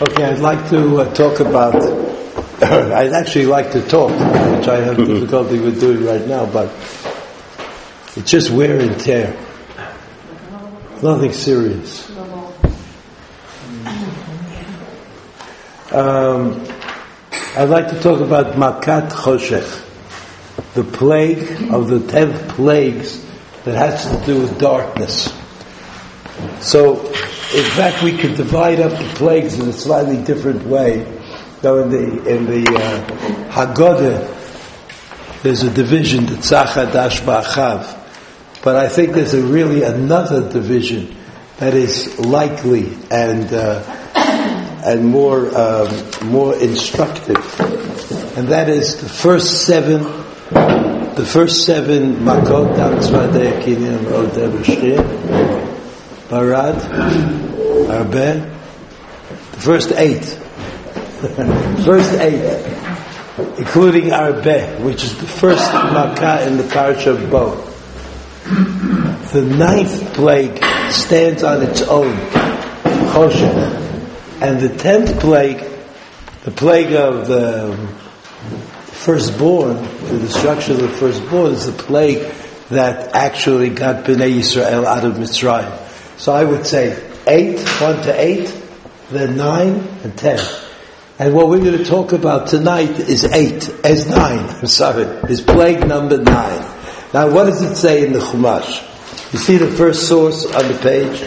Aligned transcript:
Okay, 0.00 0.24
I'd 0.24 0.40
like 0.40 0.70
to 0.70 1.02
uh, 1.02 1.14
talk 1.14 1.38
about. 1.38 1.76
I'd 2.62 3.12
actually 3.12 3.46
like 3.46 3.70
to 3.72 3.82
talk, 3.86 4.10
which 4.10 4.66
I 4.66 4.80
have 4.80 4.96
difficulty 5.06 5.60
with 5.60 5.78
doing 5.78 6.04
right 6.04 6.26
now, 6.26 6.46
but 6.46 6.68
it's 8.16 8.28
just 8.28 8.50
wear 8.50 8.80
and 8.80 8.98
tear. 8.98 9.36
Nothing 11.00 11.32
serious. 11.32 12.10
Um, 15.92 16.66
I'd 17.56 17.68
like 17.68 17.88
to 17.90 18.00
talk 18.00 18.20
about 18.20 18.56
Makat 18.56 19.12
Choshech, 19.12 20.74
the 20.74 20.82
plague 20.82 21.72
of 21.72 21.86
the 21.86 22.00
ten 22.10 22.32
plagues 22.48 23.24
that 23.62 23.76
has 23.76 24.10
to 24.10 24.26
do 24.26 24.40
with 24.40 24.58
darkness. 24.58 25.32
So, 26.58 27.12
in 27.54 27.70
fact, 27.70 28.02
we 28.02 28.16
could 28.18 28.34
divide 28.34 28.80
up 28.80 28.90
the 28.90 29.14
plagues 29.14 29.58
in 29.60 29.68
a 29.68 29.72
slightly 29.72 30.20
different 30.24 30.66
way. 30.66 31.06
Though 31.60 31.82
in 31.82 31.90
the 31.90 32.26
in 32.26 32.46
the 32.46 32.64
uh, 32.68 33.06
Haggadah, 33.50 35.42
there's 35.42 35.62
a 35.62 35.70
division 35.70 36.26
that 36.26 36.40
Tzachadash 36.40 37.20
Ba'achav, 37.20 37.86
but 38.64 38.74
I 38.74 38.88
think 38.88 39.12
there's 39.12 39.34
a 39.34 39.42
really 39.42 39.84
another 39.84 40.50
division 40.50 41.16
that 41.58 41.74
is 41.74 42.18
likely 42.18 42.92
and 43.10 43.52
uh, 43.52 43.82
and 44.84 45.06
more 45.06 45.46
um, 45.56 45.88
more 46.24 46.56
instructive, 46.56 47.36
and 48.36 48.48
that 48.48 48.68
is 48.68 49.00
the 49.00 49.08
first 49.08 49.64
seven 49.64 50.02
the 51.14 51.24
first 51.24 51.64
seven 51.64 52.16
makot 52.16 52.76
Barad, 56.28 57.43
Arbe, 57.94 58.10
the 58.10 59.60
first 59.60 59.92
eight. 59.92 60.24
first 61.84 62.12
eight, 62.14 62.42
including 63.56 64.12
Arbe, 64.12 64.82
which 64.82 65.04
is 65.04 65.16
the 65.18 65.26
first 65.26 65.72
Makkah 65.72 66.46
in 66.46 66.56
the 66.56 66.64
parish 66.64 67.06
of 67.06 67.30
Bo. 67.30 67.54
The 69.32 69.42
ninth 69.42 70.12
plague 70.14 70.62
stands 70.90 71.42
on 71.42 71.62
its 71.62 71.82
own, 71.82 72.14
Choshech. 73.14 73.82
And 74.42 74.60
the 74.60 74.76
tenth 74.76 75.20
plague, 75.20 75.64
the 76.42 76.50
plague 76.50 76.92
of 76.92 77.28
the 77.28 77.76
firstborn, 78.92 79.76
the 79.76 80.18
destruction 80.18 80.74
of 80.74 80.82
the 80.82 80.88
firstborn, 80.88 81.52
is 81.52 81.66
the 81.66 81.72
plague 81.72 82.34
that 82.70 83.14
actually 83.14 83.70
got 83.70 84.04
Bnei 84.04 84.38
Israel 84.38 84.86
out 84.86 85.04
of 85.04 85.14
Mitzrayim. 85.14 85.78
So 86.18 86.32
I 86.32 86.44
would 86.44 86.66
say 86.66 87.13
eight, 87.26 87.60
one 87.80 87.96
to 88.02 88.20
eight, 88.20 88.54
then 89.10 89.36
nine 89.36 89.86
and 90.02 90.16
ten. 90.16 90.38
And 91.18 91.34
what 91.34 91.48
we're 91.48 91.62
going 91.62 91.78
to 91.78 91.84
talk 91.84 92.12
about 92.12 92.48
tonight 92.48 92.98
is 92.98 93.24
eight, 93.24 93.68
as 93.84 94.08
nine, 94.08 94.38
I'm 94.60 94.66
sorry, 94.66 95.04
is 95.30 95.40
plague 95.40 95.86
number 95.86 96.18
nine. 96.18 96.60
Now 97.12 97.30
what 97.30 97.44
does 97.44 97.62
it 97.62 97.76
say 97.76 98.04
in 98.04 98.12
the 98.12 98.18
Chumash? 98.18 98.90
You 99.32 99.38
see 99.38 99.56
the 99.56 99.70
first 99.70 100.08
source 100.08 100.46
on 100.46 100.68
the 100.68 100.78
page? 100.78 101.22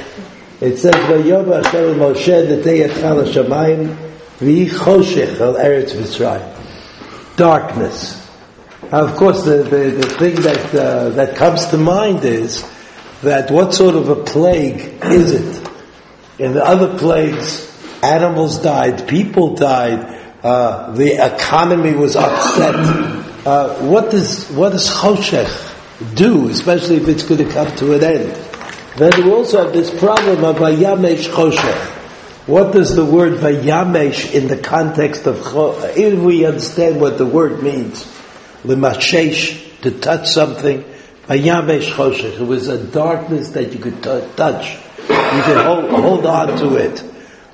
It 0.60 0.78
says, 0.78 0.96
Vayom 0.96 1.64
Hashem 1.64 1.96
Moshe 1.96 2.48
Netei 2.48 2.90
Etchal 2.90 3.24
HaShamayim 3.24 3.96
V'yi 4.40 4.68
Choshech 4.68 5.40
Al 5.40 5.54
Eretz 5.54 5.92
Mitzrayim. 5.92 7.38
Darkness. 7.38 8.28
Now, 8.92 9.06
of 9.06 9.16
course, 9.16 9.44
the, 9.44 9.58
the, 9.64 9.92
the 9.92 10.10
thing 10.10 10.36
that, 10.42 10.76
uh, 10.76 11.10
that 11.10 11.36
comes 11.36 11.66
to 11.68 11.78
mind 11.78 12.24
is 12.24 12.70
that 13.22 13.52
what 13.52 13.74
sort 13.74 13.96
of 13.96 14.10
a 14.10 14.16
plague 14.24 15.04
is 15.04 15.32
it? 15.32 15.67
In 16.40 16.54
the 16.54 16.64
other 16.64 16.98
plagues, 16.98 17.66
animals 18.04 18.62
died, 18.62 19.08
people 19.08 19.56
died, 19.56 20.00
uh, 20.44 20.92
the 20.92 21.14
economy 21.14 21.94
was 21.94 22.16
upset. 22.16 22.76
Uh, 23.46 23.76
what 23.88 24.12
does 24.12 24.48
what 24.50 24.72
does 24.72 24.90
choshech 24.90 26.16
do, 26.16 26.50
especially 26.50 26.98
if 26.98 27.08
it's 27.08 27.24
going 27.24 27.44
to 27.46 27.52
come 27.52 27.76
to 27.78 27.94
an 27.94 28.04
end? 28.04 28.32
Then 28.98 29.12
we 29.24 29.32
also 29.32 29.64
have 29.64 29.74
this 29.74 29.90
problem 29.98 30.44
of 30.44 30.58
vayamesh 30.58 31.28
choshech. 31.30 31.94
What 32.48 32.72
does 32.72 32.96
the 32.96 33.06
word 33.06 33.34
vayamesh 33.40 34.34
in 34.34 34.48
the 34.48 34.58
context 34.58 35.26
of 35.26 35.42
if 35.98 36.20
we 36.20 36.46
understand 36.46 37.02
what 37.02 37.18
the 37.18 37.26
word 37.26 37.64
means, 37.64 38.04
limashesh 38.64 39.82
to 39.82 39.92
touch 39.92 40.28
something 40.28 40.84
Vayamesh 41.28 41.92
choshech. 41.92 42.40
It 42.40 42.46
was 42.46 42.70
a 42.70 42.82
darkness 42.82 43.50
that 43.50 43.74
you 43.74 43.80
could 43.80 44.02
t- 44.02 44.28
touch. 44.38 44.78
You 45.10 45.44
can 45.44 45.66
hold, 45.66 45.90
hold 45.90 46.26
on 46.26 46.58
to 46.58 46.76
it. 46.76 47.04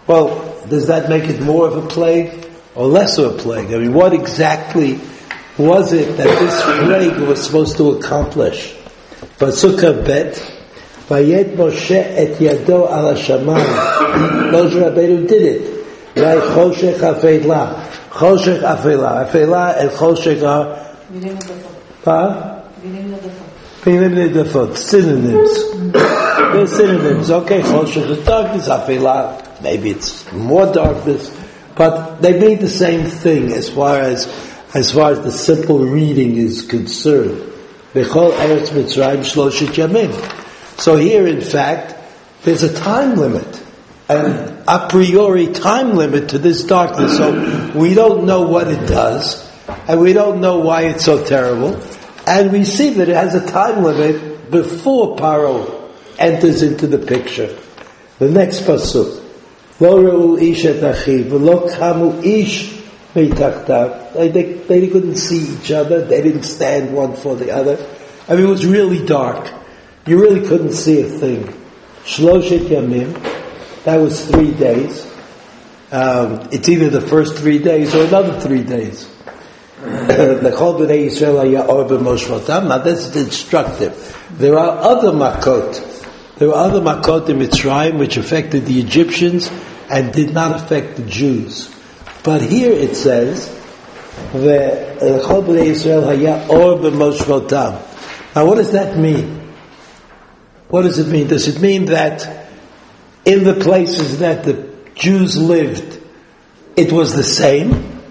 Well, 0.07 0.65
does 0.67 0.87
that 0.87 1.09
make 1.09 1.25
it 1.25 1.41
more 1.41 1.67
of 1.67 1.83
a 1.83 1.87
plague 1.87 2.49
or 2.75 2.87
less 2.87 3.17
of 3.17 3.35
a 3.35 3.37
plague? 3.37 3.73
I 3.73 3.77
mean, 3.77 3.93
what 3.93 4.13
exactly 4.13 4.99
was 5.57 5.93
it 5.93 6.17
that 6.17 6.39
this 6.39 6.61
plague 6.85 7.19
was 7.27 7.45
supposed 7.45 7.77
to 7.77 7.91
accomplish? 7.91 8.73
Pasuk 9.37 10.05
bet, 10.05 10.35
Vayet 11.07 11.55
Moshe 11.55 11.91
et 11.91 12.37
yado 12.37 12.89
al 12.89 13.13
hashamayim. 13.13 14.51
Moshe 14.51 14.81
Rabbeinu 14.81 15.27
did 15.27 15.41
it. 15.41 15.85
Right? 16.15 16.39
Choshech 16.39 16.99
afela. 16.99 17.85
Choshech 18.09 18.61
afela. 18.61 19.27
Afela 19.27 19.79
and 19.79 19.89
choshech 19.91 20.43
are... 20.47 20.79
Huh? 22.05 22.53
synonyms. 24.77 26.02
They're 26.53 26.67
synonyms. 26.67 27.31
Okay, 27.31 27.61
Choshech 27.61 28.09
is 28.09 28.25
darkness, 28.25 28.67
Afilah, 28.67 29.61
maybe 29.63 29.89
it's 29.89 30.31
more 30.31 30.71
darkness, 30.71 31.35
but 31.75 32.21
they 32.21 32.39
mean 32.39 32.59
the 32.59 32.69
same 32.69 33.07
thing 33.07 33.51
as 33.51 33.69
far 33.69 33.97
as, 33.97 34.27
as 34.75 34.91
far 34.91 35.11
as 35.11 35.21
the 35.21 35.31
simple 35.31 35.79
reading 35.79 36.37
is 36.37 36.61
concerned. 36.61 37.41
Bechol 37.93 38.33
Eretz 38.33 38.69
Mitzrayim 38.69 39.21
Shloshet 39.21 39.73
Yamim. 39.73 40.13
So 40.79 40.95
here, 40.95 41.25
in 41.25 41.41
fact, 41.41 41.95
there's 42.43 42.61
a 42.61 42.73
time 42.73 43.15
limit, 43.15 43.63
an 44.07 44.63
a 44.67 44.87
priori 44.89 45.47
time 45.47 45.95
limit 45.95 46.29
to 46.29 46.37
this 46.37 46.63
darkness. 46.65 47.17
So 47.17 47.71
we 47.73 47.95
don't 47.95 48.25
know 48.25 48.43
what 48.43 48.67
it 48.67 48.87
does, 48.87 49.49
and 49.87 49.99
we 49.99 50.13
don't 50.13 50.39
know 50.39 50.59
why 50.59 50.83
it's 50.83 51.03
so 51.03 51.25
terrible. 51.25 51.81
And 52.27 52.51
we 52.51 52.63
see 52.63 52.91
that 52.91 53.09
it 53.09 53.15
has 53.15 53.33
a 53.33 53.45
time 53.45 53.83
limit 53.83 54.51
before 54.51 55.17
Paro 55.17 55.82
enters 56.29 56.61
into 56.61 56.87
the 56.87 56.99
picture. 56.99 57.57
The 58.19 58.29
next 58.29 58.61
pasuk. 58.61 59.21
Lo 59.79 60.01
re'u 60.01 60.41
ish 60.41 60.65
et 60.65 60.81
achiv, 60.81 61.31
lo 61.31 61.67
kamu 61.67 62.23
ish 62.23 62.71
meitachtav. 63.15 64.13
They, 64.13 64.29
they, 64.29 64.87
couldn't 64.87 65.17
see 65.17 65.55
each 65.55 65.71
other. 65.71 66.05
They 66.05 66.21
didn't 66.21 66.43
stand 66.43 66.93
one 66.93 67.15
for 67.15 67.35
the 67.35 67.51
other. 67.51 67.77
I 68.27 68.35
mean, 68.35 68.45
it 68.45 68.49
was 68.49 68.65
really 68.65 69.05
dark. 69.05 69.51
You 70.05 70.21
really 70.21 70.47
couldn't 70.47 70.73
see 70.73 71.01
a 71.01 71.05
thing. 71.05 71.47
Shloshet 72.05 72.67
yamim. 72.67 73.11
That 73.83 73.99
was 73.99 74.25
three 74.25 74.53
days. 74.53 75.05
Um, 75.91 76.47
it's 76.51 76.69
either 76.69 76.89
the 76.89 77.01
first 77.01 77.35
three 77.37 77.59
days 77.59 77.93
or 77.93 78.05
another 78.05 78.39
three 78.39 78.63
days. 78.63 79.09
B'nei 79.83 81.09
Yisrael. 81.09 82.67
Now 82.67 82.77
that's 82.77 83.15
instructive. 83.15 84.27
There 84.31 84.57
are 84.57 84.77
other 84.77 85.11
makot. 85.11 85.92
There 86.43 86.49
were 86.49 86.57
other 86.57 86.81
makot 86.81 87.29
in 87.29 87.39
Mitzrayim 87.39 87.97
which 87.97 88.17
affected 88.17 88.65
the 88.65 88.77
Egyptians 88.81 89.49
and 89.89 90.11
did 90.11 90.33
not 90.33 90.53
affect 90.53 90.97
the 90.97 91.03
Jews. 91.03 91.73
But 92.21 92.41
here 92.41 92.73
it 92.73 92.97
says, 92.97 93.47
Yisrael 94.33 96.03
haya'or 96.03 96.81
b'moshvotam. 96.81 98.35
Now 98.35 98.45
what 98.45 98.55
does 98.55 98.73
that 98.73 98.97
mean? 98.97 99.53
What 100.67 100.81
does 100.81 100.99
it 100.99 101.07
mean? 101.07 101.27
Does 101.29 101.47
it 101.47 101.61
mean 101.61 101.85
that 101.85 102.49
in 103.23 103.45
the 103.45 103.53
places 103.53 104.19
that 104.19 104.43
the 104.43 104.69
Jews 104.95 105.37
lived, 105.37 105.97
it 106.75 106.91
was 106.91 107.15
the 107.15 107.23
same? 107.23 108.01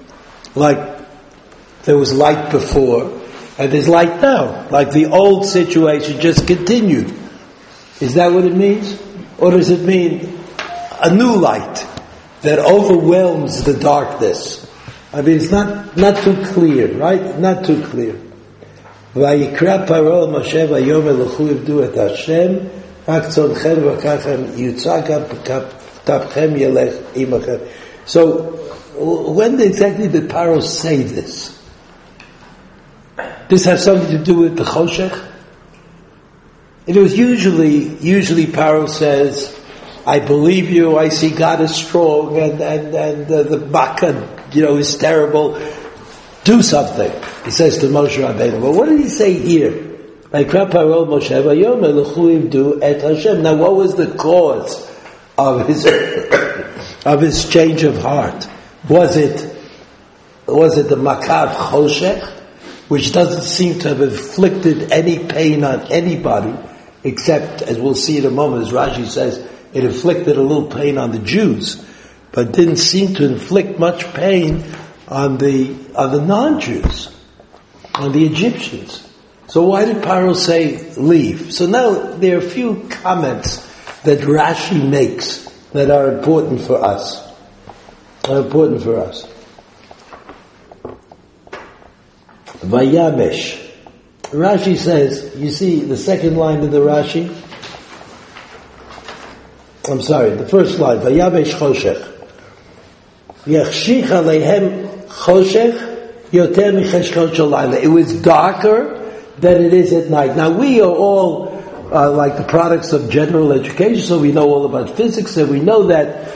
Like 0.54 1.00
there 1.82 1.98
was 1.98 2.14
light 2.14 2.50
before, 2.50 3.12
and 3.58 3.70
there's 3.70 3.90
light 3.90 4.22
now. 4.22 4.70
Like 4.70 4.90
the 4.90 5.10
old 5.10 5.44
situation 5.44 6.18
just 6.18 6.46
continued. 6.46 7.18
Is 8.01 8.13
that 8.15 8.31
what 8.31 8.45
it 8.45 8.55
means? 8.55 9.01
Or 9.37 9.51
does 9.51 9.69
it 9.69 9.81
mean 9.81 10.37
a 11.01 11.13
new 11.13 11.35
light 11.35 11.85
that 12.41 12.59
overwhelms 12.59 13.63
the 13.63 13.73
darkness? 13.73 14.65
I 15.13 15.21
mean, 15.21 15.37
it's 15.37 15.51
not, 15.51 15.97
not 15.97 16.23
too 16.23 16.43
clear, 16.45 16.93
right? 16.97 17.39
Not 17.39 17.65
too 17.65 17.83
clear. 17.83 18.15
ויקרא 19.15 19.85
פרעה 19.85 20.27
משה 20.27 20.65
ויאמר 20.69 21.11
לכו 21.11 21.47
עבדו 21.47 21.83
את 21.83 21.97
השם 21.97 22.53
רק 23.07 23.27
צונכם 23.27 23.75
וככם 23.83 24.41
יוצא 24.55 25.01
גם 25.01 25.21
כתבכם 25.45 26.49
ילך 26.55 26.93
עמכם. 27.15 27.57
So, 28.05 28.21
when 28.97 29.59
exactly 29.59 30.07
did 30.07 30.29
Paro 30.29 30.61
say 30.61 31.03
this? 31.03 31.57
This 33.49 33.65
has 33.65 33.83
something 33.83 34.17
to 34.17 34.23
do 34.23 34.35
with 34.35 34.57
the 34.57 34.63
choshech. 34.63 35.15
It 36.86 36.96
was 36.96 37.16
usually, 37.16 37.96
usually 37.98 38.46
Paro 38.46 38.88
says, 38.88 39.58
I 40.04 40.18
believe 40.18 40.70
you. 40.70 40.98
I 40.98 41.10
see 41.10 41.30
God 41.30 41.60
is 41.60 41.74
strong, 41.74 42.36
and 42.36 42.60
and 42.60 42.94
and 42.94 43.30
uh, 43.30 43.44
the 43.44 43.58
Makkah, 43.58 44.48
you 44.52 44.62
know, 44.62 44.76
is 44.76 44.96
terrible. 44.96 45.60
Do 46.42 46.60
something. 46.60 47.12
He 47.44 47.52
says 47.52 47.78
to 47.78 47.86
Moshe 47.86 48.16
Rabbeinu. 48.16 48.60
Well, 48.60 48.72
what 48.74 48.88
did 48.88 48.98
he 48.98 49.08
say 49.08 49.34
here? 49.34 49.90
Now, 50.32 50.40
what 53.54 53.76
was 53.76 53.94
the 53.94 54.14
cause 54.18 54.90
of 55.38 55.68
his 55.68 55.86
of 57.06 57.20
his 57.20 57.48
change 57.48 57.84
of 57.84 57.98
heart? 57.98 58.48
Was 58.88 59.16
it 59.16 59.54
was 60.46 60.78
it 60.78 60.88
the 60.88 60.96
makat 60.96 61.54
choshech, 61.54 62.28
which 62.88 63.12
doesn't 63.12 63.42
seem 63.42 63.78
to 63.80 63.90
have 63.90 64.00
inflicted 64.00 64.90
any 64.90 65.24
pain 65.26 65.62
on 65.62 65.82
anybody, 65.92 66.56
except 67.04 67.62
as 67.62 67.78
we'll 67.78 67.94
see 67.94 68.18
in 68.18 68.26
a 68.26 68.30
moment, 68.30 68.66
as 68.66 68.72
Rashi 68.72 69.06
says, 69.06 69.38
it 69.72 69.84
inflicted 69.84 70.36
a 70.36 70.42
little 70.42 70.68
pain 70.68 70.98
on 70.98 71.12
the 71.12 71.18
Jews, 71.18 71.84
but 72.30 72.52
didn't 72.52 72.76
seem 72.76 73.14
to 73.14 73.24
inflict 73.24 73.78
much 73.78 74.04
pain 74.14 74.64
on 75.08 75.38
the 75.38 75.74
on 75.94 76.12
the 76.12 76.20
non-Jews, 76.20 77.14
on 77.94 78.12
the 78.12 78.24
Egyptians. 78.24 79.08
So 79.48 79.66
why 79.66 79.84
did 79.84 79.96
Paro 79.96 80.34
say 80.34 80.94
leave? 80.94 81.52
So 81.52 81.66
now 81.66 82.16
there 82.16 82.36
are 82.36 82.40
a 82.40 82.48
few 82.48 82.86
comments 82.88 83.58
that 84.04 84.20
Rashi 84.20 84.88
makes 84.88 85.48
that 85.72 85.90
are 85.90 86.16
important 86.16 86.60
for 86.62 86.82
us. 86.82 87.28
Are 88.28 88.38
important 88.38 88.82
for 88.82 88.98
us. 88.98 89.26
Vayamesh. 92.60 93.71
Rashi 94.32 94.78
says, 94.78 95.36
you 95.36 95.50
see 95.50 95.80
the 95.80 95.96
second 95.96 96.36
line 96.36 96.60
of 96.64 96.70
the 96.70 96.80
Rashi? 96.80 97.28
I'm 99.90 100.00
sorry, 100.00 100.30
the 100.30 100.48
first 100.48 100.78
line, 100.78 100.98
Vayamesh 100.98 101.52
Choshech. 101.52 102.08
Yachshich 103.44 104.04
aleihem 104.04 105.06
Choshech 105.06 106.30
yoter 106.30 107.82
It 107.82 107.88
was 107.88 108.22
darker 108.22 108.98
than 109.38 109.62
it 109.64 109.74
is 109.74 109.92
at 109.92 110.08
night. 110.08 110.34
Now 110.34 110.50
we 110.50 110.80
are 110.80 110.90
all 110.90 111.48
uh, 111.92 112.10
like 112.10 112.38
the 112.38 112.44
products 112.44 112.94
of 112.94 113.10
general 113.10 113.52
education, 113.52 114.00
so 114.00 114.18
we 114.18 114.32
know 114.32 114.48
all 114.48 114.64
about 114.64 114.96
physics, 114.96 115.36
and 115.36 115.50
we 115.50 115.60
know 115.60 115.88
that 115.88 116.34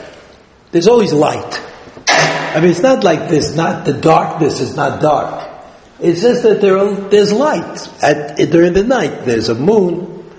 there's 0.70 0.87
always 0.87 1.14
light. 1.14 1.62
I 2.08 2.60
mean, 2.60 2.70
it's 2.70 2.81
not 2.81 3.04
like 3.04 3.31
this, 3.31 3.56
not 3.56 3.87
the 3.87 3.94
darkness 3.94 4.60
is 4.60 4.76
not 4.76 5.00
dark. 5.00 5.45
It's 5.98 6.20
just 6.20 6.43
that 6.43 6.60
there 6.60 6.76
are, 6.76 6.94
there's 6.94 7.32
light 7.32 7.88
at, 8.02 8.37
during 8.37 8.75
the 8.75 8.84
night. 8.84 9.25
There's 9.25 9.48
a 9.48 9.54
moon 9.54 10.31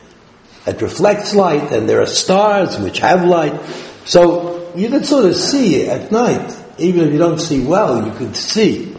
that 0.66 0.80
reflects 0.82 1.34
light, 1.34 1.72
and 1.72 1.90
there 1.90 2.02
are 2.02 2.08
stars 2.08 2.78
which 2.78 3.00
have 3.00 3.26
light. 3.26 3.60
So 4.06 4.72
you 4.76 4.90
can 4.90 5.04
sort 5.04 5.26
of 5.26 5.36
see 5.36 5.88
at 5.88 6.12
night, 6.12 6.56
even 6.78 7.08
if 7.08 7.14
you 7.14 7.18
don't 7.18 7.40
see 7.40 7.66
well, 7.66 8.06
you 8.06 8.14
can 8.14 8.36
see. 8.36 8.96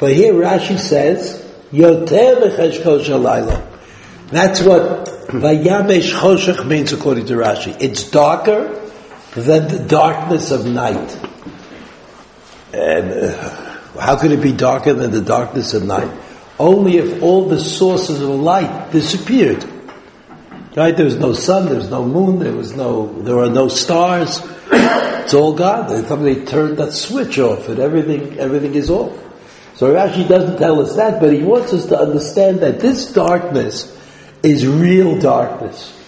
But 0.00 0.14
here 0.14 0.34
Rashi 0.34 0.78
says. 0.78 1.40
That's 1.70 2.10
what 4.62 5.06
Vayamesh 5.28 6.12
Choshech 6.12 6.66
means 6.66 6.92
according 6.92 7.26
to 7.26 7.34
Rashi. 7.34 7.76
It's 7.80 8.10
darker 8.10 8.80
than 9.34 9.68
the 9.68 9.78
darkness 9.86 10.50
of 10.50 10.66
night. 10.66 11.16
And 12.74 13.12
uh, 13.12 13.61
how 13.98 14.18
could 14.18 14.32
it 14.32 14.40
be 14.40 14.52
darker 14.52 14.94
than 14.94 15.10
the 15.10 15.20
darkness 15.20 15.74
of 15.74 15.84
night? 15.84 16.10
Only 16.58 16.98
if 16.98 17.22
all 17.22 17.48
the 17.48 17.60
sources 17.60 18.20
of 18.20 18.28
light 18.28 18.90
disappeared. 18.92 19.64
Right? 20.76 20.96
There 20.96 21.04
was 21.04 21.16
no 21.16 21.34
sun, 21.34 21.66
there 21.66 21.76
was 21.76 21.90
no 21.90 22.04
moon, 22.04 22.38
there 22.38 22.52
was 22.52 22.74
no, 22.74 23.12
there 23.22 23.36
were 23.36 23.50
no 23.50 23.68
stars. 23.68 24.40
It's 24.70 25.34
all 25.34 25.52
gone. 25.52 26.04
Somebody 26.06 26.46
turned 26.46 26.78
that 26.78 26.92
switch 26.92 27.38
off 27.38 27.68
and 27.68 27.78
everything, 27.78 28.38
everything 28.38 28.74
is 28.74 28.88
off. 28.88 29.18
So 29.74 29.92
Rashi 29.94 30.26
doesn't 30.26 30.58
tell 30.58 30.80
us 30.80 30.96
that, 30.96 31.20
but 31.20 31.32
he 31.32 31.42
wants 31.42 31.72
us 31.72 31.86
to 31.86 31.98
understand 31.98 32.60
that 32.60 32.80
this 32.80 33.12
darkness 33.12 33.98
is 34.42 34.66
real 34.66 35.18
darkness. 35.18 35.98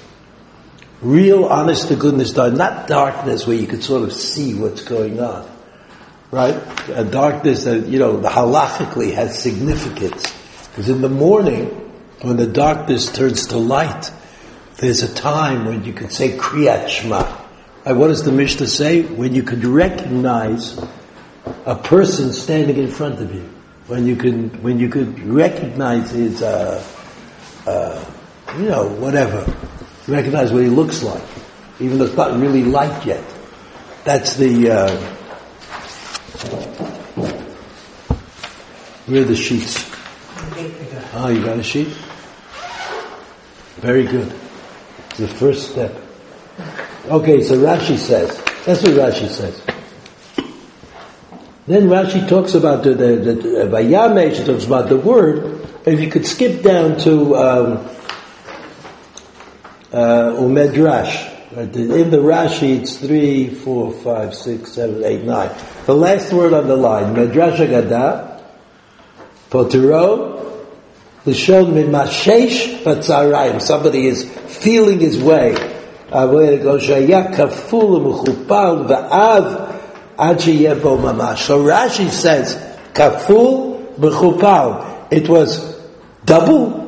Real, 1.02 1.44
honest 1.44 1.88
to 1.88 1.96
goodness 1.96 2.32
darkness, 2.32 2.58
not 2.58 2.86
darkness 2.86 3.46
where 3.46 3.56
you 3.56 3.66
could 3.66 3.84
sort 3.84 4.02
of 4.02 4.12
see 4.12 4.54
what's 4.54 4.82
going 4.82 5.20
on. 5.20 5.53
Right? 6.34 6.56
A 6.88 7.04
darkness 7.04 7.62
that, 7.64 7.86
you 7.86 8.00
know, 8.00 8.18
the 8.18 8.28
halachically 8.28 9.14
has 9.14 9.38
significance. 9.40 10.34
Because 10.70 10.88
in 10.88 11.00
the 11.00 11.08
morning, 11.08 11.66
when 12.22 12.36
the 12.36 12.46
darkness 12.48 13.10
turns 13.10 13.46
to 13.48 13.56
light, 13.56 14.10
there's 14.78 15.02
a 15.02 15.14
time 15.14 15.64
when 15.64 15.84
you 15.84 15.92
could 15.92 16.12
say 16.12 16.36
Kriyat 16.36 16.88
Shema. 16.88 17.22
Right, 17.86 17.92
what 17.92 18.08
does 18.08 18.24
the 18.24 18.32
Mishnah 18.32 18.66
say? 18.66 19.02
When 19.02 19.34
you 19.34 19.44
could 19.44 19.64
recognize 19.64 20.76
a 21.66 21.76
person 21.76 22.32
standing 22.32 22.78
in 22.78 22.88
front 22.88 23.20
of 23.20 23.32
you 23.32 23.48
when 23.86 24.06
you 24.06 24.16
can 24.16 24.48
when 24.62 24.78
you 24.78 24.88
could 24.88 25.18
recognize 25.20 26.10
his 26.10 26.42
uh, 26.42 26.82
uh, 27.66 28.04
you 28.56 28.64
know 28.64 28.88
whatever 28.88 29.44
recognize 30.08 30.52
what 30.52 30.62
he 30.62 30.68
looks 30.68 31.02
like 31.02 31.22
even 31.80 31.98
though 31.98 32.04
it's 32.04 32.16
not 32.16 32.38
really 32.38 32.64
light 32.64 33.04
yet 33.04 33.22
that's 34.04 34.36
the 34.36 34.70
uh, 34.70 35.13
where 39.06 39.22
are 39.22 39.24
the 39.24 39.36
sheets? 39.36 39.90
Oh 41.14 41.28
you 41.28 41.44
got 41.44 41.58
a 41.58 41.62
sheet? 41.62 41.88
Very 43.76 44.04
good. 44.04 44.32
It's 45.10 45.18
the 45.18 45.28
first 45.28 45.70
step. 45.70 45.94
Okay 47.06 47.42
so 47.42 47.56
Rashi 47.56 47.96
says 47.96 48.36
that's 48.64 48.82
what 48.82 48.92
Rashi 48.92 49.28
says. 49.28 49.62
Then 51.66 51.88
Rashi 51.88 52.28
talks 52.28 52.54
about 52.54 52.84
the, 52.84 52.94
the, 52.94 53.16
the 53.16 53.34
Vayamesh, 53.70 54.44
talks 54.44 54.66
about 54.66 54.90
the 54.90 54.98
word. 54.98 55.66
If 55.86 56.00
you 56.00 56.10
could 56.10 56.26
skip 56.26 56.62
down 56.62 56.98
to 57.00 57.36
um, 57.36 57.88
uh, 59.90 60.32
Umedrash, 60.32 61.33
right? 61.56 61.74
in 61.76 62.10
the 62.10 62.18
Rashi 62.18 62.80
it's 62.80 62.96
three, 62.96 63.48
four, 63.50 63.92
five, 63.92 64.34
six, 64.34 64.72
seven, 64.72 65.04
eight, 65.04 65.24
nine. 65.24 65.50
The 65.86 65.94
last 65.94 66.32
word 66.32 66.52
on 66.52 66.66
the 66.66 66.76
line, 66.76 67.14
Medrash 67.14 67.56
Agada, 67.56 68.42
Potero, 69.50 70.66
Lishon 71.24 71.72
Mimashesh 71.72 72.82
Batzarayim. 72.82 73.60
Somebody 73.60 74.06
is 74.06 74.24
feeling 74.46 75.00
his 75.00 75.22
way. 75.22 75.52
It 75.52 76.62
goes, 76.62 76.86
Shaya 76.86 77.34
Kaful 77.34 78.24
Mechupal. 78.24 79.74
So 81.38 81.64
Rashi 81.64 82.08
says, 82.08 82.54
kaful 82.92 83.94
b'chupal. 83.96 85.12
It 85.12 85.28
was 85.28 85.74
double 86.24 86.84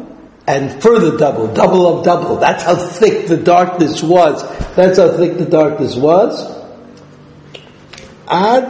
and 0.46 0.80
further 0.80 1.18
double, 1.18 1.52
double 1.52 1.98
of 1.98 2.04
double. 2.04 2.36
That's 2.36 2.62
how 2.62 2.76
thick 2.76 3.26
the 3.26 3.36
darkness 3.36 4.02
was. 4.02 4.44
That's 4.76 4.98
how 4.98 5.16
thick 5.16 5.38
the 5.38 5.46
darkness 5.46 5.96
was. 5.96 6.40
Ad 8.28 8.64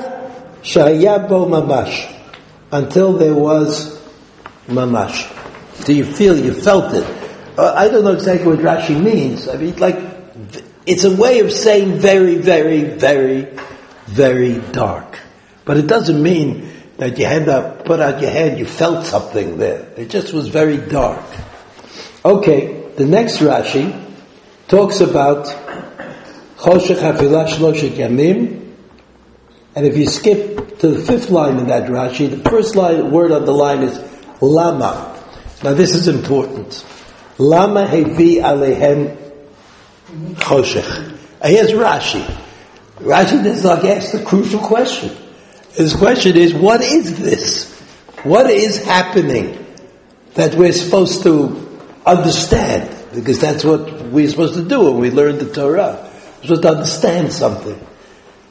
shayabo 0.62 1.48
mamash. 1.48 2.12
Until 2.72 3.18
there 3.18 3.34
was 3.34 4.00
mamash. 4.68 5.32
Do 5.84 5.92
you 5.92 6.04
feel, 6.04 6.38
you 6.42 6.54
felt 6.54 6.94
it? 6.94 7.04
Uh, 7.58 7.74
I 7.76 7.88
don't 7.88 8.04
know 8.04 8.12
exactly 8.12 8.46
what 8.46 8.60
Rashi 8.60 9.00
means. 9.00 9.48
I 9.48 9.56
mean, 9.56 9.76
like, 9.76 9.98
it's 10.86 11.04
a 11.04 11.14
way 11.14 11.40
of 11.40 11.52
saying 11.52 11.98
very, 11.98 12.36
very, 12.36 12.84
very 12.84 13.48
very 14.06 14.58
dark. 14.72 15.18
But 15.64 15.76
it 15.76 15.86
doesn't 15.86 16.22
mean 16.22 16.70
that 16.96 17.18
you 17.18 17.26
had 17.26 17.46
to 17.46 17.82
put 17.84 18.00
out 18.00 18.22
your 18.22 18.30
hand, 18.30 18.58
you 18.58 18.64
felt 18.64 19.04
something 19.04 19.58
there. 19.58 19.86
It 19.96 20.08
just 20.08 20.32
was 20.32 20.48
very 20.48 20.78
dark. 20.78 21.24
Okay, 22.24 22.88
the 22.96 23.04
next 23.04 23.38
Rashi 23.38 24.02
talks 24.68 25.00
about 25.00 25.46
Choshech 26.66 26.98
Hafilah 26.98 27.44
Shloshet 27.44 27.90
Yamim, 27.90 28.72
and 29.76 29.86
if 29.86 29.96
you 29.96 30.08
skip 30.08 30.80
to 30.80 30.88
the 30.88 30.98
fifth 31.00 31.30
line 31.30 31.58
in 31.58 31.68
that 31.68 31.88
Rashi, 31.88 32.28
the 32.28 32.50
first 32.50 32.74
line, 32.74 33.12
word 33.12 33.30
on 33.30 33.44
the 33.44 33.52
line 33.52 33.84
is 33.84 33.96
Lama. 34.40 35.16
Now 35.62 35.74
this 35.74 35.94
is 35.94 36.08
important. 36.08 36.84
Lama 37.38 37.86
hevi 37.86 38.38
alehem 38.38 39.16
choshech. 40.38 41.16
Here's 41.44 41.70
Rashi. 41.70 42.24
Rashi 42.96 43.44
does 43.44 43.62
not 43.62 43.84
ask 43.84 44.10
the 44.10 44.24
crucial 44.24 44.58
question. 44.58 45.16
His 45.74 45.94
question 45.94 46.36
is, 46.36 46.52
what 46.52 46.80
is 46.80 47.16
this? 47.20 47.80
What 48.24 48.50
is 48.50 48.84
happening 48.84 49.64
that 50.34 50.56
we're 50.56 50.72
supposed 50.72 51.22
to 51.22 51.80
understand? 52.04 52.92
Because 53.14 53.38
that's 53.38 53.62
what 53.62 54.02
we're 54.06 54.28
supposed 54.28 54.54
to 54.54 54.64
do 54.64 54.80
when 54.90 54.98
we 54.98 55.10
learn 55.12 55.38
the 55.38 55.48
Torah. 55.54 56.02
We're 56.42 56.56
to 56.56 56.68
understand 56.68 57.32
something. 57.32 57.78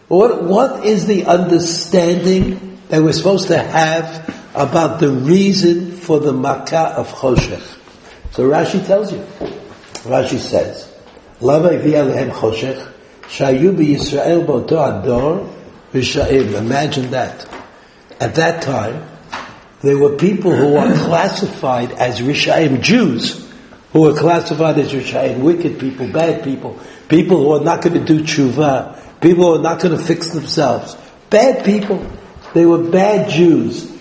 What, 0.07 0.43
what 0.43 0.85
is 0.85 1.07
the 1.07 1.25
understanding 1.25 2.79
that 2.89 3.01
we're 3.01 3.13
supposed 3.13 3.47
to 3.47 3.57
have 3.57 4.29
about 4.53 4.99
the 4.99 5.09
reason 5.09 5.91
for 5.91 6.19
the 6.19 6.33
Makkah 6.33 6.95
of 6.97 7.07
Choshech? 7.09 7.77
So 8.31 8.49
Rashi 8.49 8.85
tells 8.85 9.11
you. 9.11 9.19
Rashi 10.03 10.37
says, 10.37 10.93
Lama 11.41 11.69
Choshech 11.69 12.91
Shayubi 13.23 13.95
Yisrael 13.95 14.45
Boto 14.45 15.01
Ador 15.01 15.49
Risha'im. 15.93 16.53
Imagine 16.53 17.11
that. 17.11 17.47
At 18.19 18.35
that 18.35 18.61
time, 18.61 19.07
there 19.81 19.97
were 19.97 20.15
people 20.17 20.55
who 20.55 20.73
were 20.73 20.93
classified 21.05 21.91
as 21.93 22.19
Risha'im, 22.19 22.81
Jews, 22.81 23.49
who 23.91 24.01
were 24.01 24.13
classified 24.13 24.77
as 24.77 24.93
Risha'im, 24.93 25.39
wicked 25.39 25.79
people, 25.79 26.07
bad 26.07 26.43
people, 26.43 26.79
people 27.07 27.37
who 27.37 27.51
are 27.53 27.63
not 27.63 27.81
going 27.81 27.93
to 27.93 28.05
do 28.05 28.23
tshuva, 28.23 29.21
people 29.21 29.45
who 29.45 29.55
are 29.59 29.63
not 29.63 29.81
going 29.81 29.97
to 29.97 30.03
fix 30.03 30.31
themselves. 30.31 30.95
Bad 31.29 31.65
people. 31.65 32.05
They 32.53 32.65
were 32.65 32.83
bad 32.89 33.29
Jews. 33.29 33.91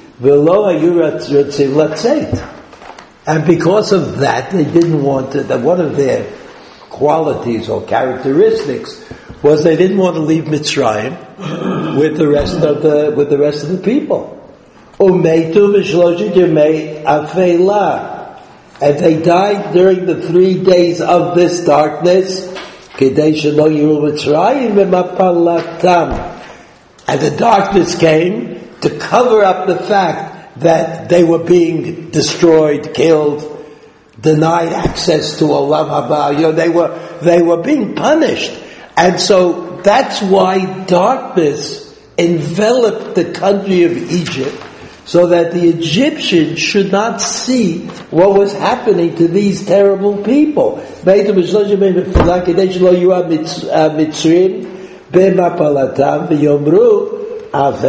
And 3.26 3.46
because 3.46 3.92
of 3.92 4.18
that, 4.18 4.50
they 4.52 4.64
didn't 4.64 5.02
want 5.02 5.32
to, 5.32 5.42
that 5.44 5.60
one 5.60 5.80
of 5.80 5.96
their 5.96 6.30
qualities 6.88 7.68
or 7.68 7.82
characteristics 7.84 9.02
was 9.42 9.64
they 9.64 9.76
didn't 9.76 9.98
want 9.98 10.14
to 10.14 10.20
leave 10.22 10.44
Mitzrayim 10.44 11.96
with 11.98 12.16
the 12.16 12.28
rest 12.28 12.62
of 12.62 12.82
the, 12.82 13.12
with 13.16 13.28
the 13.28 13.38
rest 13.38 13.64
of 13.64 13.70
the 13.70 13.78
people. 13.78 14.30
And 18.80 18.98
they 18.98 19.22
died 19.22 19.72
during 19.72 20.06
the 20.06 20.22
three 20.22 20.62
days 20.62 21.00
of 21.00 21.34
this 21.34 21.64
darkness. 21.64 22.53
And 27.06 27.20
the 27.20 27.36
darkness 27.36 27.98
came 27.98 28.70
to 28.80 28.98
cover 28.98 29.42
up 29.42 29.66
the 29.66 29.76
fact 29.76 30.60
that 30.60 31.08
they 31.08 31.24
were 31.24 31.42
being 31.42 32.10
destroyed, 32.10 32.94
killed, 32.94 33.50
denied 34.20 34.72
access 34.72 35.38
to 35.38 35.44
Olam 35.44 35.88
Haba. 35.88 36.34
You 36.36 36.42
know, 36.42 36.52
they 36.52 36.68
were, 36.68 36.96
they 37.20 37.42
were 37.42 37.62
being 37.62 37.94
punished. 37.94 38.52
And 38.96 39.20
so 39.20 39.80
that's 39.82 40.22
why 40.22 40.84
darkness 40.84 41.98
enveloped 42.16 43.16
the 43.16 43.32
country 43.32 43.82
of 43.82 43.96
Egypt 43.96 44.63
so 45.04 45.26
that 45.26 45.52
the 45.52 45.68
Egyptians 45.68 46.58
should 46.58 46.90
not 46.90 47.20
see 47.20 47.86
what 48.10 48.38
was 48.38 48.52
happening 48.54 49.14
to 49.16 49.28
these 49.28 49.66
terrible 49.66 50.22
people. 50.22 50.78
Uh, 57.52 57.84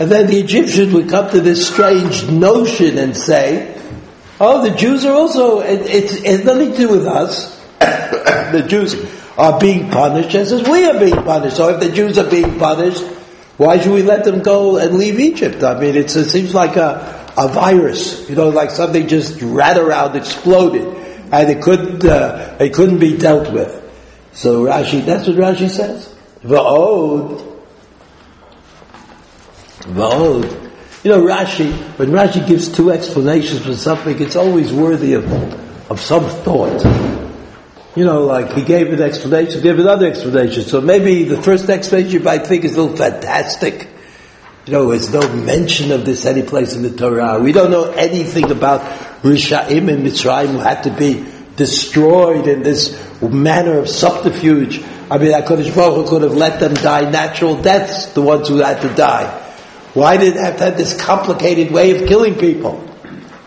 and 0.00 0.10
then 0.12 0.26
the 0.28 0.38
Egyptians 0.38 0.92
would 0.92 1.08
come 1.08 1.30
to 1.30 1.40
this 1.40 1.66
strange 1.66 2.28
notion 2.28 2.98
and 2.98 3.16
say, 3.16 3.80
oh, 4.38 4.62
the 4.62 4.76
Jews 4.76 5.04
are 5.04 5.12
also, 5.14 5.60
it, 5.60 5.80
it, 5.86 6.24
it 6.24 6.24
has 6.24 6.44
nothing 6.44 6.70
to 6.72 6.76
do 6.76 6.88
with 6.90 7.06
us. 7.06 7.58
the 7.78 8.64
Jews 8.68 8.94
are 9.36 9.58
being 9.58 9.90
punished 9.90 10.30
just 10.30 10.52
as 10.52 10.68
we 10.68 10.84
are 10.84 10.98
being 10.98 11.22
punished. 11.22 11.56
So 11.56 11.70
if 11.70 11.80
the 11.80 11.90
Jews 11.90 12.18
are 12.18 12.30
being 12.30 12.58
punished, 12.58 13.02
why 13.58 13.80
should 13.80 13.92
we 13.92 14.04
let 14.04 14.22
them 14.24 14.40
go 14.40 14.76
and 14.76 14.96
leave 14.96 15.18
Egypt? 15.18 15.64
I 15.64 15.78
mean, 15.78 15.96
it 15.96 16.10
seems 16.10 16.54
like 16.54 16.76
a, 16.76 17.32
a 17.36 17.48
virus, 17.48 18.28
you 18.30 18.36
know, 18.36 18.50
like 18.50 18.70
something 18.70 19.08
just 19.08 19.42
ran 19.42 19.76
around, 19.76 20.14
exploded, 20.14 20.86
and 21.32 21.50
it 21.50 21.60
couldn't, 21.60 22.04
uh, 22.04 22.56
it 22.60 22.72
couldn't 22.72 23.00
be 23.00 23.16
dealt 23.18 23.52
with. 23.52 23.74
So 24.32 24.66
Rashi, 24.66 25.04
that's 25.04 25.26
what 25.26 25.36
Rashi 25.36 25.68
says. 25.68 26.14
Va'od, 26.44 27.58
Va'od. 29.80 30.70
You 31.02 31.10
know, 31.10 31.22
Rashi, 31.22 31.72
when 31.98 32.10
Rashi 32.10 32.46
gives 32.46 32.68
two 32.68 32.92
explanations 32.92 33.66
for 33.66 33.74
something, 33.74 34.22
it's 34.22 34.36
always 34.36 34.72
worthy 34.72 35.14
of, 35.14 35.26
of 35.90 36.00
some 36.00 36.24
thought. 36.24 36.84
You 37.98 38.04
know, 38.04 38.22
like 38.22 38.52
he 38.52 38.62
gave 38.62 38.92
an 38.92 39.02
explanation, 39.02 39.60
gave 39.60 39.76
another 39.76 40.06
explanation. 40.06 40.62
So 40.62 40.80
maybe 40.80 41.24
the 41.24 41.42
first 41.42 41.68
explanation 41.68 42.12
you 42.12 42.20
might 42.20 42.46
think 42.46 42.62
is 42.62 42.76
a 42.76 42.80
little 42.80 42.96
fantastic. 42.96 43.88
You 44.66 44.72
know, 44.72 44.90
there's 44.90 45.12
no 45.12 45.28
mention 45.34 45.90
of 45.90 46.04
this 46.04 46.24
any 46.24 46.42
place 46.42 46.76
in 46.76 46.82
the 46.82 46.92
Torah. 46.92 47.40
We 47.40 47.50
don't 47.50 47.72
know 47.72 47.90
anything 47.90 48.52
about 48.52 48.82
Risha'im 49.22 49.92
and 49.92 50.06
Mitzrayim 50.06 50.50
who 50.52 50.58
had 50.58 50.84
to 50.84 50.90
be 50.90 51.26
destroyed 51.56 52.46
in 52.46 52.62
this 52.62 52.96
manner 53.20 53.78
of 53.80 53.88
subterfuge. 53.88 54.80
I 55.10 55.18
mean, 55.18 55.32
HaKadosh 55.32 55.74
Baruch 55.74 56.04
Hu 56.04 56.08
could 56.08 56.22
have 56.22 56.36
let 56.36 56.60
them 56.60 56.74
die 56.74 57.10
natural 57.10 57.60
deaths, 57.60 58.12
the 58.12 58.22
ones 58.22 58.46
who 58.46 58.58
had 58.58 58.80
to 58.82 58.94
die. 58.94 59.26
Why 59.94 60.18
did 60.18 60.34
they 60.34 60.40
have 60.40 60.58
to 60.58 60.64
have 60.66 60.76
this 60.76 60.96
complicated 60.96 61.72
way 61.72 62.00
of 62.00 62.06
killing 62.06 62.36
people? 62.36 62.88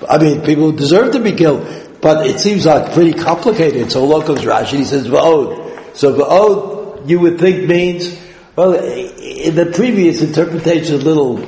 I 0.09 0.17
mean, 0.17 0.41
people 0.41 0.73
deserve 0.73 1.13
to 1.13 1.21
be 1.21 1.31
killed. 1.31 1.65
But 2.01 2.25
it 2.25 2.39
seems 2.39 2.65
like 2.65 2.93
pretty 2.93 3.13
complicated. 3.13 3.91
So 3.91 4.03
along 4.03 4.23
comes 4.23 4.41
Rashi, 4.41 4.77
he 4.77 4.85
says 4.85 5.07
Va'od. 5.07 5.95
So 5.95 6.17
Va'od, 6.17 7.07
you 7.07 7.19
would 7.19 7.39
think 7.39 7.67
means, 7.67 8.19
well, 8.55 8.73
in 8.73 9.55
the 9.55 9.71
previous 9.73 10.21
interpretation, 10.21 10.95
a 10.95 10.97
little 10.97 11.47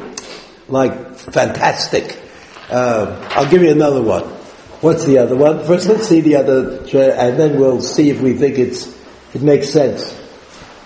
like 0.67 1.15
fantastic. 1.15 2.19
Uh, 2.69 3.27
I'll 3.31 3.49
give 3.49 3.61
you 3.61 3.71
another 3.71 4.01
one. 4.01 4.23
What's 4.81 5.05
the 5.05 5.17
other 5.19 5.35
one? 5.35 5.65
First, 5.65 5.87
let's 5.87 6.07
see 6.07 6.21
the 6.21 6.35
other, 6.35 6.79
and 6.81 7.39
then 7.39 7.59
we'll 7.59 7.81
see 7.81 8.09
if 8.09 8.21
we 8.21 8.33
think 8.33 8.57
it's 8.57 8.93
it 9.33 9.41
makes 9.41 9.69
sense. 9.69 10.11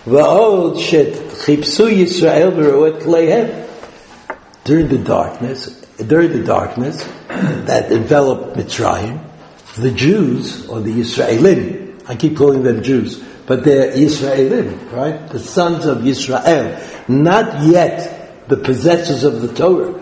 Va'od 0.06 0.80
shet 0.80 1.12
chipsu 1.44 1.90
Yisrael 1.90 2.52
v'roet 2.52 3.02
kleihem. 3.02 3.66
During 4.64 4.88
the 4.88 4.98
darkness, 4.98 5.66
during 5.96 6.32
the 6.32 6.44
darkness 6.44 7.04
that 7.28 7.90
enveloped 7.90 8.56
Mitzrayim, 8.56 9.27
the 9.80 9.90
Jews, 9.90 10.66
or 10.68 10.80
the 10.80 10.92
Israelim, 10.92 12.02
I 12.08 12.16
keep 12.16 12.36
calling 12.36 12.62
them 12.62 12.82
Jews, 12.82 13.22
but 13.46 13.64
they're 13.64 13.92
Israelim, 13.92 14.92
right? 14.92 15.28
The 15.28 15.38
sons 15.38 15.86
of 15.86 16.06
Israel, 16.06 16.80
not 17.08 17.62
yet 17.66 18.48
the 18.48 18.56
possessors 18.56 19.24
of 19.24 19.42
the 19.42 19.52
Torah, 19.52 19.94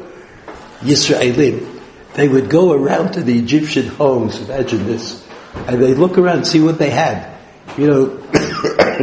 Israelim. 0.80 1.80
They 2.14 2.28
would 2.28 2.48
go 2.48 2.72
around 2.72 3.12
to 3.12 3.22
the 3.22 3.38
Egyptian 3.38 3.88
homes, 3.88 4.40
imagine 4.40 4.86
this, 4.86 5.26
and 5.54 5.82
they 5.82 5.94
look 5.94 6.18
around 6.18 6.46
see 6.46 6.60
what 6.60 6.78
they 6.78 6.90
had. 6.90 7.36
You 7.76 7.86
know, 7.88 8.06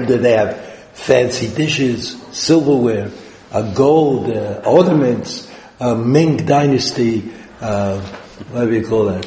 did 0.08 0.22
they 0.22 0.34
have 0.34 0.58
fancy 0.94 1.54
dishes, 1.54 2.22
silverware, 2.32 3.12
uh, 3.52 3.74
gold, 3.74 4.32
uh, 4.32 4.62
ornaments, 4.66 5.52
uh, 5.80 5.96
Ming 5.96 6.38
dynasty, 6.38 7.32
uh, 7.62 8.02
what 8.52 8.66
do 8.66 8.74
you 8.74 8.86
call 8.86 9.06
that? 9.06 9.26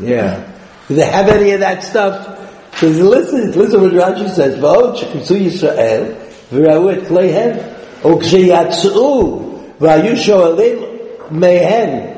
Yeah. 0.00 0.52
Do 0.88 0.94
they 0.94 1.04
have 1.04 1.28
any 1.28 1.52
of 1.52 1.60
that 1.60 1.82
stuff? 1.82 2.34
So 2.78 2.88
listen, 2.88 3.52
listen 3.52 3.80
what 3.80 3.92
Rashi 3.92 4.28
says. 4.28 4.56
V'od 4.58 4.96
shekimsu 4.98 5.40
Yisrael 5.46 6.14
v'ra'u 6.50 6.92
et 6.94 7.04
kleihem 7.08 7.58
o 8.04 8.16
ksheyatz'u 8.18 9.78
v'ayu 9.78 10.14
sho'alim 10.14 11.30
mehen. 11.30 12.14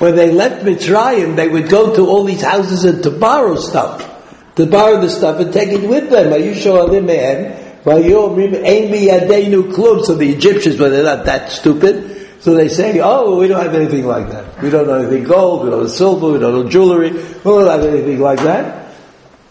When 0.00 0.16
they 0.16 0.32
left 0.32 0.64
Mitzrayim, 0.64 1.36
they 1.36 1.48
would 1.48 1.68
go 1.68 1.94
to 1.94 2.04
all 2.06 2.24
these 2.24 2.42
houses 2.42 2.84
and 2.84 3.02
to 3.04 3.10
borrow 3.10 3.54
stuff. 3.54 4.10
To 4.56 4.66
borrow 4.66 5.00
the 5.00 5.08
stuff 5.08 5.38
and 5.40 5.52
take 5.52 5.70
it 5.70 5.88
with 5.88 6.10
them. 6.10 6.32
Ayu 6.32 6.52
sho'alim 6.54 7.04
mehen. 7.06 7.54
V'ayu 7.84 8.28
omrim 8.28 8.54
ein 8.64 8.90
biyadenu 8.90 9.72
klum. 9.72 10.04
So 10.04 10.16
the 10.16 10.28
Egyptians, 10.30 10.76
but 10.76 10.90
they're 10.90 11.04
not 11.04 11.24
that 11.26 11.52
stupid, 11.52 12.13
so 12.44 12.52
they 12.52 12.68
say, 12.68 13.00
oh, 13.00 13.38
we 13.38 13.48
don't 13.48 13.62
have 13.62 13.74
anything 13.74 14.04
like 14.04 14.28
that. 14.28 14.60
We 14.60 14.68
don't 14.68 14.86
have 14.86 15.00
anything 15.00 15.24
gold, 15.24 15.64
we 15.64 15.70
don't 15.70 15.80
have 15.80 15.90
silver, 15.90 16.32
we 16.32 16.38
don't 16.38 16.64
have 16.64 16.70
jewelry, 16.70 17.10
we 17.10 17.20
don't 17.42 17.66
have 17.66 17.88
anything 17.88 18.20
like 18.20 18.38
that. 18.40 18.92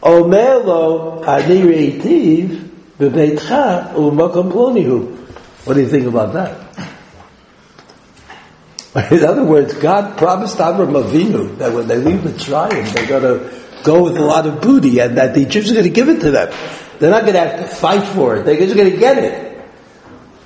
Omelo 0.04 1.28
ani 1.28 1.62
reitiv 1.62 2.70
bebeitcha 3.00 3.96
umakom 3.96 4.52
plonihu. 4.52 5.18
What 5.66 5.74
do 5.74 5.80
you 5.80 5.88
think 5.88 6.06
about 6.06 6.34
that? 6.34 6.60
In 9.12 9.26
other 9.26 9.44
words, 9.44 9.74
God 9.74 10.16
promised 10.16 10.60
Avram 10.60 11.04
Avinu 11.04 11.58
that 11.58 11.74
when 11.74 11.88
they 11.88 11.98
leave 11.98 12.20
Mitzrayim, 12.20 12.94
they're 12.94 13.08
going 13.08 13.24
to 13.24 13.84
go 13.84 14.04
with 14.04 14.18
a 14.18 14.24
lot 14.24 14.46
of 14.46 14.62
booty 14.62 15.00
and 15.00 15.18
that 15.18 15.34
the 15.34 15.42
Egyptians 15.42 15.72
are 15.72 15.82
going 15.82 15.88
to 15.88 15.90
give 15.90 16.10
it 16.10 16.22
to 16.22 16.30
them. 16.30 16.54
They're 17.00 17.10
not 17.10 17.22
going 17.22 17.34
to 17.34 17.40
have 17.40 17.60
to 17.60 17.76
fight 17.76 18.06
for 18.10 18.36
it. 18.36 18.46
They're 18.46 18.58
just 18.58 18.76
going 18.76 18.92
to 18.92 18.98
get 18.98 19.18
it. 19.18 19.68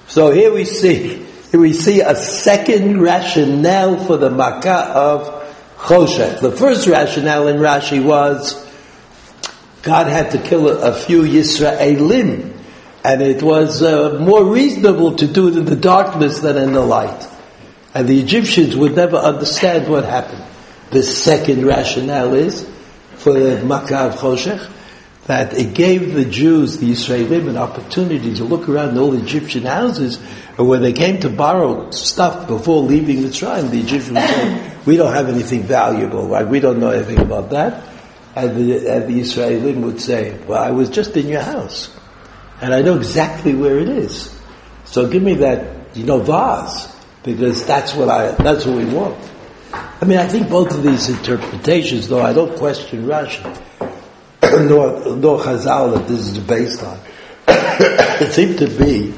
So 0.08 0.32
here 0.32 0.54
we 0.54 0.63
see 0.63 1.26
we 1.54 1.74
see 1.74 2.01
a 2.01 2.16
second 2.16 3.01
rationale 3.01 3.98
for 4.06 4.18
the 4.18 4.30
makkah 4.30 4.92
of 4.94 5.46
Choshech. 5.77 6.42
The 6.42 6.51
first 6.51 6.88
rationale 6.88 7.48
in 7.48 7.58
Rashi 7.58 8.04
was 8.04 8.66
God 9.84 10.08
had 10.08 10.32
to 10.32 10.38
kill 10.39 10.68
a, 10.68 10.92
a 10.92 10.94
few 10.94 11.22
Yisraelim, 11.22 12.54
and 13.04 13.22
it 13.22 13.42
was 13.42 13.82
uh, 13.82 14.20
more 14.20 14.44
reasonable 14.44 15.16
to 15.16 15.27
do 15.27 15.48
it 15.48 15.58
in 15.58 15.66
the 15.66 15.75
darkness 15.75 16.39
than 16.39 16.58
in 16.58 16.74
the 16.74 16.82
light. 16.82 17.27
And 17.94 18.08
the 18.08 18.20
Egyptians 18.20 18.75
would 18.75 18.96
never 18.96 19.16
understand 19.16 19.88
what 19.88 20.04
happened. 20.04 20.44
The 20.89 21.04
second 21.04 21.66
rationale 21.66 22.34
is 22.34 22.70
for 23.16 23.34
the 23.34 23.63
makkah 23.63 24.08
of 24.08 24.16
Choshech 24.16 24.74
that 25.25 25.54
it 25.54 25.74
gave 25.74 26.13
the 26.13 26.25
Jews, 26.25 26.77
the 26.77 26.92
Israelim, 26.92 27.50
an 27.50 27.58
opportunity 27.58 28.34
to 28.36 28.46
look 28.46 28.70
around 28.70 28.98
all 28.98 29.13
Egyptian 29.13 29.63
houses, 29.63 30.20
and 30.58 30.68
when 30.68 30.82
they 30.82 30.94
came 30.94 31.20
to 31.20 31.30
borrow 31.30 31.92
stuff 31.92 32.48
before 32.48 32.82
leaving 32.82 33.22
the 33.22 33.32
tribe, 33.32 33.70
the 33.70 33.80
Egyptians 33.80 34.18
say, 34.18 34.78
we 34.88 34.98
don't 34.98 35.14
have 35.14 35.30
anything 35.30 35.64
valuable, 35.64 36.28
right? 36.28 36.48
We 36.48 36.60
don't 36.60 36.80
know 36.80 36.90
anything 36.90 37.20
about 37.20 37.52
that. 37.52 37.84
And 38.36 38.58
the, 38.58 38.88
and 38.88 39.08
the 39.08 39.20
Israelim 39.20 39.82
would 39.82 40.02
say, 40.02 40.40
well, 40.48 40.62
I 40.62 40.72
was 40.72 40.90
just 40.90 41.16
in 41.16 41.28
your 41.28 41.42
house. 41.42 41.96
And 42.60 42.74
I 42.74 42.82
know 42.82 42.96
exactly 42.96 43.54
where 43.54 43.78
it 43.78 43.90
is. 43.90 44.36
So 44.86 45.08
give 45.08 45.22
me 45.22 45.36
that, 45.36 45.96
you 45.96 46.06
know, 46.06 46.20
vase. 46.22 46.96
Because 47.22 47.66
that's 47.68 47.94
what 47.94 48.10
I, 48.10 48.32
that's 48.32 48.66
what 48.66 48.78
we 48.78 48.86
want. 48.86 49.18
I 49.74 50.06
mean, 50.06 50.18
I 50.18 50.28
think 50.28 50.50
both 50.50 50.72
of 50.72 50.82
these 50.82 51.10
interpretations, 51.10 52.08
though 52.08 52.22
I 52.22 52.34
don't 52.34 52.58
question 52.58 53.06
Rashi, 53.06 53.44
nor, 54.70 55.16
nor 55.16 55.40
Chazal 55.40 55.94
that 55.94 56.08
this 56.08 56.22
is 56.22 56.40
based 56.40 56.82
on, 56.84 56.98
it 57.48 58.32
seem 58.34 58.56
to 58.58 58.68
be 58.68 59.14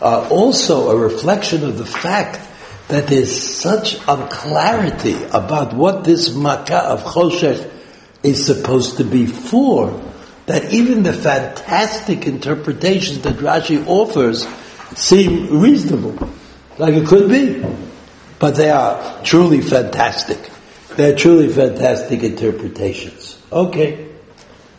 also 0.00 0.90
a 0.90 0.96
reflection 0.96 1.64
of 1.64 1.78
the 1.78 1.86
fact 1.86 2.40
that 2.88 3.06
there's 3.06 3.30
such 3.32 3.96
unclarity 4.08 5.22
about 5.32 5.74
what 5.74 6.04
this 6.04 6.34
Makkah 6.34 6.78
of 6.78 7.04
Choshech 7.04 7.70
is 8.22 8.44
supposed 8.44 8.96
to 8.96 9.04
be 9.04 9.26
for, 9.26 10.02
that 10.46 10.72
even 10.72 11.02
the 11.02 11.12
fantastic 11.12 12.26
interpretations 12.26 13.20
that 13.20 13.36
Rashi 13.36 13.86
offers 13.86 14.46
seem 14.96 15.60
reasonable, 15.60 16.28
like 16.78 16.94
it 16.94 17.06
could 17.06 17.28
be. 17.28 17.64
But 18.38 18.56
they 18.56 18.70
are 18.70 19.22
truly 19.22 19.60
fantastic. 19.60 20.50
They're 20.96 21.14
truly 21.14 21.48
fantastic 21.48 22.22
interpretations. 22.22 23.40
Okay. 23.52 24.08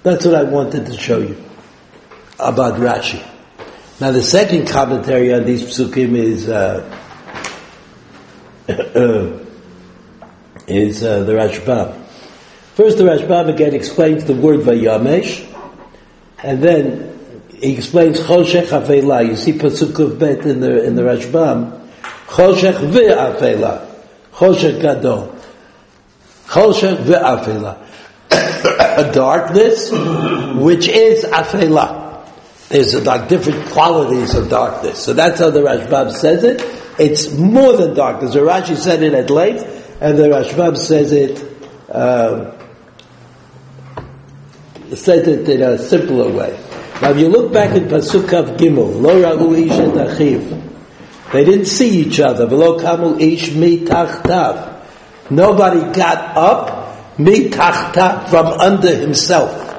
That's 0.04 0.26
what 0.26 0.34
I 0.34 0.44
wanted 0.44 0.88
to 0.88 0.98
show 0.98 1.20
you 1.20 1.42
about 2.40 2.80
Rashi. 2.80 3.24
Now 4.02 4.10
the 4.10 4.24
second 4.24 4.68
commentary 4.68 5.32
on 5.32 5.46
these 5.46 5.62
psukim 5.62 6.16
is 6.16 6.50
uh, 6.50 6.82
is 10.68 11.04
uh, 11.04 11.24
the 11.24 11.34
Rashbam. 11.34 12.04
First, 12.74 12.98
the 12.98 13.04
Rashbam 13.04 13.54
again 13.54 13.76
explains 13.76 14.26
the 14.26 14.34
word 14.34 14.62
Vayamesh, 14.62 15.48
and 16.42 16.64
then 16.64 17.46
he 17.54 17.76
explains 17.76 18.20
Choshech 18.22 18.70
Afela. 18.70 19.24
You 19.24 19.36
see 19.36 19.54
pasuk 19.54 20.18
bet 20.18 20.48
in 20.48 20.62
the 20.62 20.84
in 20.84 20.96
the 20.96 21.04
Rashbam. 21.04 21.88
Choshech 22.26 22.80
ve'afela. 22.92 23.88
Choshech 24.34 24.82
gadol. 24.82 25.36
Choshech 26.48 27.04
ve'afela. 27.04 27.78
A 28.98 29.12
darkness, 29.14 29.92
which 30.60 30.88
is 30.88 31.24
afela. 31.24 32.01
There's 32.72 32.96
like 33.06 33.28
different 33.28 33.66
qualities 33.68 34.34
of 34.34 34.50
darkness. 34.50 35.04
So 35.04 35.14
that's 35.14 35.40
how 35.40 35.50
the 35.50 35.60
Rashbam 35.60 36.14
says 36.14 36.46
it. 36.46 36.62
It's 36.98 37.32
more 37.34 37.76
than 37.76 37.96
darkness. 37.96 38.34
The 38.34 38.40
Rashi 38.40 38.78
said 38.78 39.04
it 39.04 39.14
at 39.14 39.30
length, 39.30 39.98
and 40.00 40.18
the 40.18 40.30
Rashbam 40.30 40.78
says 40.78 41.12
it, 41.12 41.40
um, 41.94 42.54
says 44.96 45.28
it 45.28 45.50
in 45.50 45.62
a 45.62 45.78
simpler 45.78 46.32
way. 46.32 46.58
Now 47.02 47.12
if 47.12 47.18
you 47.18 47.28
look 47.28 47.52
back 47.52 47.76
in 47.76 47.90
Pasuk 47.90 48.32
of 48.32 48.58
Gimel, 48.58 49.02
Lo 49.02 49.22
Ra'u 49.22 49.58
Ish 49.58 49.72
et 49.72 50.08
Achiv, 50.08 50.62
they 51.34 51.44
didn't 51.44 51.66
see 51.66 51.90
each 51.90 52.22
other. 52.22 52.48
Below 52.48 52.78
Kamul 52.80 53.20
ish 53.22 53.54
mi 53.54 53.80
tachtav. 53.86 54.82
Nobody 55.30 55.80
got 55.98 56.38
up 56.38 57.20
mi 57.20 57.50
tachtav 57.50 58.30
from 58.30 58.48
under 58.48 58.96
himself. 58.96 59.71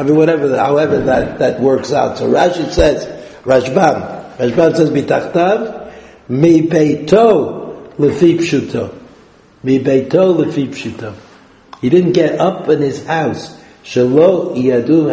I 0.00 0.02
mean, 0.02 0.16
whatever, 0.16 0.56
however 0.56 0.98
that, 1.02 1.38
that 1.40 1.60
works 1.60 1.92
out. 1.92 2.16
So 2.16 2.32
Rashi 2.32 2.70
says, 2.70 3.04
Rashbam, 3.44 4.38
Rashbam 4.38 4.74
says 4.74 4.90
mi 4.90 5.02
tachtav, 5.02 5.92
mi 6.30 6.62
beito 6.66 7.94
lefi 7.98 8.38
pshuto. 8.38 8.98
Mi 9.62 9.78
beito 9.78 10.34
lefi 10.42 10.68
pshuto. 10.68 11.14
He 11.82 11.90
didn't 11.90 12.12
get 12.12 12.40
up 12.40 12.66
in 12.70 12.80
his 12.80 13.04
house. 13.04 13.60
Shalo 13.84 14.56
yadu. 14.56 15.10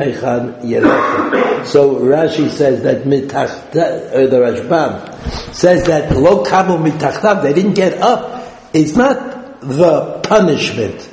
So 1.65 1.95
Rashi 1.95 2.49
says 2.49 2.83
that 2.83 3.03
mitachta, 3.03 4.13
or 4.13 4.27
the 4.27 4.37
Rashbam 4.37 5.53
says 5.53 5.85
that 5.87 6.15
lo 6.15 6.45
kamu 6.45 6.89
mitachtav, 6.89 7.43
they 7.43 7.51
didn't 7.51 7.73
get 7.73 8.01
up. 8.01 8.41
It's 8.73 8.95
not 8.95 9.59
the 9.59 10.21
punishment, 10.23 11.09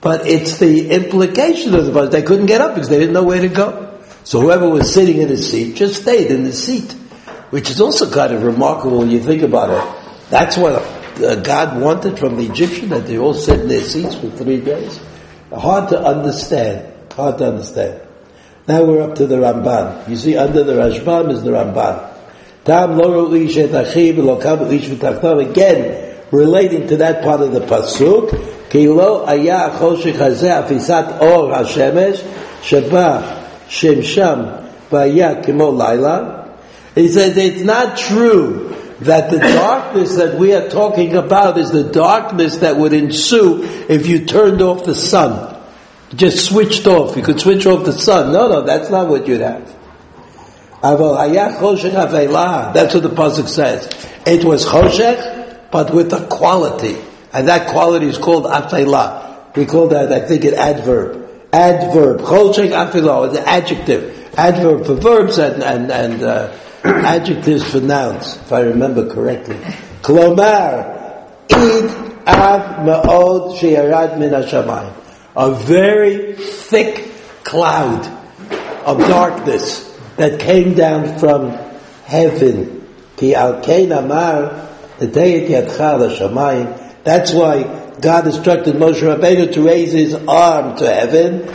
but 0.00 0.26
it's 0.26 0.58
the 0.58 0.90
implication 0.90 1.74
of 1.74 1.84
the 1.86 1.92
punishment. 1.92 2.12
They 2.12 2.22
couldn't 2.22 2.46
get 2.46 2.60
up 2.60 2.74
because 2.74 2.88
they 2.88 2.98
didn't 2.98 3.14
know 3.14 3.24
where 3.24 3.40
to 3.40 3.48
go. 3.48 3.98
So 4.24 4.40
whoever 4.40 4.68
was 4.68 4.92
sitting 4.92 5.20
in 5.20 5.28
his 5.28 5.50
seat 5.50 5.76
just 5.76 6.02
stayed 6.02 6.30
in 6.30 6.44
the 6.44 6.52
seat, 6.52 6.92
which 7.50 7.70
is 7.70 7.80
also 7.80 8.10
kind 8.10 8.32
of 8.32 8.42
remarkable 8.42 8.98
when 8.98 9.10
you 9.10 9.20
think 9.20 9.42
about 9.42 9.70
it. 9.70 10.30
That's 10.30 10.56
what 10.56 10.74
uh, 10.74 11.36
God 11.36 11.80
wanted 11.80 12.18
from 12.18 12.36
the 12.36 12.46
Egyptian, 12.46 12.90
that 12.90 13.06
they 13.06 13.18
all 13.18 13.34
sit 13.34 13.60
in 13.60 13.68
their 13.68 13.82
seats 13.82 14.14
for 14.14 14.30
three 14.30 14.60
days. 14.60 15.00
Hard 15.52 15.88
to 15.90 16.00
understand. 16.00 17.12
Hard 17.12 17.38
to 17.38 17.48
understand. 17.48 18.00
Now 18.68 18.84
we're 18.84 19.02
up 19.02 19.16
to 19.16 19.26
the 19.26 19.36
Ramban. 19.36 20.08
You 20.08 20.16
see, 20.16 20.36
under 20.36 20.62
the 20.62 20.74
Rashbam 20.74 21.32
is 21.32 21.42
the 21.42 21.50
Ramban. 21.50 22.08
Again, 25.50 26.20
relating 26.30 26.86
to 26.88 26.96
that 26.98 27.24
part 27.24 27.40
of 27.40 27.52
the 27.52 27.60
pasuk. 27.60 28.59
Ki 28.70 28.88
lo 28.88 29.26
aya 29.26 29.70
choshech 29.78 30.14
hazeh 30.14 30.66
afisat 30.66 31.20
or 31.20 31.52
hashemesh 31.52 32.22
sheba 32.62 33.46
shemsham 33.68 34.70
v'aya 34.88 35.44
kimo 35.44 35.70
laila. 35.70 36.56
He 36.94 37.08
says 37.08 37.36
it's 37.36 37.62
not 37.62 37.98
true 37.98 38.74
that 39.00 39.30
the 39.30 39.38
darkness 39.38 40.16
that 40.16 40.38
we 40.38 40.54
are 40.54 40.68
talking 40.68 41.16
about 41.16 41.58
is 41.58 41.70
the 41.70 41.84
darkness 41.84 42.58
that 42.58 42.76
would 42.76 42.92
ensue 42.92 43.62
if 43.88 44.06
you 44.06 44.24
turned 44.24 44.62
off 44.62 44.84
the 44.84 44.94
sun 44.94 45.50
just 46.14 46.44
switched 46.46 46.86
off. 46.86 47.16
You 47.16 47.22
could 47.22 47.40
switch 47.40 47.66
off 47.66 47.84
the 47.84 47.92
sun. 47.92 48.32
No, 48.32 48.48
no, 48.48 48.62
that's 48.62 48.90
not 48.90 49.08
what 49.08 49.26
you'd 49.28 49.40
have. 49.40 49.66
That's 50.82 51.00
what 51.00 51.22
the 53.02 53.10
pasuk 53.10 53.48
says. 53.48 53.88
It 54.26 54.44
was 54.44 54.66
choshech, 54.66 55.70
but 55.70 55.94
with 55.94 56.12
a 56.12 56.26
quality, 56.26 56.96
and 57.32 57.48
that 57.48 57.68
quality 57.68 58.06
is 58.06 58.18
called 58.18 58.44
afela. 58.44 59.56
We 59.56 59.66
call 59.66 59.88
that, 59.88 60.12
I 60.12 60.20
think, 60.26 60.44
an 60.44 60.54
adverb. 60.54 61.28
Adverb. 61.52 62.20
Choshech 62.20 62.70
afela 62.70 63.30
is 63.30 63.38
an 63.38 63.44
adjective. 63.44 64.34
Adverb 64.36 64.86
for 64.86 64.94
verbs 64.94 65.38
and 65.38 65.62
and, 65.62 65.90
and 65.90 66.22
uh, 66.22 66.56
adjectives 66.84 67.70
for 67.70 67.80
nouns, 67.80 68.36
if 68.36 68.52
I 68.52 68.60
remember 68.60 69.12
correctly. 69.12 69.56
Klomar, 70.02 71.28
id 71.50 71.90
av 72.26 72.86
ma'od 72.86 73.58
sheyarad 73.58 74.18
min 74.18 74.30
hashamayim 74.30 75.00
a 75.36 75.54
very 75.54 76.34
thick 76.34 77.12
cloud 77.44 78.06
of 78.84 78.98
darkness 78.98 79.86
that 80.16 80.40
came 80.40 80.74
down 80.74 81.18
from 81.18 81.50
heaven. 82.04 82.76
That's 87.04 87.32
why 87.32 87.62
God 88.00 88.26
instructed 88.26 88.76
Moshe 88.76 89.00
Rabbeinu 89.00 89.52
to 89.54 89.66
raise 89.66 89.92
his 89.92 90.14
arm 90.14 90.76
to 90.78 90.92
heaven. 90.92 91.46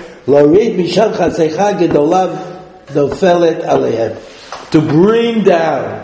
To 4.72 4.82
bring 4.82 5.44
down 5.44 6.04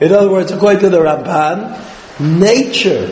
In 0.00 0.12
other 0.12 0.30
words, 0.30 0.50
according 0.50 0.80
to 0.80 0.90
the 0.90 1.00
Ramban, 1.00 1.76
nature 2.20 3.06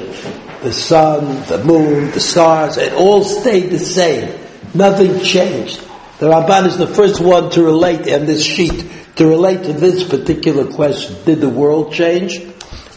the 0.63 0.73
sun, 0.73 1.43
the 1.47 1.63
moon, 1.65 2.11
the 2.11 2.21
stars, 2.21 2.77
it 2.77 2.93
all 2.95 3.23
stayed 3.23 3.71
the 3.71 3.79
same. 3.79 4.37
Nothing 4.75 5.21
changed. 5.21 5.81
The 6.19 6.27
Ramban 6.27 6.67
is 6.67 6.79
the 6.79 6.87
first 6.87 7.21
one 7.21 7.51
to 7.51 7.63
relate 7.63 8.07
in 8.07 8.27
this 8.27 8.45
sheet, 8.45 8.91
to 9.17 9.27
relate 9.27 9.65
to 9.65 9.73
this 9.73 10.03
particular 10.03 10.67
question. 10.73 11.17
Did 11.25 11.41
the 11.41 11.49
world 11.49 11.93
change? 11.93 12.41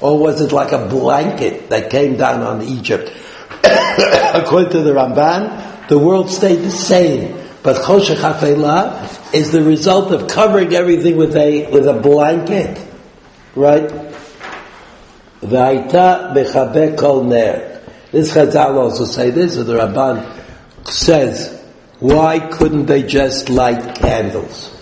Or 0.02 0.18
was 0.18 0.42
it 0.42 0.52
like 0.52 0.72
a 0.72 0.88
blanket 0.88 1.70
that 1.70 1.90
came 1.90 2.16
down 2.18 2.42
on 2.42 2.62
Egypt? 2.62 3.10
According 3.64 4.72
to 4.72 4.82
the 4.82 4.94
Ramban, 4.94 5.88
the 5.90 6.00
world 6.00 6.30
stayed 6.30 6.58
the 6.58 6.72
same. 6.72 7.36
But 7.62 7.78
Choshech 7.78 8.16
HaFeilah 8.16 9.34
is 9.34 9.52
the 9.52 9.62
result 9.62 10.12
of 10.12 10.30
covering 10.30 10.74
everything 10.74 11.18
with 11.18 11.36
a, 11.36 11.70
with 11.72 11.88
a 11.88 11.94
blanket. 11.94 12.86
Right? 13.56 13.90
V'aita 15.42 16.34
mechabe 16.34 16.98
kol 16.98 17.24
ner. 17.24 17.82
This 18.12 18.34
Chazal 18.34 18.76
also 18.76 19.06
say 19.06 19.30
this, 19.30 19.58
or 19.58 19.64
the 19.64 19.74
Ramban 19.74 20.88
says, 20.88 21.62
why 22.00 22.40
couldn't 22.40 22.86
they 22.86 23.04
just 23.04 23.50
light 23.50 23.96
candles? 23.96 24.76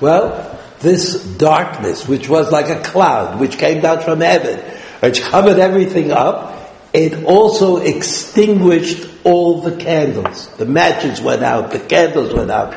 Well, 0.00 0.51
this 0.81 1.23
darkness, 1.37 2.07
which 2.07 2.29
was 2.29 2.51
like 2.51 2.69
a 2.69 2.81
cloud, 2.81 3.39
which 3.39 3.57
came 3.57 3.81
down 3.81 4.01
from 4.01 4.21
heaven, 4.21 4.59
which 4.99 5.21
covered 5.21 5.59
everything 5.59 6.11
up, 6.11 6.53
it 6.93 7.23
also 7.25 7.77
extinguished 7.77 9.07
all 9.23 9.61
the 9.61 9.75
candles. 9.75 10.47
The 10.57 10.65
matches 10.65 11.21
went 11.21 11.43
out, 11.43 11.71
the 11.71 11.79
candles 11.79 12.33
went 12.33 12.51
out. 12.51 12.75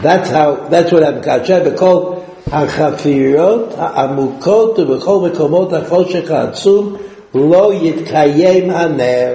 That's 0.00 0.30
how, 0.30 0.68
that's 0.68 0.92
what 0.92 1.02
Hashem 1.24 1.76
called 1.76 2.18
החפירות 2.52 3.74
העמוקות 3.78 4.78
ובכל 4.78 5.28
מקומות 5.30 5.72
החושך 5.72 6.30
העצום 6.30 6.96
לא 7.34 7.72
יתקיים 7.74 8.70
הנר. 8.70 9.34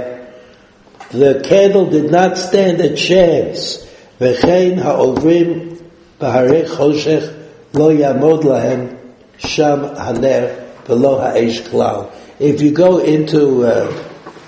the 1.11 1.41
candle 1.47 1.89
did 1.89 2.11
not 2.11 2.37
stand 2.37 2.81
a 2.81 2.95
chance. 2.95 3.85
V'chein 4.19 4.81
ha'ovrim 4.81 5.81
b'harei 6.19 6.67
choshech 6.67 7.40
lo 7.73 7.93
yamod 7.95 8.43
lahem 8.43 8.97
sham 9.37 9.81
haner 9.95 10.65
v'lo 10.85 11.19
ha'esh 11.19 11.61
klal. 11.61 12.11
If 12.39 12.61
you 12.61 12.71
go 12.71 12.99
into 12.99 13.65
uh, 13.65 13.91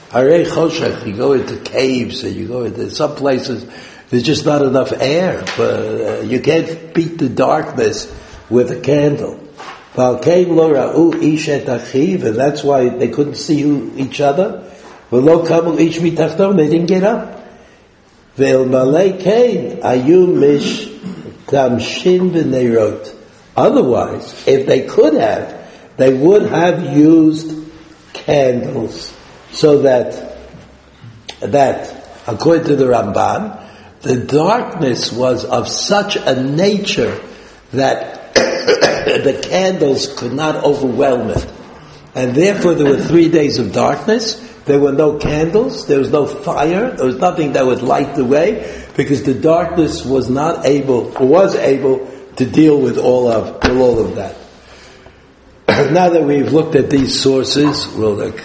harei 0.10 0.46
choshech, 0.46 1.06
you 1.08 1.16
go 1.16 1.34
into 1.34 1.58
caves, 1.58 2.24
and 2.24 2.36
you 2.36 2.48
go 2.48 2.64
into 2.64 2.90
some 2.92 3.16
places, 3.16 3.66
there's 4.10 4.24
just 4.24 4.46
not 4.46 4.62
enough 4.62 4.92
air. 4.94 5.44
uh, 5.58 6.22
you 6.22 6.40
can't 6.40 6.94
beat 6.94 7.18
the 7.18 7.30
darkness 7.30 8.12
with 8.50 8.72
a 8.72 8.80
candle. 8.80 9.40
And 9.96 10.24
that's 12.36 12.64
why 12.64 12.90
they 12.90 13.08
couldn't 13.10 13.36
see 13.36 13.92
each 13.98 14.22
other. 14.22 14.64
ולא 15.12 15.44
קמו 15.48 15.78
איש 15.78 16.00
מתחתו, 16.02 16.54
they 16.54 16.68
didn't 16.68 16.88
get 16.88 17.04
up. 17.04 17.40
ואלמלא 18.38 19.04
כן, 19.20 19.66
היו 19.82 20.28
Gamshin 21.55 22.33
B'neirot. 22.33 23.15
Otherwise, 23.57 24.47
if 24.49 24.67
they 24.67 24.87
could 24.87 25.15
have, 25.15 25.71
they 25.97 26.13
would 26.13 26.43
have 26.47 26.97
used 26.97 27.71
candles 28.13 29.15
so 29.53 29.83
that, 29.83 30.37
that, 31.41 32.23
according 32.27 32.67
to 32.67 32.75
the 32.75 32.87
Ramban, 32.87 33.61
the 34.01 34.17
darkness 34.17 35.13
was 35.13 35.45
of 35.45 35.69
such 35.69 36.17
a 36.17 36.43
nature 36.43 37.21
that 37.71 38.35
the 38.35 39.41
candles 39.49 40.13
could 40.19 40.33
not 40.33 40.65
overwhelm 40.65 41.31
it. 41.31 41.47
And 42.17 42.35
therefore 42.35 42.75
there 42.75 42.91
were 42.91 43.01
three 43.01 43.29
days 43.29 43.59
of 43.59 43.73
darkness. 43.73 44.35
There 44.65 44.81
were 44.81 44.93
no 44.93 45.19
candles. 45.19 45.87
There 45.87 45.99
was 45.99 46.11
no 46.11 46.27
fire. 46.27 46.91
There 46.91 47.07
was 47.07 47.19
nothing 47.19 47.53
that 47.53 47.65
would 47.65 47.83
light 47.83 48.17
the 48.17 48.25
way 48.25 48.84
because 48.97 49.23
the 49.25 49.35
darkness 49.35 50.05
was 50.05 50.31
not 50.31 50.67
able, 50.67 51.11
was 51.21 51.55
able, 51.57 52.11
to 52.37 52.47
deal 52.47 52.81
with 52.81 52.99
all 52.99 53.29
of, 53.29 53.63
with 53.63 53.79
all 53.79 54.05
of 54.05 54.17
that. 54.17 54.37
now 55.93 56.09
that 56.09 56.23
we've 56.25 56.53
looked 56.53 56.75
at 56.75 56.91
these 56.91 57.21
sources, 57.21 57.87
we'll 57.89 58.15
like, 58.15 58.43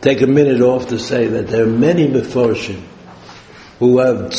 take 0.00 0.20
a 0.20 0.26
minute 0.26 0.60
off 0.60 0.88
to 0.88 0.98
say 0.98 1.26
that 1.26 1.48
there 1.48 1.64
are 1.64 1.66
many 1.66 2.06
Meforshim 2.06 2.82
who 3.78 3.98
have, 3.98 4.34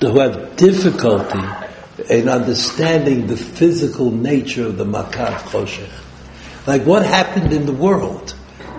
who 0.00 0.20
have 0.20 0.56
difficulty 0.56 1.42
in 2.10 2.28
understanding 2.28 3.26
the 3.26 3.36
physical 3.36 4.10
nature 4.10 4.66
of 4.66 4.76
the 4.76 4.84
Makat 4.84 5.38
Choshech. 5.48 5.90
Like 6.66 6.82
what 6.82 7.04
happened 7.04 7.52
in 7.52 7.64
the 7.64 7.72
world? 7.72 8.32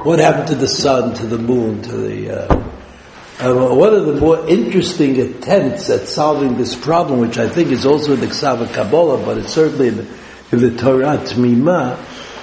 What 0.04 0.20
happened 0.20 0.50
to 0.50 0.56
the 0.56 0.68
sun, 0.68 1.16
to 1.16 1.26
the 1.26 1.38
moon, 1.38 1.82
to 1.84 1.92
the... 1.92 2.52
Uh, 2.52 2.67
uh, 3.40 3.54
one 3.54 3.94
of 3.94 4.08
the 4.08 4.20
more 4.20 4.48
interesting 4.50 5.20
attempts 5.22 5.90
at 5.92 6.08
solving 6.08 6.58
this 6.58 6.76
problem, 6.76 7.20
which 7.20 7.38
I 7.38 7.48
think 7.48 7.70
is 7.70 7.86
also 7.86 8.14
in 8.14 8.20
the 8.20 8.28
Ksava 8.28 8.74
Kabbalah, 8.74 9.24
but 9.24 9.38
it's 9.38 9.54
certainly 9.54 9.90
in 9.90 9.98
the, 9.98 10.08
in 10.52 10.60
the 10.60 10.76
Torah 10.76 11.18
Tmima, 11.18 12.00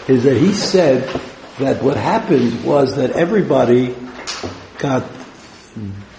is 0.08 0.22
that 0.22 0.36
he 0.36 0.52
said 0.52 1.08
that 1.58 1.82
what 1.82 1.96
happened 1.96 2.64
was 2.64 2.94
that 2.96 3.10
everybody 3.10 3.94
got, 4.78 5.04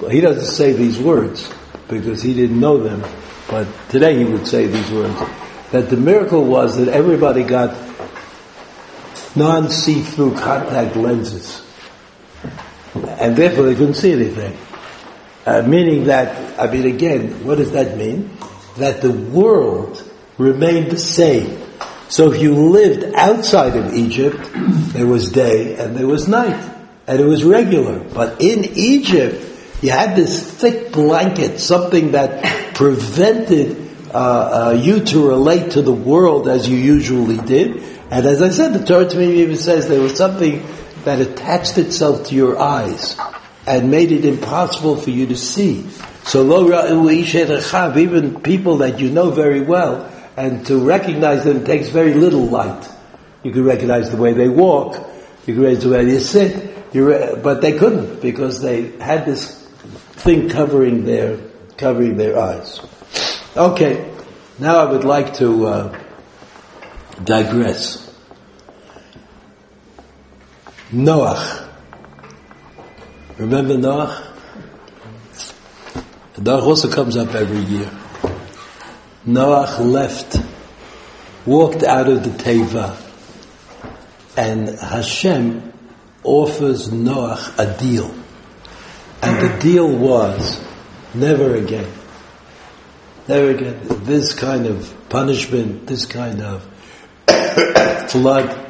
he 0.10 0.20
doesn't 0.20 0.54
say 0.54 0.74
these 0.74 1.00
words 1.00 1.50
because 1.88 2.22
he 2.22 2.34
didn't 2.34 2.60
know 2.60 2.78
them, 2.78 3.02
but 3.50 3.68
today 3.90 4.18
he 4.18 4.26
would 4.26 4.46
say 4.46 4.68
these 4.68 4.92
words, 4.92 5.18
that 5.72 5.90
the 5.90 5.98
miracle 5.98 6.44
was 6.44 6.78
that 6.78 6.90
everybody 6.90 7.44
got 7.44 7.78
non-see-through 9.38 10.36
contact 10.36 10.96
lenses. 10.96 11.65
And 13.20 13.36
therefore 13.36 13.66
they 13.66 13.76
couldn't 13.76 13.96
see 13.96 14.14
anything. 14.14 14.58
Uh, 15.46 15.62
meaning 15.62 16.06
that, 16.06 16.60
I 16.60 16.72
mean 16.72 16.86
again, 16.86 17.46
what 17.46 17.58
does 17.58 17.72
that 17.72 17.98
mean? 17.98 18.36
That 18.78 19.02
the 19.02 19.12
world 19.12 20.04
remained 20.38 20.92
the 20.92 20.98
same. 20.98 21.62
So 22.10 22.32
if 22.32 22.42
you 22.42 22.56
lived 22.56 23.16
outside 23.16 23.76
of 23.76 23.94
Egypt, 23.94 24.38
there 24.94 25.08
was 25.08 25.32
day 25.32 25.76
and 25.76 25.96
there 25.96 26.08
was 26.08 26.28
night. 26.28 26.72
And 27.08 27.20
it 27.20 27.26
was 27.26 27.44
regular. 27.44 28.00
But 28.00 28.42
in 28.42 28.66
Egypt, 28.76 29.44
you 29.82 29.92
had 29.92 30.16
this 30.16 30.44
thick 30.44 30.92
blanket, 30.92 31.60
something 31.60 32.14
that 32.14 32.74
prevented 32.74 33.86
uh, 34.12 34.18
uh, 34.70 34.72
you 34.72 35.02
to 35.02 35.28
relate 35.28 35.72
to 35.72 35.82
the 35.82 35.94
world 35.94 36.48
as 36.48 36.68
you 36.68 36.78
usually 36.78 37.38
did. 37.38 37.84
And 38.10 38.26
as 38.26 38.42
I 38.42 38.50
said, 38.50 38.74
the 38.74 38.86
Torah 38.86 39.06
Tmima 39.06 39.34
even 39.36 39.58
says 39.58 39.88
there 39.88 40.02
was 40.02 40.16
something 40.16 40.66
that 41.06 41.22
attached 41.22 41.78
itself 41.78 42.28
to 42.28 42.36
your 42.36 42.60
eyes 42.60 43.18
and 43.66 43.90
made 43.90 44.12
it 44.12 44.26
impossible 44.26 44.98
for 44.98 45.10
you 45.10 45.28
to 45.28 45.38
see. 45.38 45.88
So 46.26 46.42
lo 46.42 46.66
even 47.98 48.42
people 48.42 48.78
that 48.78 49.00
you 49.00 49.10
know 49.12 49.32
very 49.32 49.62
well, 49.62 50.12
and 50.38 50.66
to 50.68 50.78
recognize 50.80 51.44
them 51.44 51.64
takes 51.64 51.90
very 51.90 52.14
little 52.14 52.46
light. 52.46 52.90
You 53.44 53.52
can 53.52 53.64
recognize 53.64 54.10
the 54.10 54.18
way 54.18 54.34
they 54.34 54.50
walk, 54.50 54.96
you 55.46 55.54
can 55.54 55.64
recognize 55.64 55.84
the 55.84 55.90
way 55.90 56.06
they 56.06 56.20
sit, 56.20 56.76
re- 56.94 57.40
but 57.42 57.62
they 57.62 57.78
couldn't 57.78 58.22
because 58.22 58.62
they 58.62 58.92
had 58.98 59.26
this 59.26 59.64
thing 60.18 60.50
covering 60.50 61.06
their 61.06 61.38
covering 61.78 62.18
their 62.18 62.40
eyes. 62.40 62.80
Okay, 63.56 64.12
now 64.60 64.78
I 64.78 64.92
would 64.92 65.04
like 65.04 65.36
to 65.36 65.68
uh, 65.68 66.02
digress. 67.24 68.05
Noach. 70.94 71.68
Remember 73.38 73.74
Noach? 73.74 74.24
Noach 76.36 76.62
also 76.62 76.92
comes 76.92 77.18
up 77.18 77.34
every 77.34 77.60
year. 77.60 77.90
Noach 79.28 79.80
left, 79.80 80.38
walked 81.46 81.82
out 81.82 82.08
of 82.08 82.24
the 82.24 82.30
Teva, 82.30 82.96
and 84.38 84.70
Hashem 84.70 85.74
offers 86.24 86.90
Noach 86.90 87.58
a 87.58 87.80
deal. 87.80 88.14
And 89.24 89.42
the 89.42 89.60
deal 89.60 89.90
was 89.90 90.64
never 91.16 91.56
again. 91.56 91.92
Never 93.28 93.50
again. 93.50 93.80
This 94.04 94.36
kind 94.36 94.68
of 94.68 94.94
punishment, 95.10 95.88
this 95.88 96.06
kind 96.06 96.42
of 96.42 96.64
flood, 98.12 98.65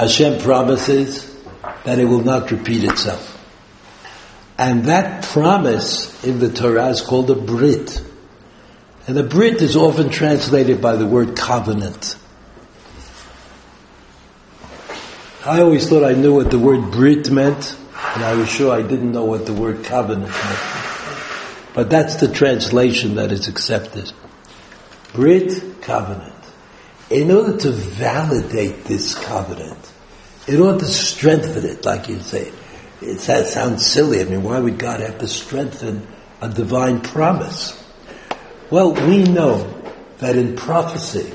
Hashem 0.00 0.40
promises 0.40 1.36
that 1.84 1.98
it 1.98 2.06
will 2.06 2.24
not 2.24 2.50
repeat 2.50 2.84
itself. 2.84 3.36
And 4.56 4.86
that 4.86 5.24
promise 5.24 6.24
in 6.24 6.38
the 6.38 6.50
Torah 6.50 6.88
is 6.88 7.02
called 7.02 7.30
a 7.30 7.34
Brit. 7.34 8.02
And 9.06 9.18
a 9.18 9.22
Brit 9.22 9.60
is 9.60 9.76
often 9.76 10.08
translated 10.08 10.80
by 10.80 10.96
the 10.96 11.06
word 11.06 11.36
covenant. 11.36 12.16
I 15.44 15.60
always 15.60 15.86
thought 15.86 16.04
I 16.04 16.14
knew 16.14 16.34
what 16.34 16.50
the 16.50 16.58
word 16.58 16.90
Brit 16.90 17.30
meant, 17.30 17.76
and 18.14 18.24
I 18.24 18.34
was 18.34 18.48
sure 18.48 18.72
I 18.72 18.80
didn't 18.80 19.12
know 19.12 19.24
what 19.24 19.44
the 19.44 19.52
word 19.52 19.84
covenant 19.84 20.30
meant. 20.30 20.58
But 21.74 21.90
that's 21.90 22.16
the 22.16 22.32
translation 22.32 23.16
that 23.16 23.32
is 23.32 23.48
accepted. 23.48 24.10
Brit, 25.12 25.82
covenant. 25.82 26.34
In 27.10 27.30
order 27.30 27.56
to 27.56 27.70
validate 27.70 28.84
this 28.84 29.14
covenant, 29.14 29.89
in 30.50 30.60
order 30.60 30.80
to 30.80 30.84
strengthen 30.86 31.64
it, 31.64 31.84
like 31.84 32.08
you 32.08 32.18
say, 32.18 32.52
it 33.00 33.20
sounds 33.20 33.86
silly. 33.86 34.20
I 34.20 34.24
mean, 34.24 34.42
why 34.42 34.58
would 34.58 34.78
God 34.78 34.98
have 34.98 35.18
to 35.18 35.28
strengthen 35.28 36.06
a 36.40 36.48
divine 36.48 37.00
promise? 37.00 37.80
Well, 38.68 38.92
we 38.92 39.22
know 39.22 39.80
that 40.18 40.34
in 40.36 40.56
prophecy, 40.56 41.32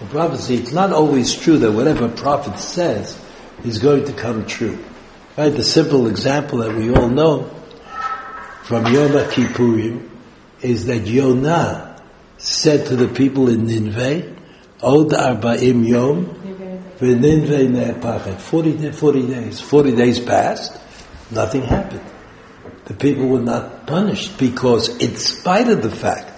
in 0.00 0.08
prophecy, 0.08 0.54
it's 0.54 0.72
not 0.72 0.92
always 0.92 1.34
true 1.34 1.58
that 1.58 1.72
whatever 1.72 2.06
a 2.06 2.08
prophet 2.08 2.58
says 2.58 3.20
is 3.64 3.78
going 3.78 4.04
to 4.04 4.12
come 4.12 4.46
true. 4.46 4.78
Right? 5.36 5.50
The 5.50 5.64
simple 5.64 6.06
example 6.06 6.58
that 6.58 6.74
we 6.74 6.94
all 6.94 7.08
know 7.08 7.50
from 8.62 8.86
Yom 8.86 9.10
Kippurim 9.10 10.08
is 10.60 10.86
that 10.86 11.06
Yonah 11.06 12.00
said 12.38 12.86
to 12.86 12.96
the 12.96 13.08
people 13.08 13.48
in 13.48 13.66
Nineveh, 13.66 14.36
Od 14.82 15.10
Arba'im 15.10 15.86
Yom, 15.86 16.41
V'Ninveh 17.02 17.68
Ne'epachet. 17.68 18.38
40, 18.38 18.92
40 18.92 19.26
days. 19.26 19.60
40 19.60 19.96
days 19.96 20.20
passed, 20.20 20.78
nothing 21.32 21.62
happened. 21.62 22.04
The 22.84 22.94
people 22.94 23.26
were 23.26 23.40
not 23.40 23.88
punished 23.88 24.38
because 24.38 24.96
in 24.98 25.16
spite 25.16 25.68
of 25.68 25.82
the 25.82 25.90
fact 25.90 26.30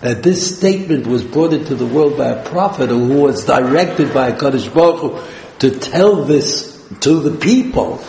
that 0.00 0.22
this 0.22 0.58
statement 0.58 1.06
was 1.06 1.24
brought 1.24 1.54
into 1.54 1.74
the 1.74 1.86
world 1.86 2.18
by 2.18 2.28
a 2.28 2.44
prophet 2.50 2.90
who 2.90 3.22
was 3.22 3.46
directed 3.46 4.12
by 4.12 4.32
HaKadosh 4.32 4.74
Baruch 4.74 5.24
to 5.60 5.70
tell 5.70 6.24
this 6.24 6.86
to 7.00 7.20
the 7.20 7.38
people, 7.38 8.04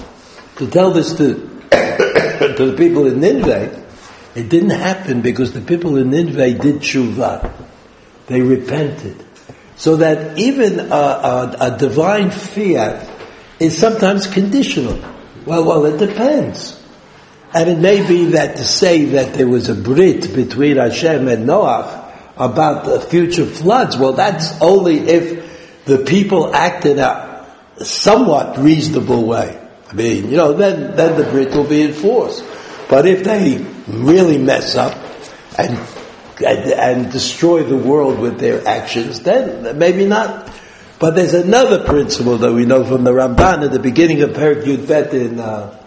to 0.57 0.67
tell 0.67 0.91
this 0.91 1.15
to, 1.15 1.35
to 2.57 2.71
the 2.71 2.75
people 2.77 3.07
in 3.07 3.21
Nineveh, 3.21 3.85
it 4.35 4.49
didn't 4.49 4.71
happen 4.71 5.21
because 5.21 5.53
the 5.53 5.61
people 5.61 5.95
in 5.95 6.09
Nineveh 6.09 6.59
did 6.59 6.75
tshuva. 6.77 7.53
They 8.27 8.41
repented. 8.41 9.25
So 9.81 9.95
that 9.95 10.37
even 10.37 10.79
a, 10.79 10.93
a, 10.93 11.57
a 11.59 11.77
divine 11.79 12.29
fiat 12.29 13.09
is 13.59 13.75
sometimes 13.75 14.27
conditional. 14.27 15.01
Well, 15.43 15.65
well, 15.65 15.85
it 15.85 15.97
depends. 15.97 16.79
And 17.51 17.67
it 17.67 17.79
may 17.79 18.07
be 18.07 18.25
that 18.25 18.57
to 18.57 18.63
say 18.63 19.05
that 19.05 19.33
there 19.33 19.47
was 19.47 19.69
a 19.69 19.73
brit 19.73 20.35
between 20.35 20.77
Hashem 20.77 21.27
and 21.27 21.49
Noach 21.49 22.13
about 22.37 22.85
the 22.85 23.01
future 23.01 23.47
floods, 23.47 23.97
well, 23.97 24.13
that's 24.13 24.53
only 24.61 24.99
if 24.99 25.85
the 25.85 25.97
people 25.97 26.53
acted 26.53 26.99
a 26.99 27.51
somewhat 27.83 28.59
reasonable 28.59 29.25
way. 29.25 29.59
I 29.89 29.93
mean, 29.93 30.29
you 30.29 30.37
know, 30.37 30.53
then, 30.53 30.95
then 30.95 31.17
the 31.17 31.27
brit 31.31 31.55
will 31.55 31.67
be 31.67 31.81
enforced. 31.81 32.45
But 32.87 33.07
if 33.07 33.23
they 33.23 33.65
really 33.87 34.37
mess 34.37 34.75
up 34.75 34.95
and, 35.57 35.79
and, 36.45 37.11
destroy 37.11 37.63
the 37.63 37.77
world 37.77 38.19
with 38.19 38.39
their 38.39 38.67
actions, 38.67 39.21
then 39.21 39.77
maybe 39.77 40.05
not. 40.05 40.51
But 40.99 41.15
there's 41.15 41.33
another 41.33 41.83
principle 41.83 42.37
that 42.37 42.53
we 42.53 42.65
know 42.65 42.85
from 42.85 43.03
the 43.03 43.11
Ramban 43.11 43.65
at 43.65 43.71
the 43.71 43.79
beginning 43.79 44.21
of 44.21 44.31
Perek 44.31 44.63
Yud 44.63 44.87
Bet 44.87 45.13
in, 45.13 45.39
uh, 45.39 45.83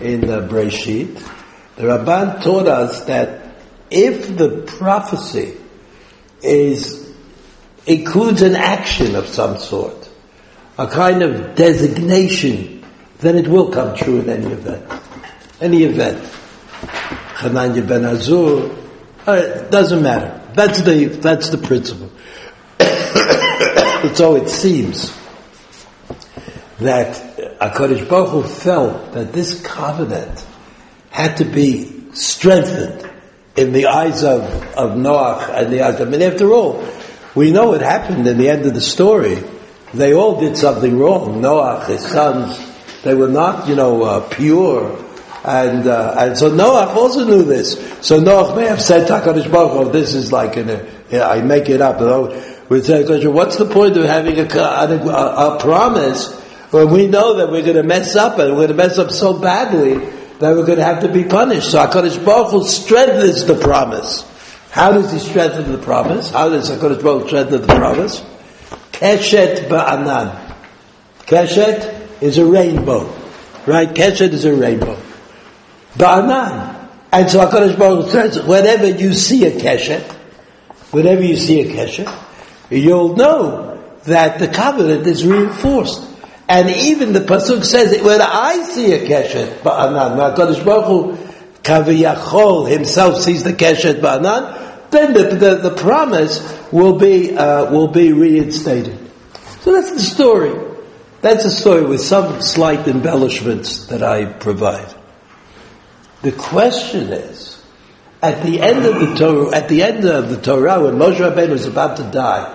in 0.00 0.28
uh. 0.28 0.40
The 0.40 1.82
Ramban 1.82 2.42
taught 2.42 2.66
us 2.66 3.04
that 3.04 3.54
if 3.90 4.36
the 4.36 4.62
prophecy 4.66 5.56
is, 6.42 7.14
includes 7.86 8.42
an 8.42 8.56
action 8.56 9.14
of 9.14 9.26
some 9.26 9.58
sort, 9.58 10.08
a 10.78 10.88
kind 10.88 11.22
of 11.22 11.54
designation, 11.54 12.84
then 13.18 13.36
it 13.36 13.46
will 13.46 13.70
come 13.70 13.96
true 13.96 14.20
in 14.20 14.28
any 14.28 14.46
event. 14.46 15.02
Any 15.60 15.84
event. 15.84 16.22
Hananya 17.36 17.86
ben 17.86 18.02
Azur, 18.02 18.83
uh, 19.26 19.68
doesn't 19.70 20.02
matter. 20.02 20.40
That's 20.54 20.82
the, 20.82 21.06
that's 21.06 21.48
the 21.50 21.58
principle. 21.58 22.10
so 24.14 24.36
it 24.36 24.48
seems 24.48 25.16
that 26.78 27.16
HaKadosh 27.60 28.08
Baruch 28.08 28.30
Hu 28.30 28.42
felt 28.42 29.12
that 29.12 29.32
this 29.32 29.60
covenant 29.62 30.44
had 31.10 31.36
to 31.38 31.44
be 31.44 32.12
strengthened 32.12 33.10
in 33.56 33.72
the 33.72 33.86
eyes 33.86 34.24
of, 34.24 34.42
of 34.76 34.96
Noach 34.98 35.48
and 35.50 35.72
the 35.72 35.82
eyes 35.82 36.00
I 36.00 36.04
mean, 36.04 36.22
after 36.22 36.52
all, 36.52 36.84
we 37.34 37.52
know 37.52 37.68
what 37.68 37.80
happened 37.80 38.26
in 38.26 38.38
the 38.38 38.48
end 38.48 38.66
of 38.66 38.74
the 38.74 38.80
story. 38.80 39.42
They 39.92 40.12
all 40.12 40.40
did 40.40 40.56
something 40.56 40.98
wrong. 40.98 41.40
Noach, 41.40 41.86
his 41.86 42.04
sons, 42.04 42.58
they 43.02 43.14
were 43.14 43.28
not, 43.28 43.68
you 43.68 43.76
know, 43.76 44.02
uh, 44.02 44.28
pure. 44.28 45.03
And, 45.44 45.86
uh, 45.86 46.14
and 46.18 46.38
so 46.38 46.54
Noah 46.54 46.86
also 46.94 47.26
knew 47.26 47.42
this. 47.42 47.78
So 48.00 48.18
Noah 48.18 48.56
may 48.56 48.66
have 48.66 48.80
said 48.80 49.06
to 49.08 49.12
HaKadosh 49.12 49.52
Baruch 49.52 49.86
Hu, 49.86 49.92
this 49.92 50.14
is 50.14 50.32
like, 50.32 50.56
in 50.56 50.70
a, 50.70 50.90
yeah, 51.10 51.28
I 51.28 51.42
make 51.42 51.68
it 51.68 51.82
up. 51.82 52.00
You 52.00 52.06
know, 52.06 52.44
we 52.70 52.80
say, 52.80 53.04
what's 53.26 53.56
the 53.56 53.66
point 53.66 53.96
of 53.98 54.04
having 54.06 54.38
a, 54.40 54.48
a, 54.58 55.56
a 55.56 55.60
promise 55.60 56.32
when 56.70 56.90
we 56.90 57.08
know 57.08 57.36
that 57.36 57.50
we're 57.50 57.62
going 57.62 57.76
to 57.76 57.82
mess 57.82 58.16
up 58.16 58.38
and 58.38 58.52
we're 58.52 58.66
going 58.66 58.68
to 58.68 58.74
mess 58.74 58.96
up 58.96 59.10
so 59.10 59.38
badly 59.38 59.96
that 60.38 60.56
we're 60.56 60.64
going 60.64 60.78
to 60.78 60.84
have 60.84 61.02
to 61.02 61.12
be 61.12 61.24
punished? 61.24 61.72
So 61.72 61.86
HaKadosh 61.86 62.24
Baruch 62.24 62.66
strengthens 62.66 63.44
the 63.44 63.56
promise. 63.56 64.24
How 64.70 64.92
does 64.92 65.12
he 65.12 65.18
strengthen 65.18 65.70
the 65.70 65.78
promise? 65.78 66.30
How 66.30 66.48
does 66.48 66.70
HaKadosh 66.70 67.02
Baruch 67.02 67.26
strengthen 67.26 67.60
the 67.60 67.66
promise? 67.66 68.20
Keshet 68.92 69.68
ba'anan. 69.68 70.56
Keshet 71.26 72.22
is 72.22 72.38
a 72.38 72.46
rainbow. 72.46 73.14
Right? 73.66 73.90
Keshet 73.90 74.32
is 74.32 74.46
a 74.46 74.54
rainbow. 74.54 74.98
Ba'anan. 75.96 76.88
And 77.12 77.30
so 77.30 77.46
HaKadosh 77.46 77.78
Baruch 77.78 78.06
Hu 78.06 78.10
says, 78.10 78.42
whenever 78.42 78.88
you 78.88 79.12
see 79.12 79.46
a 79.46 79.52
keshet, 79.52 80.02
whenever 80.90 81.22
you 81.22 81.36
see 81.36 81.60
a 81.60 81.72
keshet, 81.72 82.12
you'll 82.70 83.14
know 83.14 83.80
that 84.04 84.38
the 84.38 84.48
covenant 84.48 85.06
is 85.06 85.24
reinforced. 85.24 86.10
And 86.48 86.68
even 86.68 87.12
the 87.12 87.20
pasuk 87.20 87.64
says, 87.64 87.92
that 87.92 88.04
when 88.04 88.20
I 88.20 88.62
see 88.64 88.92
a 88.92 89.06
keshet 89.06 89.60
ba'anan, 89.60 90.34
HaKadosh 90.34 90.64
Baruch 90.64 90.86
Hu, 90.86 91.16
Kaviyachol 91.62 92.68
himself 92.68 93.20
sees 93.20 93.44
the 93.44 93.52
keshet 93.52 94.00
ba'anan, 94.00 94.90
then 94.90 95.12
the, 95.14 95.36
the, 95.36 95.54
the 95.70 95.76
promise 95.76 96.40
will 96.72 96.98
be, 96.98 97.36
uh, 97.36 97.70
will 97.70 97.88
be 97.88 98.12
reinstated. 98.12 98.98
So 99.60 99.72
that's 99.72 99.92
the 99.92 100.00
story. 100.00 100.52
That's 101.20 101.44
the 101.44 101.50
story 101.50 101.84
with 101.84 102.00
some 102.00 102.42
slight 102.42 102.86
embellishments 102.86 103.86
that 103.86 104.02
I 104.02 104.26
provide. 104.26 104.94
The 106.24 106.32
question 106.32 107.12
is, 107.12 107.62
at 108.22 108.42
the 108.42 108.62
end 108.62 108.86
of 108.86 108.98
the 108.98 109.14
Torah, 109.14 109.54
at 109.54 109.68
the 109.68 109.82
end 109.82 110.06
of 110.06 110.30
the 110.30 110.40
Torah, 110.40 110.80
when 110.82 110.94
Moshe 110.94 111.18
Rabbeinu 111.18 111.50
is 111.50 111.66
about 111.66 111.98
to 111.98 112.02
die, 112.04 112.48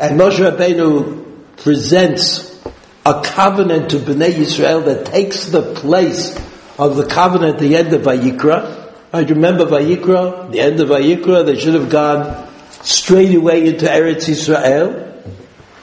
and 0.00 0.18
Moshe 0.18 0.38
Rabbeinu 0.38 1.58
presents 1.58 2.58
a 3.04 3.20
covenant 3.22 3.90
to 3.90 3.98
Bnei 3.98 4.32
Yisrael 4.32 4.86
that 4.86 5.04
takes 5.04 5.44
the 5.50 5.74
place 5.74 6.34
of 6.78 6.96
the 6.96 7.04
covenant 7.04 7.56
at 7.56 7.60
the 7.60 7.76
end 7.76 7.92
of 7.92 8.00
Vayikra. 8.00 8.90
I 9.12 9.20
remember 9.20 9.66
Vayikra, 9.66 10.50
the 10.50 10.60
end 10.60 10.80
of 10.80 10.88
Vayikra, 10.88 11.44
they 11.44 11.60
should 11.60 11.74
have 11.74 11.90
gone 11.90 12.48
straight 12.70 13.34
away 13.34 13.66
into 13.66 13.84
Eretz 13.84 14.30
Yisrael, 14.30 15.22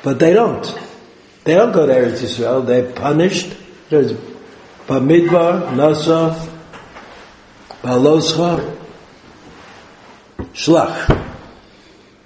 but 0.02 0.18
they 0.18 0.34
don't. 0.34 0.64
They 1.44 1.54
don't 1.54 1.72
go 1.72 1.86
to 1.86 1.94
Eretz 1.94 2.24
Yisrael, 2.24 2.66
they're 2.66 2.92
punished. 2.94 3.56
There's 3.92 4.14
Bamidbar, 4.88 5.70
Nasa, 5.76 6.54
Baloscha, 7.86 8.76
Shlach. 10.54 11.08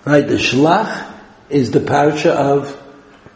Right, 0.06 0.26
the 0.26 0.36
Shlach 0.36 1.20
is 1.50 1.72
the 1.72 1.82
parasha 1.82 2.32
of 2.32 2.82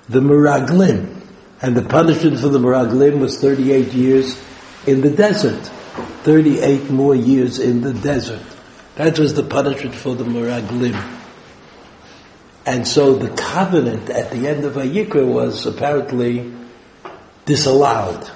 the 0.07 0.21
Meraglim. 0.21 1.21
And 1.61 1.75
the 1.75 1.81
punishment 1.81 2.39
for 2.39 2.47
the 2.47 2.59
Meraglim 2.59 3.19
was 3.19 3.41
38 3.41 3.91
years 3.91 4.41
in 4.87 5.01
the 5.01 5.09
desert. 5.09 5.65
38 6.23 6.89
more 6.89 7.13
years 7.13 7.59
in 7.59 7.81
the 7.81 7.93
desert. 7.93 8.41
That 8.95 9.19
was 9.19 9.33
the 9.33 9.43
punishment 9.43 9.93
for 9.93 10.15
the 10.15 10.23
Meraglim. 10.23 11.19
And 12.65 12.87
so 12.87 13.15
the 13.15 13.35
covenant 13.35 14.09
at 14.09 14.31
the 14.31 14.47
end 14.47 14.63
of 14.63 14.75
Vayikra 14.75 15.27
was 15.27 15.65
apparently 15.65 16.53
disallowed. 17.43 18.31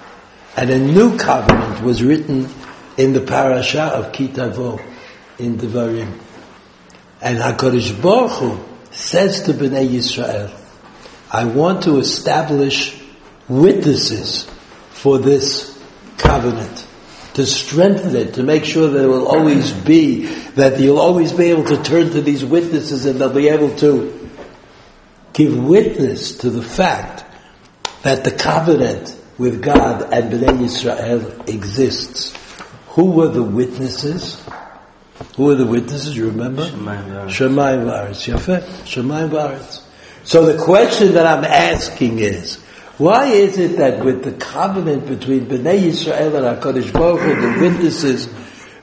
And 0.57 0.69
a 0.71 0.77
new 0.77 1.17
covenant 1.17 1.81
was 1.83 2.03
written 2.03 2.49
in 2.97 3.13
the 3.13 3.21
parasha 3.21 3.83
of 3.83 4.11
Ki 4.11 4.27
Tavo 4.27 4.81
in 5.37 5.57
Devarim. 5.57 6.19
And 7.21 7.37
HaKadosh 7.37 8.01
Baruch 8.01 8.31
Hu 8.31 8.59
says 8.91 9.43
to 9.43 9.53
Bnei 9.53 9.87
Yisrael, 9.87 10.53
I 11.31 11.45
want 11.45 11.83
to 11.83 11.97
establish 11.97 12.99
witnesses 13.47 14.49
for 14.91 15.19
this 15.19 15.77
covenant, 16.17 16.85
to 17.35 17.45
strengthen 17.45 18.15
it, 18.15 18.33
to 18.35 18.43
make 18.43 18.65
sure 18.65 18.89
that 18.89 19.03
it 19.03 19.07
will 19.07 19.27
always 19.27 19.71
be, 19.71 20.25
that 20.55 20.79
you'll 20.79 20.99
always 20.99 21.31
be 21.31 21.45
able 21.45 21.65
to 21.65 21.81
turn 21.83 22.09
to 22.11 22.21
these 22.21 22.43
witnesses 22.43 23.05
and 23.05 23.19
they'll 23.19 23.33
be 23.33 23.49
able 23.49 23.75
to 23.77 24.29
give 25.33 25.55
witness 25.55 26.39
to 26.39 26.49
the 26.49 26.63
fact 26.63 27.23
that 28.01 28.23
the 28.23 28.31
covenant 28.31 29.15
with 29.37 29.61
God 29.61 30.11
and 30.11 30.31
Bnei 30.31 30.57
Yisrael 30.59 31.47
exists. 31.47 32.46
Who 32.97 33.11
were 33.11 33.27
the 33.27 33.43
witnesses? 33.43 34.43
Who 35.35 35.43
were 35.45 35.53
the 35.53 35.67
witnesses? 35.67 36.17
You 36.17 36.29
remember? 36.29 36.63
Shemayim 36.63 37.85
Varetz. 37.85 38.25
Yafet. 38.25 38.63
Shemayim 38.85 39.29
Varetz. 39.29 39.83
So 40.23 40.47
the 40.47 40.57
question 40.63 41.13
that 41.13 41.27
I'm 41.27 41.45
asking 41.45 42.17
is, 42.17 42.55
why 42.97 43.27
is 43.27 43.59
it 43.59 43.77
that 43.77 44.03
with 44.03 44.23
the 44.23 44.31
covenant 44.31 45.05
between 45.05 45.45
Bnei 45.45 45.79
Yisrael 45.79 46.37
and 46.37 46.59
HaKadosh 46.59 46.91
Baruch 46.91 47.19
Hu, 47.21 47.39
the 47.39 47.61
witnesses 47.61 48.29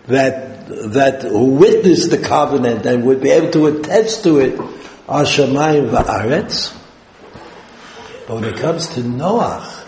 that, 0.07 0.68
that 0.92 1.22
who 1.22 1.57
witnessed 1.57 2.12
the 2.12 2.18
covenant 2.18 2.87
and 2.87 3.05
would 3.05 3.20
be 3.20 3.31
able 3.31 3.50
to 3.50 3.66
attest 3.66 4.22
to 4.22 4.38
it 4.38 4.61
are 5.09 5.24
Shemayim 5.24 5.90
Va'aretz? 5.90 6.72
But 8.29 8.35
when 8.37 8.44
it 8.44 8.59
comes 8.59 8.90
to 8.90 9.00
Noach, 9.00 9.85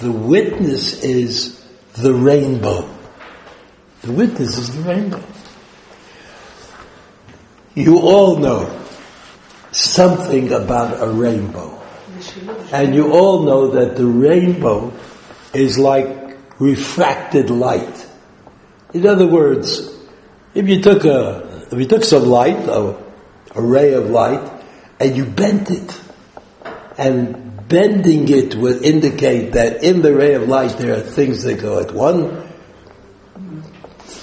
the 0.00 0.12
witness 0.12 1.04
is 1.04 1.62
the 1.92 2.14
rainbow. 2.14 2.96
The 4.02 4.12
witness 4.12 4.56
is 4.56 4.74
the 4.74 4.82
rainbow. 4.82 5.22
You 7.74 7.98
all 7.98 8.38
know 8.38 8.80
something 9.72 10.52
about 10.52 11.02
a 11.02 11.10
rainbow. 11.12 11.80
And 12.72 12.94
you 12.94 13.12
all 13.12 13.42
know 13.44 13.70
that 13.72 13.96
the 13.96 14.06
rainbow 14.06 14.92
is 15.54 15.78
like 15.78 16.38
refracted 16.58 17.50
light. 17.50 18.06
In 18.92 19.06
other 19.06 19.26
words, 19.26 19.94
if 20.54 20.68
you 20.68 20.82
took 20.82 21.04
a, 21.04 21.66
if 21.70 21.78
you 21.78 21.86
took 21.86 22.04
some 22.04 22.24
light, 22.24 22.56
a, 22.56 22.96
a 23.54 23.62
ray 23.62 23.94
of 23.94 24.10
light, 24.10 24.64
and 24.98 25.16
you 25.16 25.24
bent 25.24 25.70
it, 25.70 26.00
and 26.98 27.68
bending 27.68 28.28
it 28.28 28.54
would 28.56 28.82
indicate 28.82 29.52
that 29.52 29.82
in 29.84 30.02
the 30.02 30.14
ray 30.14 30.34
of 30.34 30.48
light 30.48 30.76
there 30.78 30.96
are 30.96 31.00
things 31.00 31.44
that 31.44 31.60
go 31.60 31.78
at 31.78 31.92
one, 31.92 32.49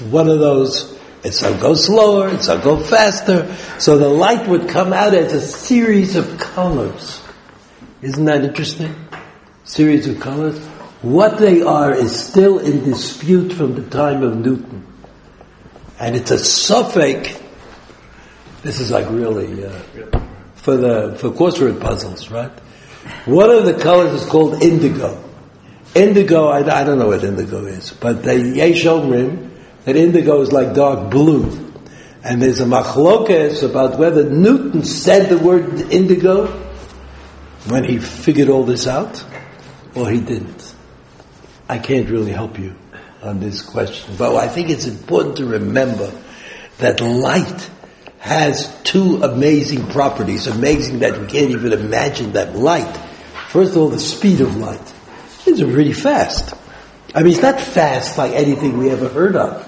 one 0.02 0.30
of 0.30 0.40
those 0.40 0.98
it's 1.24 1.40
some 1.40 1.60
go 1.60 1.74
slower, 1.74 2.30
it's 2.30 2.46
some 2.46 2.62
go 2.62 2.80
faster. 2.80 3.54
So 3.80 3.98
the 3.98 4.08
light 4.08 4.48
would 4.48 4.70
come 4.70 4.94
out 4.94 5.14
as 5.14 5.34
a 5.34 5.42
series 5.42 6.16
of 6.16 6.38
colors. 6.38 7.22
Isn't 8.02 8.26
that 8.26 8.44
interesting? 8.44 8.96
Series 9.64 10.08
of 10.08 10.20
colors. 10.20 10.58
What 11.02 11.38
they 11.38 11.62
are 11.62 11.94
is 11.94 12.18
still 12.18 12.60
in 12.60 12.84
dispute 12.84 13.52
from 13.52 13.76
the 13.76 13.90
time 13.90 14.24
of 14.24 14.38
Newton. 14.38 14.86
And 16.00 16.16
it's 16.16 16.32
a 16.32 16.40
suffix. 16.40 17.38
This 18.62 18.80
is 18.80 18.92
like 18.92 19.10
really, 19.10 19.66
uh, 19.66 19.80
for 20.56 20.78
the, 20.78 21.18
for 21.20 21.32
crossword 21.32 21.82
puzzles, 21.82 22.30
right? 22.30 22.52
One 23.26 23.50
of 23.50 23.66
the 23.66 23.74
colors 23.74 24.14
is 24.22 24.26
called 24.28 24.62
indigo. 24.62 25.24
Indigo, 25.96 26.48
I, 26.48 26.60
I 26.60 26.84
don't 26.84 27.00
know 27.00 27.08
what 27.08 27.24
indigo 27.24 27.66
is, 27.66 27.92
but 27.92 28.24
the 28.24 28.38
Yesh 28.40 28.84
Omrim, 28.84 29.57
that 29.88 29.96
indigo 29.96 30.42
is 30.42 30.52
like 30.52 30.74
dark 30.74 31.10
blue. 31.10 31.46
And 32.22 32.42
there's 32.42 32.60
a 32.60 32.66
machlokes 32.66 33.64
about 33.64 33.98
whether 33.98 34.30
Newton 34.30 34.84
said 34.84 35.30
the 35.30 35.38
word 35.38 35.80
indigo 35.80 36.48
when 37.70 37.86
he 37.86 37.98
figured 37.98 38.50
all 38.50 38.66
this 38.66 38.86
out, 38.86 39.24
or 39.96 40.10
he 40.10 40.20
didn't. 40.20 40.76
I 41.70 41.80
can't 41.80 42.10
really 42.10 42.34
help 42.34 42.60
you 42.60 42.76
on 43.24 43.40
this 43.40 43.62
question, 43.62 44.16
but 44.18 44.36
I 44.36 44.50
think 44.50 44.70
it's 44.70 44.88
important 44.88 45.38
to 45.38 45.46
remember 45.46 46.12
that 46.80 47.00
light 47.00 47.70
has 48.20 48.68
two 48.84 49.24
amazing 49.24 49.88
properties, 49.88 50.48
amazing 50.48 51.00
that 51.00 51.18
we 51.18 51.28
can't 51.28 51.52
even 51.52 51.72
imagine 51.72 52.34
that 52.34 52.58
light. 52.58 52.98
First 53.48 53.72
of 53.72 53.78
all, 53.78 53.88
the 53.88 54.02
speed 54.02 54.42
of 54.42 54.58
light. 54.58 54.94
It's 55.46 55.62
really 55.62 55.94
fast. 55.94 56.54
I 57.16 57.24
mean, 57.24 57.32
it's 57.32 57.42
not 57.42 57.62
fast 57.62 58.18
like 58.18 58.34
anything 58.34 58.78
we 58.78 58.90
ever 58.90 59.08
heard 59.08 59.38
of 59.38 59.67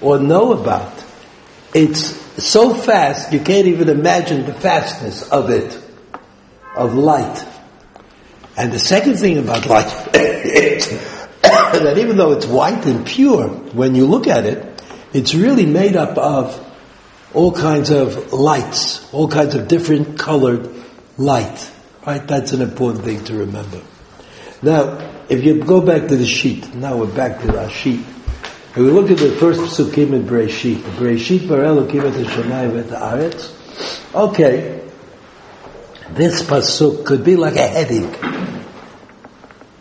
or 0.00 0.18
know 0.18 0.52
about. 0.52 0.92
It's 1.74 2.16
so 2.42 2.74
fast 2.74 3.32
you 3.32 3.40
can't 3.40 3.66
even 3.66 3.88
imagine 3.88 4.46
the 4.46 4.54
fastness 4.54 5.28
of 5.30 5.50
it, 5.50 5.78
of 6.76 6.94
light. 6.94 7.44
And 8.56 8.72
the 8.72 8.78
second 8.78 9.16
thing 9.16 9.38
about 9.38 9.66
light 9.66 10.14
is 10.14 10.88
that 11.42 11.98
even 11.98 12.16
though 12.16 12.32
it's 12.32 12.46
white 12.46 12.86
and 12.86 13.06
pure, 13.06 13.48
when 13.48 13.94
you 13.94 14.06
look 14.06 14.26
at 14.26 14.44
it, 14.44 14.82
it's 15.12 15.34
really 15.34 15.66
made 15.66 15.96
up 15.96 16.16
of 16.16 16.62
all 17.34 17.52
kinds 17.52 17.90
of 17.90 18.32
lights, 18.32 19.12
all 19.12 19.28
kinds 19.28 19.54
of 19.54 19.68
different 19.68 20.18
colored 20.18 20.70
light. 21.18 21.70
Right? 22.06 22.26
That's 22.26 22.52
an 22.52 22.62
important 22.62 23.04
thing 23.04 23.24
to 23.24 23.38
remember. 23.38 23.82
Now, 24.62 25.24
if 25.28 25.44
you 25.44 25.62
go 25.62 25.80
back 25.80 26.08
to 26.08 26.16
the 26.16 26.26
sheet, 26.26 26.74
now 26.74 26.96
we're 26.96 27.14
back 27.14 27.40
to 27.42 27.58
our 27.58 27.68
sheet. 27.68 28.04
If 28.76 28.82
we 28.82 28.90
look 28.90 29.10
at 29.10 29.16
the 29.16 29.30
first 29.36 29.60
psukim 29.60 30.12
in 30.12 30.24
Breshit, 30.24 30.76
Breshit 30.98 31.48
bar 31.48 31.60
Elokim 31.60 32.04
et 32.04 32.12
Hashemayim 32.12 32.78
et 32.78 32.90
Haaretz. 32.90 34.14
Okay, 34.14 34.86
this 36.10 36.42
pasuk 36.42 37.06
could 37.06 37.24
be 37.24 37.36
like 37.36 37.56
a 37.56 37.66
heading. 37.66 38.14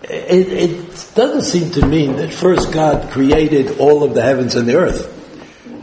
It, 0.01 0.47
it 0.47 1.11
doesn't 1.13 1.41
seem 1.41 1.71
to 1.71 1.85
mean 1.85 2.15
that 2.15 2.33
first 2.33 2.71
God 2.71 3.11
created 3.11 3.79
all 3.79 4.05
of 4.05 4.13
the 4.13 4.21
heavens 4.21 4.55
and 4.55 4.65
the 4.65 4.77
earth 4.77 5.11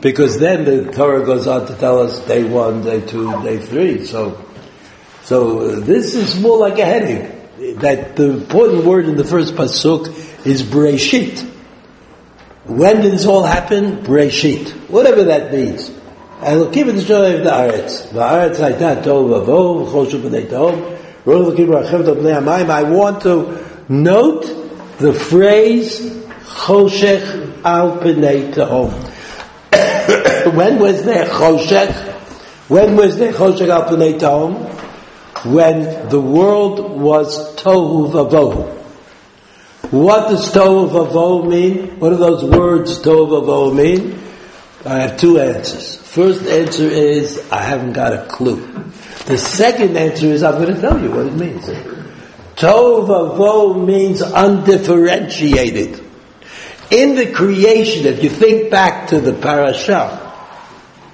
because 0.00 0.38
then 0.40 0.64
the 0.64 0.90
Torah 0.90 1.22
goes 1.22 1.46
on 1.46 1.66
to 1.66 1.74
tell 1.74 1.98
us 1.98 2.18
day 2.20 2.44
one, 2.44 2.82
day 2.82 3.02
two, 3.02 3.30
day 3.42 3.58
three. 3.58 4.06
So, 4.06 4.42
so 5.22 5.80
this 5.80 6.14
is 6.14 6.40
more 6.40 6.56
like 6.56 6.78
a 6.78 6.86
heading. 6.86 7.76
That 7.80 8.16
the 8.16 8.30
important 8.30 8.86
word 8.86 9.04
in 9.04 9.18
the 9.18 9.24
first 9.24 9.52
pasuk 9.54 10.46
is 10.46 10.62
Breshit. 10.62 11.51
When 12.64 13.00
did 13.00 13.12
this 13.12 13.26
all 13.26 13.42
happen? 13.42 13.98
Breshit. 14.04 14.70
Whatever 14.88 15.24
that 15.24 15.52
means. 15.52 15.90
Elokim 16.40 16.88
et 16.88 16.94
Hashem 16.94 17.44
ha'aretz. 17.44 18.12
Ha'aretz 18.12 18.58
hayta 18.58 19.02
tov 19.02 19.44
v'vov, 19.44 19.90
choshu 19.90 20.22
b'nei 20.22 20.46
tov. 20.46 20.98
Elokim 21.24 21.68
rachem 21.68 22.04
tov 22.04 22.16
b'nei 22.16 22.40
hamayim. 22.40 22.70
I 22.70 22.84
want 22.84 23.22
to 23.22 23.64
note 23.88 24.42
the 24.98 25.12
phrase 25.12 26.00
choshech 26.00 27.64
al 27.64 27.98
b'nei 27.98 28.52
tehom. 28.52 28.92
when 30.54 30.78
was 30.78 31.02
there 31.04 31.26
choshech? 31.26 32.10
When 32.68 32.96
was 32.96 33.18
there 33.18 33.32
choshech 33.32 33.68
al 33.68 33.88
pnei 33.88 34.20
tahom? 34.20 34.68
When 35.52 36.08
the 36.10 36.20
world 36.20 37.00
was 37.00 37.56
tohu 37.56 38.12
vavohu. 38.12 38.81
What 39.92 40.30
does 40.30 40.50
tohu 40.50 40.90
vavohu 40.90 41.48
mean? 41.48 42.00
What 42.00 42.10
do 42.10 42.16
those 42.16 42.44
words 42.44 42.98
tohu 42.98 43.28
vavohu 43.28 43.76
mean? 43.76 44.18
I 44.84 44.98
have 44.98 45.20
two 45.20 45.38
answers. 45.38 45.96
First 45.96 46.42
answer 46.46 46.88
is 46.88 47.40
I 47.52 47.62
haven't 47.62 47.92
got 47.92 48.12
a 48.12 48.26
clue. 48.26 48.66
The 49.26 49.38
second 49.38 49.96
answer 49.96 50.26
is 50.26 50.42
I'm 50.42 50.60
going 50.60 50.74
to 50.74 50.80
tell 50.80 51.00
you 51.00 51.10
what 51.10 51.26
it 51.26 51.34
means. 51.34 51.66
Tohu 52.56 53.06
vavohu 53.06 53.86
means 53.86 54.20
undifferentiated 54.20 56.02
in 56.92 57.14
the 57.14 57.32
creation, 57.32 58.04
if 58.04 58.22
you 58.22 58.28
think 58.28 58.70
back 58.70 59.08
to 59.08 59.18
the 59.18 59.32
parasha, 59.32 60.08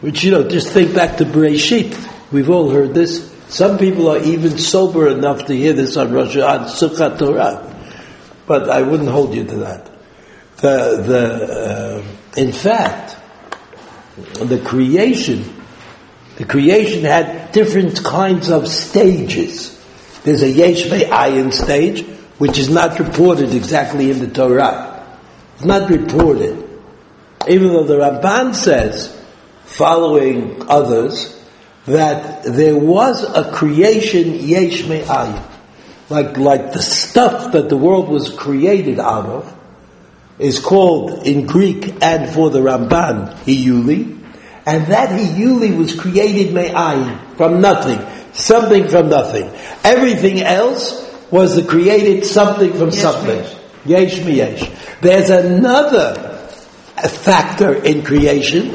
which 0.01 0.25
you 0.25 0.33
know, 0.33 0.49
just 0.49 0.73
think 0.73 0.93
back 0.93 1.19
to 1.19 1.25
Bereshit. 1.25 1.97
We've 2.33 2.51
all 2.51 2.69
heard 2.69 2.95
this. 2.95 3.33
Some 3.49 3.79
people 3.79 4.09
are 4.09 4.19
even 4.19 4.59
sober 4.59 5.09
enough 5.09 5.47
to 5.47 5.57
hear 5.57 5.73
this 5.73 5.97
on 5.97 6.13
Rosh 6.13 6.37
on 6.37 6.67
Sukkot 6.67 7.19
Torah, 7.19 7.68
but 8.49 8.69
I 8.71 8.83
wouldn't 8.83 9.11
hold 9.11 9.35
you 9.35 9.45
to 9.45 9.57
that. 9.57 9.91
The 10.57 11.03
the 11.07 12.03
uh, 12.03 12.41
in 12.41 12.53
fact, 12.53 13.17
the 14.17 14.59
creation, 14.59 15.63
the 16.37 16.45
creation 16.45 17.05
had 17.05 17.53
different 17.53 18.03
kinds 18.03 18.51
of 18.51 18.67
stages. 18.67 19.75
There's 20.25 20.43
a 20.43 20.49
Yesh 20.49 20.87
Ayin 20.87 21.53
stage, 21.53 22.05
which 22.39 22.59
is 22.59 22.69
not 22.69 22.99
reported 22.99 23.55
exactly 23.55 24.11
in 24.11 24.19
the 24.19 24.29
Torah. 24.29 25.07
It's 25.57 25.65
not 25.65 25.91
reported. 25.91 26.65
Even 27.49 27.69
though 27.69 27.85
the 27.85 27.99
Ramban 27.99 28.55
says, 28.55 29.15
following 29.65 30.69
others, 30.69 31.39
that 31.87 32.45
there 32.45 32.77
was 32.77 33.23
a 33.23 33.53
creation 33.53 34.35
yesh 34.35 34.87
me'ayin. 34.87 35.48
Like, 36.11 36.39
like 36.39 36.73
the 36.73 36.83
stuff 36.83 37.53
that 37.53 37.69
the 37.69 37.77
world 37.77 38.09
was 38.09 38.31
created 38.31 38.99
out 38.99 39.27
of 39.27 39.55
is 40.39 40.59
called 40.59 41.27
in 41.27 41.47
Greek 41.47 42.03
and 42.03 42.33
for 42.33 42.51
the 42.51 42.61
Ramban, 42.61 43.35
Hiyuli. 43.45 44.17
And 44.65 44.87
that 44.87 45.11
Hiyuli 45.11 45.77
was 45.77 45.99
created 45.99 46.55
me'ayin, 46.55 47.37
from 47.37 47.61
nothing. 47.61 48.01
Something 48.33 48.89
from 48.89 49.09
nothing. 49.09 49.51
Everything 49.85 50.41
else 50.43 51.05
was 51.31 51.57
the 51.57 51.65
created 51.65 52.25
something 52.25 52.73
from 52.73 52.91
yesh 52.91 52.99
something. 52.99 53.45
Yesh 53.85 54.19
yesh. 54.21 54.71
There's 55.01 55.31
another 55.31 56.15
factor 57.07 57.75
in 57.75 58.03
creation. 58.03 58.75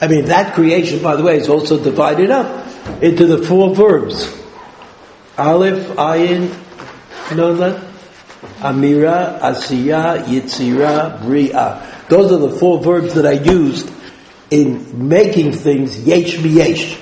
I 0.00 0.08
mean, 0.08 0.26
that 0.26 0.54
creation, 0.54 1.02
by 1.02 1.16
the 1.16 1.22
way, 1.22 1.36
is 1.36 1.48
also 1.48 1.82
divided 1.82 2.30
up 2.30 2.66
into 3.02 3.26
the 3.26 3.42
four 3.46 3.74
verbs. 3.74 4.26
Aleph, 5.38 5.86
Ayin, 5.96 6.54
Nona, 7.34 7.92
Amira, 8.60 9.40
Asiya, 9.40 10.24
Yitzira, 10.24 11.20
Bria. 11.22 11.82
Those 12.08 12.32
are 12.32 12.38
the 12.38 12.50
four 12.50 12.80
verbs 12.82 13.14
that 13.14 13.26
I 13.26 13.32
used 13.32 13.90
in 14.50 15.08
making 15.08 15.52
things 15.52 15.98
yesh 16.00 16.38
yesh. 16.38 16.98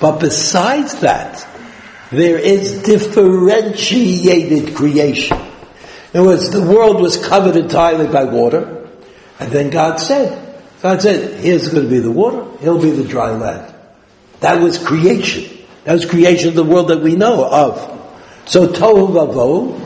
But 0.00 0.20
besides 0.20 1.00
that, 1.00 1.46
there 2.10 2.38
is 2.38 2.82
differentiated 2.82 4.76
creation. 4.76 5.36
In 6.12 6.20
other 6.20 6.28
words, 6.28 6.50
the 6.50 6.62
world 6.62 7.00
was 7.00 7.16
covered 7.16 7.56
entirely 7.56 8.06
by 8.06 8.24
water, 8.24 8.88
and 9.40 9.50
then 9.50 9.70
God 9.70 9.96
said, 9.96 10.62
God 10.80 11.02
said, 11.02 11.40
here's 11.40 11.68
going 11.68 11.84
to 11.84 11.90
be 11.90 11.98
the 11.98 12.10
water, 12.10 12.46
he'll 12.58 12.80
be 12.80 12.90
the 12.90 13.04
dry 13.04 13.30
land. 13.30 13.74
That 14.40 14.60
was 14.60 14.78
creation. 14.78 15.58
That 15.84 15.94
was 15.94 16.06
creation 16.06 16.50
of 16.50 16.54
the 16.54 16.64
world 16.64 16.88
that 16.88 17.00
we 17.00 17.16
know 17.16 17.44
of. 17.44 17.93
So 18.46 18.68
Tohu 18.68 19.08
Vavo, 19.08 19.78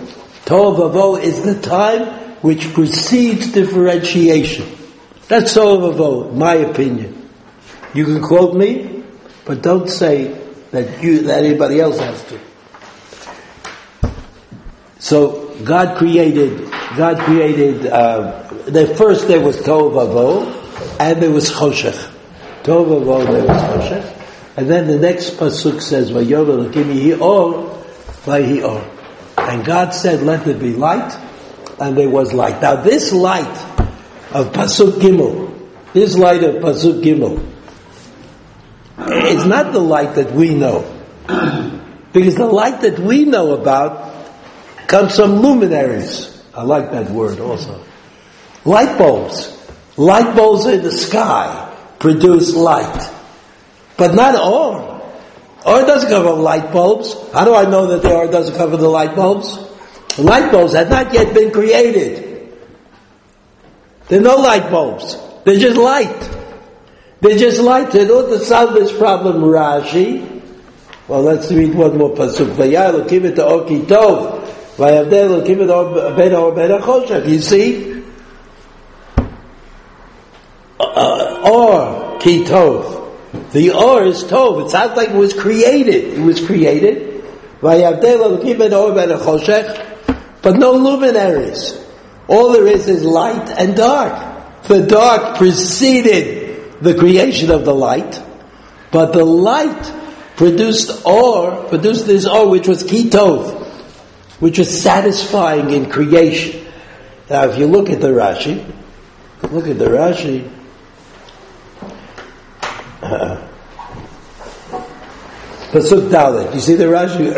Tohu 0.44 0.90
Vavo 0.90 1.22
is 1.22 1.42
the 1.42 1.60
time 1.60 2.06
which 2.42 2.72
precedes 2.72 3.52
differentiation. 3.52 4.66
That's 5.28 5.54
Tohu 5.54 5.94
Vavo, 5.94 6.34
my 6.34 6.54
opinion. 6.54 7.28
You 7.94 8.04
can 8.04 8.22
quote 8.22 8.56
me, 8.56 9.02
but 9.44 9.62
don't 9.62 9.88
say 9.88 10.34
that 10.70 11.02
you, 11.02 11.22
that 11.22 11.44
anybody 11.44 11.80
else 11.80 11.98
has 11.98 12.22
to. 12.24 12.40
So 14.98 15.54
God 15.64 15.96
created, 15.96 16.70
God 16.96 17.18
created, 17.20 17.86
uh, 17.86 18.48
the 18.66 18.94
first 18.96 19.28
there 19.28 19.40
was 19.40 19.56
Tov 19.58 19.92
Avo, 19.92 20.98
and 21.00 21.22
there 21.22 21.30
was 21.30 21.50
Choshech. 21.50 22.12
Tov 22.64 22.86
Avo, 22.86 23.24
there 23.26 23.46
was 23.46 23.62
Choshech. 23.62 24.14
And 24.56 24.68
then 24.68 24.88
the 24.88 24.98
next 24.98 25.36
Pasuk 25.36 25.80
says, 25.80 26.10
Vayovel 26.10 26.68
Lakimi 26.68 27.20
Or, 27.20 27.77
And 28.28 29.64
God 29.64 29.94
said, 29.94 30.22
let 30.22 30.44
there 30.44 30.58
be 30.58 30.74
light, 30.74 31.16
and 31.80 31.96
there 31.96 32.10
was 32.10 32.32
light. 32.32 32.60
Now 32.60 32.76
this 32.76 33.12
light 33.12 33.46
of 34.32 34.52
Pasuk 34.52 35.00
Gimel, 35.00 35.68
this 35.92 36.16
light 36.16 36.42
of 36.42 36.56
Pasuk 36.56 37.02
Gimel, 37.02 37.44
is 39.32 39.46
not 39.46 39.72
the 39.72 39.80
light 39.80 40.16
that 40.16 40.32
we 40.32 40.54
know. 40.54 40.94
Because 42.10 42.36
the 42.36 42.46
light 42.46 42.80
that 42.80 42.98
we 42.98 43.26
know 43.26 43.52
about 43.52 44.08
comes 44.88 45.14
from 45.14 45.40
luminaries. 45.40 46.42
I 46.54 46.62
like 46.62 46.90
that 46.92 47.10
word 47.10 47.38
also. 47.38 47.84
Light 48.64 48.96
bulbs. 48.98 49.54
Light 49.96 50.34
bulbs 50.34 50.66
in 50.66 50.82
the 50.82 50.90
sky 50.90 51.74
produce 51.98 52.54
light. 52.54 53.14
But 53.96 54.14
not 54.14 54.34
or. 54.40 54.97
Or 55.68 55.84
doesn't 55.84 56.08
cover 56.08 56.30
light 56.30 56.72
bulbs. 56.72 57.14
How 57.32 57.44
do 57.44 57.54
I 57.54 57.68
know 57.68 57.88
that 57.88 58.00
the 58.00 58.14
or 58.14 58.26
doesn't 58.26 58.56
cover 58.56 58.78
the 58.78 58.88
light 58.88 59.14
bulbs? 59.14 59.54
The 60.16 60.22
light 60.22 60.50
bulbs 60.50 60.72
have 60.72 60.88
not 60.88 61.12
yet 61.12 61.34
been 61.34 61.50
created. 61.50 62.56
There 64.08 64.18
are 64.18 64.22
no 64.22 64.36
light 64.36 64.70
bulbs. 64.70 65.18
They're 65.44 65.58
just 65.58 65.76
light. 65.76 66.30
They're 67.20 67.36
just 67.36 67.60
light. 67.60 67.90
They 67.90 68.06
don't 68.06 68.40
solve 68.40 68.72
this 68.72 68.96
problem, 68.96 69.42
Rashi. 69.42 70.42
Well, 71.06 71.20
let's 71.20 71.52
read 71.52 71.74
one 71.74 71.98
more 71.98 72.14
pasuk. 72.14 72.54
Vayar 72.54 73.04
lokim 73.04 73.26
et 73.26 73.38
oki 73.38 73.80
tov. 73.80 74.40
Vayavdel 74.76 75.42
lokim 75.42 75.64
et 75.64 76.32
or 76.32 76.80
achoshech. 76.80 77.28
You 77.28 77.40
see? 77.42 78.04
Uh, 80.80 81.50
or 81.52 82.18
ki 82.20 82.44
tov. 82.44 82.97
The 83.52 83.70
or 83.70 84.04
is 84.04 84.24
tov. 84.24 84.66
It 84.66 84.70
sounds 84.70 84.96
like 84.96 85.10
it 85.10 85.16
was 85.16 85.32
created. 85.32 86.18
It 86.18 86.20
was 86.20 86.44
created. 86.44 87.24
But 87.60 87.78
no 90.56 90.72
luminaries. 90.72 91.84
All 92.28 92.52
there 92.52 92.66
is 92.66 92.88
is 92.88 93.04
light 93.04 93.48
and 93.50 93.74
dark. 93.74 94.64
The 94.64 94.86
dark 94.86 95.38
preceded 95.38 96.80
the 96.80 96.94
creation 96.94 97.50
of 97.50 97.64
the 97.64 97.74
light, 97.74 98.22
but 98.92 99.12
the 99.12 99.24
light 99.24 99.92
produced 100.36 101.04
or, 101.04 101.64
produced 101.64 102.06
this 102.06 102.26
or 102.26 102.48
which 102.48 102.68
was 102.68 102.84
ketov, 102.84 103.66
which 104.40 104.58
was 104.58 104.82
satisfying 104.82 105.70
in 105.70 105.90
creation. 105.90 106.66
Now 107.28 107.48
if 107.48 107.58
you 107.58 107.66
look 107.66 107.90
at 107.90 108.00
the 108.00 108.08
Rashi, 108.08 108.64
look 109.50 109.66
at 109.66 109.78
the 109.78 109.86
Rashi, 109.86 110.48
Pasuk 115.72 116.08
Dalet, 116.08 116.54
you 116.54 116.60
see 116.60 116.74
the 116.74 116.84
Rashi? 116.84 117.28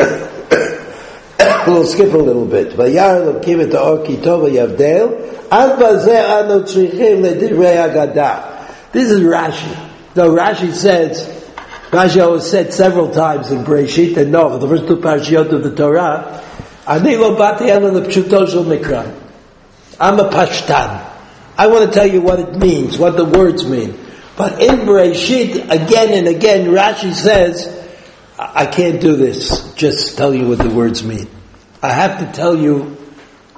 we'll 1.66 1.86
skip 1.86 2.12
a 2.12 2.18
little 2.18 2.46
bit. 2.46 2.70
Vayar 2.70 3.40
lokim 3.40 3.60
et 3.60 3.74
or 3.74 4.04
kitov 4.04 4.50
yavdel, 4.50 5.48
ad 5.50 5.78
bazeh 5.78 6.42
anu 6.42 6.62
tzrichim 6.62 7.22
ledivrei 7.22 7.88
agadah. 7.88 8.92
This 8.92 9.10
is 9.10 9.20
Rashi. 9.20 9.90
Though 10.14 10.34
Rashi 10.34 10.72
says, 10.72 11.28
Rashi 11.90 12.24
always 12.24 12.44
said 12.48 12.72
several 12.72 13.10
times 13.12 13.50
in 13.50 13.64
Breshit 13.64 14.16
and 14.16 14.32
no, 14.32 14.58
the 14.58 14.68
first 14.68 14.88
two 14.88 14.96
parashiyot 14.96 15.52
of 15.52 15.62
the 15.62 15.74
Torah, 15.74 16.42
Ani 16.86 17.16
lo 17.16 17.36
bati 17.36 17.70
ela 17.70 17.90
lepshuto 17.90 18.48
shel 18.48 18.64
mikra. 18.64 19.14
I'm 20.00 20.18
a 20.18 20.28
pashtan. 20.28 21.06
I 21.56 21.66
want 21.66 21.86
to 21.86 21.92
tell 21.92 22.06
you 22.06 22.20
what 22.20 22.40
it 22.40 22.56
means, 22.56 22.98
what 22.98 23.16
the 23.16 23.24
words 23.24 23.66
mean. 23.66 23.98
But 24.40 24.62
in 24.62 24.86
Breshit, 24.86 25.68
again 25.68 26.16
and 26.16 26.26
again, 26.26 26.68
Rashi 26.68 27.12
says, 27.12 27.68
I 28.38 28.64
can't 28.64 28.98
do 28.98 29.14
this, 29.14 29.74
just 29.74 30.16
tell 30.16 30.32
you 30.32 30.48
what 30.48 30.56
the 30.56 30.70
words 30.70 31.04
mean. 31.04 31.28
I 31.82 31.92
have 31.92 32.20
to 32.20 32.32
tell 32.32 32.56
you 32.56 32.96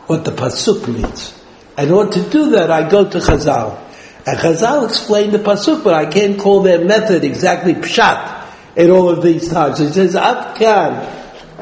what 0.09 0.25
the 0.25 0.33
pasuk 0.33 0.89
means. 0.93 1.41
And 1.77 1.87
in 1.87 1.95
order 1.95 2.11
to 2.15 2.31
do 2.31 2.51
that, 2.51 2.73
I 2.73 2.91
go 2.91 3.09
to 3.09 3.19
Chazal. 3.19 3.79
And 4.27 4.37
Chazal 4.41 4.89
explained 4.89 5.33
the 5.35 5.39
pasuk, 5.39 5.85
but 5.85 5.95
I 5.95 6.07
can't 6.07 6.37
call 6.37 6.63
their 6.63 6.85
method 6.85 7.23
exactly 7.23 7.75
pshat 7.75 8.45
in 8.75 8.91
all 8.91 9.09
of 9.09 9.23
these 9.23 9.49
times. 9.49 9.79
He 9.79 9.87
says, 9.87 10.17
"Ab 10.17 10.57
kan 10.57 10.95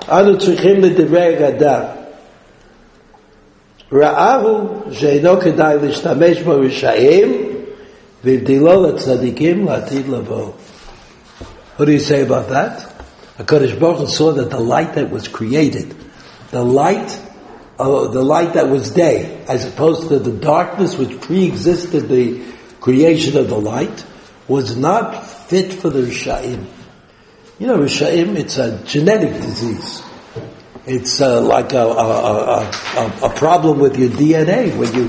anu 0.08 0.38
tzrichim 0.38 0.80
l'divrei 0.80 1.38
gada." 1.38 2.08
Ra'ahu 3.90 4.94
she'eno 4.94 5.36
kedai 5.36 5.78
l'shtamesh 5.78 6.42
bo 6.42 6.62
l'atid 9.64 10.08
lavo. 10.08 10.52
What 11.76 11.86
do 11.86 11.92
you 11.92 11.98
say 11.98 12.22
about 12.22 12.48
that? 12.50 12.94
HaKadosh 13.38 13.80
Baruch 13.80 14.00
Hu 14.00 14.06
saw 14.06 14.32
that 14.32 14.50
the 14.50 14.60
light 14.60 14.94
that 14.94 15.10
was 15.10 15.28
created, 15.28 15.94
the 16.50 16.62
light 16.62 17.18
uh, 17.80 18.08
the 18.08 18.22
light 18.22 18.52
that 18.52 18.68
was 18.68 18.90
day, 18.90 19.42
as 19.48 19.64
opposed 19.64 20.08
to 20.08 20.18
the 20.18 20.32
darkness 20.32 20.98
which 20.98 21.18
pre-existed 21.22 22.08
the 22.08 22.44
creation 22.78 23.38
of 23.38 23.48
the 23.48 23.56
light, 23.56 24.04
was 24.46 24.76
not 24.76 25.26
fit 25.26 25.72
for 25.72 25.88
the 25.88 26.02
Rishaim. 26.02 26.66
You 27.58 27.66
know, 27.68 27.78
Rishaim, 27.78 28.36
it's 28.36 28.58
a 28.58 28.84
genetic 28.84 29.32
disease. 29.32 30.02
It's 30.84 31.22
uh, 31.22 31.40
like 31.40 31.72
a, 31.72 31.86
a, 31.86 32.64
a, 32.64 33.18
a, 33.22 33.30
problem 33.30 33.78
with 33.80 33.98
your 33.98 34.10
DNA 34.10 34.76
when 34.76 34.92
you 34.94 35.08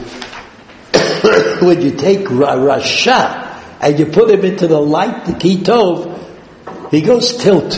when 1.62 1.82
you 1.82 1.92
take 1.92 2.26
Rasha 2.28 3.80
and 3.82 4.00
you 4.00 4.06
put 4.08 4.30
him 4.30 4.44
into 4.44 4.68
the 4.68 4.80
light, 4.80 5.26
the 5.26 5.34
Kitov, 5.34 6.92
he 6.92 7.02
goes 7.02 7.38
tilt. 7.38 7.72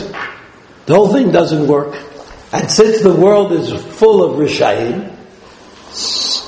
The 0.86 0.94
whole 0.94 1.12
thing 1.12 1.30
doesn't 1.32 1.66
work. 1.66 1.96
And 2.52 2.70
since 2.70 3.00
the 3.00 3.14
world 3.14 3.52
is 3.52 3.72
full 3.72 4.22
of 4.22 4.38
Rishayim, 4.38 5.10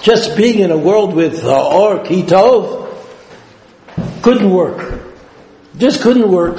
just 0.02 0.36
being 0.36 0.60
in 0.60 0.70
a 0.70 0.76
world 0.76 1.14
with 1.14 1.44
uh, 1.44 1.68
Or 1.68 2.04
Kitov 2.04 2.86
couldn't 4.22 4.50
work. 4.50 5.02
Just 5.78 6.00
couldn't 6.02 6.30
work. 6.30 6.58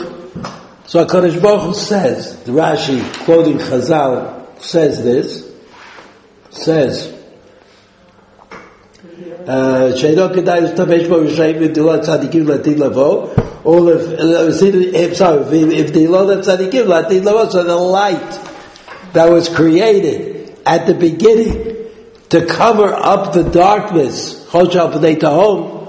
So 0.86 1.06
HaKadosh 1.06 1.42
Baruch 1.42 1.62
Hu 1.64 1.74
says, 1.74 2.44
the 2.44 2.54
Rashi 2.54 3.02
quoting 3.26 3.58
Chazal 3.58 4.62
says 4.62 5.04
this, 5.04 5.50
says, 6.50 7.17
שאינו 9.97 10.23
כדאי 10.35 10.61
להשתמש 10.61 11.03
בו 11.03 11.17
רשעים 11.17 11.57
ובדילו 11.61 12.01
צדיקים 12.01 12.49
לעתיד 12.49 12.79
לבוא, 12.79 13.27
or 13.65 13.69
if, 13.69 15.15
sorry, 15.15 15.51
if 15.73 15.91
דילו 15.91 16.25
לצדיקים 16.25 16.89
לעתיד 16.89 17.25
לבוא, 17.25 17.45
so 17.45 17.63
the 17.63 17.77
light 17.77 18.39
that 19.13 19.29
was 19.31 19.49
created 19.49 20.53
at 20.65 20.87
the 20.87 20.95
beginning 20.95 21.73
to 22.31 22.47
cover 22.47 22.95
up 22.95 23.35
the 23.35 23.45
darkness, 23.45 24.47
home, 24.51 25.83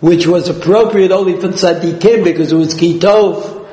which 0.00 0.26
was 0.26 0.48
appropriate 0.48 1.10
only 1.10 1.40
for 1.40 1.48
tzaddikim 1.48 2.22
because 2.22 2.52
it 2.52 2.56
was 2.56 2.74
kitov. 2.74 3.66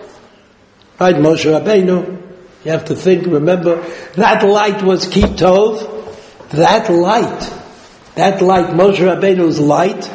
Right, 0.99 1.15
Moshe 1.15 1.45
Rabbeinu. 1.45 2.21
You 2.63 2.71
have 2.71 2.85
to 2.85 2.95
think, 2.95 3.27
remember, 3.27 3.79
that 4.15 4.43
light 4.43 4.81
was 4.81 5.07
kitov. 5.07 5.91
That 6.49 6.89
light, 6.89 7.53
that 8.14 8.42
light, 8.42 8.66
Moshe 8.66 8.96
Rabbeinu's 8.96 9.60
light, 9.60 10.10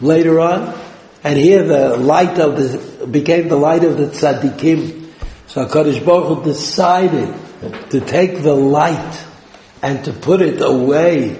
later 0.00 0.40
on, 0.40 0.78
and 1.24 1.38
here 1.38 1.62
the 1.64 1.96
light 1.96 2.38
of 2.38 2.56
the, 2.56 3.06
became 3.06 3.48
the 3.48 3.56
light 3.56 3.84
of 3.84 3.96
the 3.96 4.06
tzaddikim. 4.06 5.10
So 5.46 5.66
HaKadosh 5.66 6.04
Baruch 6.04 6.38
Hu 6.38 6.44
decided 6.44 7.34
to 7.90 8.00
take 8.00 8.42
the 8.42 8.54
light 8.54 9.24
and 9.82 10.04
to 10.04 10.12
put 10.12 10.40
it 10.40 10.60
away 10.60 11.30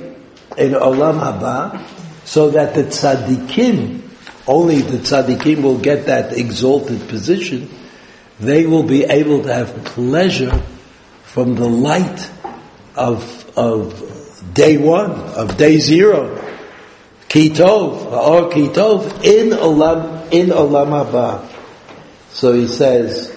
in 0.57 0.72
Olam 0.72 1.20
Haba, 1.20 1.86
so 2.24 2.51
that 2.51 2.74
the 2.74 2.84
tzaddikim, 2.84 4.03
only 4.46 4.80
the 4.80 4.99
tzaddikim 4.99 5.62
will 5.62 5.78
get 5.78 6.07
that 6.07 6.36
exalted 6.36 7.09
position, 7.09 7.70
they 8.40 8.66
will 8.66 8.82
be 8.82 9.05
able 9.05 9.42
to 9.42 9.53
have 9.53 9.84
pleasure 9.84 10.62
from 11.24 11.55
the 11.55 11.68
light 11.68 12.30
of, 12.94 13.51
of 13.57 14.17
day 14.53 14.76
one, 14.76 15.12
of 15.12 15.57
day 15.57 15.78
zero. 15.78 16.45
Kitov, 17.28 18.11
or 18.12 18.51
Kitov, 18.51 19.22
in 19.22 19.51
Olam, 19.51 20.32
in 20.32 20.49
Olam 20.49 21.05
Haba. 21.05 21.47
So 22.30 22.53
he 22.53 22.66
says, 22.66 23.34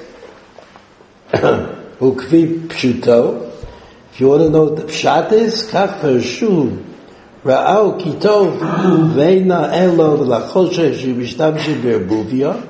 Ukvi 1.32 2.68
pshuto. 2.68 3.50
If 4.14 4.20
you 4.20 4.30
want 4.30 4.44
to 4.44 4.50
know 4.50 4.64
what 4.66 4.76
the 4.76 4.84
pshat 4.84 5.32
is, 5.32 5.70
kach 5.70 6.00
pershu. 6.00 6.86
Ra'au 7.44 8.00
kitov 8.00 8.60
veina 9.14 9.74
elo 9.74 10.18
v'lachoshe 10.18 10.96
shibishtamshi 10.96 11.82
berbuvia. 11.82 12.68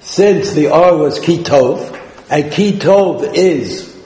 Since 0.00 0.52
the 0.54 0.68
R 0.72 0.96
was 0.96 1.20
kitov, 1.20 1.92
and 2.30 2.44
kitov 2.52 3.34
is, 3.34 3.96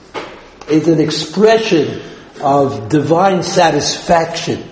is 0.69 0.87
an 0.87 0.99
expression 0.99 2.01
of 2.41 2.89
divine 2.89 3.43
satisfaction, 3.43 4.63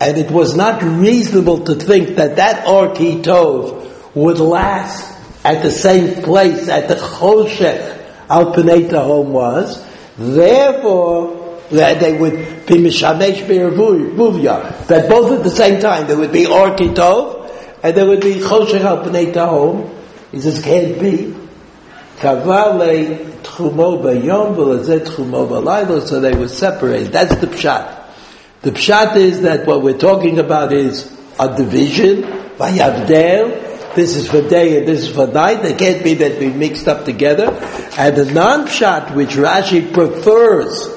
and 0.00 0.16
it 0.18 0.30
was 0.30 0.56
not 0.56 0.82
reasonable 0.82 1.64
to 1.64 1.74
think 1.74 2.16
that 2.16 2.36
that 2.36 2.66
R 2.66 2.88
kitov 2.88 4.14
would 4.14 4.38
last 4.38 5.18
at 5.44 5.62
the 5.62 5.70
same 5.70 6.22
place, 6.22 6.68
at 6.68 6.88
the 6.88 6.94
choshech, 6.94 7.98
Al 8.28 8.52
home 8.52 9.32
was. 9.32 9.84
Therefore, 10.16 11.60
that 11.70 12.00
they 12.00 12.16
would 12.16 12.66
be 12.66 12.74
Mishamesh 12.74 13.46
Be'ervuvya. 13.46 14.86
That 14.86 15.08
both 15.08 15.32
at 15.32 15.44
the 15.44 15.50
same 15.50 15.80
time, 15.80 16.06
there 16.06 16.18
would 16.18 16.32
be 16.32 16.46
Or 16.46 16.76
Kitov, 16.76 17.50
and 17.82 17.96
there 17.96 18.06
would 18.06 18.20
be 18.20 18.34
Choshech 18.34 18.82
Al 18.82 19.48
home. 19.48 19.96
He 20.30 20.40
says, 20.40 20.62
can't 20.62 21.00
be. 21.00 21.34
Kavale 22.18 23.29
Tchumo 23.42 24.02
Bayom, 24.02 24.56
Velazet 24.56 25.06
Tchumo 25.06 25.48
Balaylo, 25.48 26.00
so 26.06 26.20
they 26.20 26.34
were 26.34 26.48
separated. 26.48 27.12
That's 27.12 27.36
the 27.36 27.46
Pshat. 27.46 28.00
The 28.62 28.72
pshat 28.72 29.16
is 29.16 29.40
that 29.40 29.66
what 29.66 29.80
we're 29.82 29.96
talking 29.96 30.38
about 30.38 30.70
is 30.74 31.10
a 31.38 31.56
division, 31.56 32.24
vayavdel, 32.58 33.94
this 33.94 34.16
is 34.16 34.28
for 34.28 34.42
day 34.42 34.78
and 34.78 34.86
this 34.86 35.00
is 35.00 35.14
for 35.14 35.26
night. 35.26 35.62
They 35.62 35.74
can't 35.74 36.04
be 36.04 36.14
that 36.14 36.38
be 36.38 36.48
mixed 36.48 36.86
up 36.86 37.04
together. 37.04 37.50
And 37.98 38.16
the 38.16 38.26
non-pshat, 38.32 39.14
which 39.14 39.30
Rashi 39.30 39.92
prefers 39.92 40.88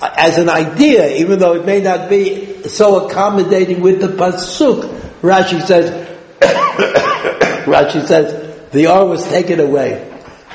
as 0.00 0.38
an 0.38 0.48
idea, 0.48 1.16
even 1.16 1.38
though 1.38 1.54
it 1.54 1.66
may 1.66 1.80
not 1.80 2.08
be 2.08 2.62
so 2.62 3.06
accommodating 3.06 3.82
with 3.82 4.00
the 4.00 4.08
pasuk, 4.08 4.88
Rashi 5.20 5.60
says, 5.62 6.08
Rashi 7.66 8.06
says, 8.06 8.70
the 8.70 8.86
R 8.86 9.04
was 9.04 9.26
taken 9.28 9.60
away. 9.60 10.09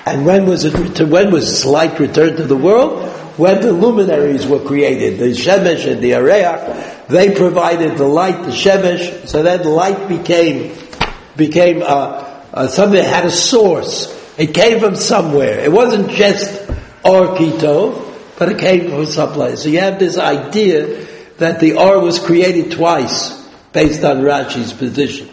And 0.05 0.25
when 0.25 0.45
was 0.45 0.65
it, 0.65 0.99
when 1.07 1.31
was 1.31 1.65
light 1.65 1.99
returned 1.99 2.37
to 2.37 2.43
the 2.43 2.57
world? 2.57 3.15
when 3.37 3.61
the 3.61 3.73
luminaries 3.73 4.47
were 4.47 4.59
created, 4.59 5.19
the 5.19 5.31
Shemesh 5.31 5.91
and 5.91 6.01
the 6.01 6.11
Areach, 6.11 7.07
they 7.07 7.35
provided 7.35 7.97
the 7.97 8.07
light, 8.07 8.43
the 8.43 8.51
Shemesh, 8.51 9.27
so 9.27 9.43
that 9.43 9.65
light 9.65 10.07
became, 10.07 10.75
became, 11.35 11.81
uh, 11.81 12.41
uh, 12.53 12.67
something 12.67 13.01
that 13.01 13.13
had 13.13 13.25
a 13.25 13.31
source. 13.31 14.13
It 14.37 14.53
came 14.53 14.79
from 14.79 14.95
somewhere. 14.95 15.59
It 15.59 15.71
wasn't 15.71 16.09
just 16.11 16.69
Or 17.03 17.35
Kitov, 17.35 18.37
but 18.39 18.49
it 18.49 18.59
came 18.59 18.89
from 18.89 19.05
someplace. 19.05 19.63
So 19.63 19.69
you 19.69 19.79
have 19.79 19.99
this 19.99 20.17
idea 20.17 21.05
that 21.37 21.59
the 21.59 21.73
Or 21.73 21.99
was 21.99 22.19
created 22.19 22.71
twice, 22.71 23.45
based 23.73 24.03
on 24.05 24.21
Rashi's 24.21 24.71
position. 24.71 25.29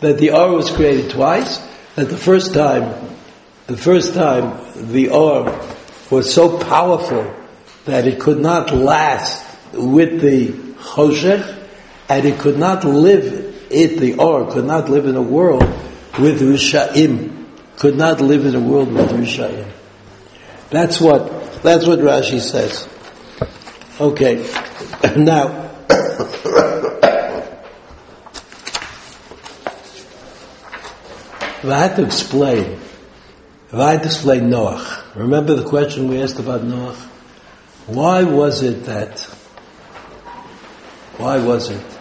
That 0.00 0.16
the 0.16 0.30
Or 0.30 0.52
was 0.52 0.70
created 0.70 1.10
twice, 1.10 1.58
that 1.96 2.08
the 2.08 2.16
first 2.16 2.54
time, 2.54 3.11
the 3.72 3.78
first 3.78 4.12
time 4.12 4.92
the 4.92 5.08
Or 5.08 5.44
was 6.10 6.32
so 6.32 6.58
powerful 6.58 7.34
that 7.86 8.06
it 8.06 8.20
could 8.20 8.38
not 8.38 8.70
last 8.70 9.42
with 9.72 10.20
the 10.20 10.48
choshech, 10.48 11.68
and 12.06 12.26
it 12.26 12.38
could 12.38 12.58
not 12.58 12.84
live, 12.84 13.32
it, 13.70 13.98
the 13.98 14.16
or, 14.16 14.50
could 14.52 14.66
not 14.66 14.90
live 14.90 15.06
in 15.06 15.16
a 15.16 15.22
world 15.22 15.62
with 16.18 16.42
Risha'im, 16.42 17.46
could 17.78 17.96
not 17.96 18.20
live 18.20 18.44
in 18.44 18.54
a 18.54 18.60
world 18.60 18.92
with 18.92 19.10
Risha'im. 19.10 19.66
That's 20.68 21.00
what, 21.00 21.62
that's 21.62 21.86
what 21.86 22.00
Rashi 22.00 22.40
says. 22.40 22.86
Okay, 23.98 24.36
now, 25.16 25.70
I 31.64 31.78
have 31.78 31.96
to 31.96 32.04
explain, 32.04 32.78
if 33.72 33.78
I 33.78 33.96
to 33.96 34.08
Noach, 34.08 35.14
remember 35.14 35.54
the 35.54 35.64
question 35.64 36.08
we 36.08 36.20
asked 36.20 36.38
about 36.38 36.60
Noach? 36.60 36.94
Why 37.86 38.22
was 38.22 38.62
it 38.62 38.84
that, 38.84 39.20
why 41.16 41.38
was 41.38 41.70
it 41.70 41.98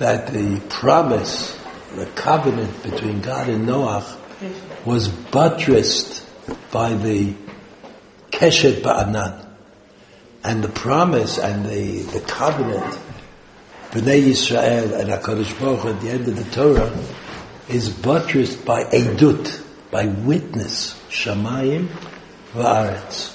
that 0.00 0.32
the 0.32 0.60
promise, 0.68 1.56
the 1.94 2.06
covenant 2.16 2.82
between 2.82 3.20
God 3.20 3.48
and 3.48 3.64
Noah 3.64 4.04
was 4.84 5.06
buttressed 5.06 6.26
by 6.72 6.94
the 6.94 7.36
Keshet 8.32 8.82
Ba'anan? 8.82 9.46
And 10.42 10.64
the 10.64 10.68
promise 10.68 11.38
and 11.38 11.64
the, 11.64 12.02
the 12.02 12.20
covenant, 12.20 12.98
Bnei 13.92 14.30
Yisrael 14.30 14.98
and 14.98 15.10
HaKadosh 15.10 15.60
Baruch 15.60 15.84
at 15.84 16.00
the 16.00 16.10
end 16.10 16.26
of 16.26 16.34
the 16.34 16.50
Torah, 16.50 16.92
is 17.68 17.88
buttressed 17.88 18.64
by 18.64 18.82
Edut, 18.86 19.63
by 19.94 20.06
witness, 20.06 21.00
Shamayim 21.08 21.86
Va'aretz. 22.52 23.32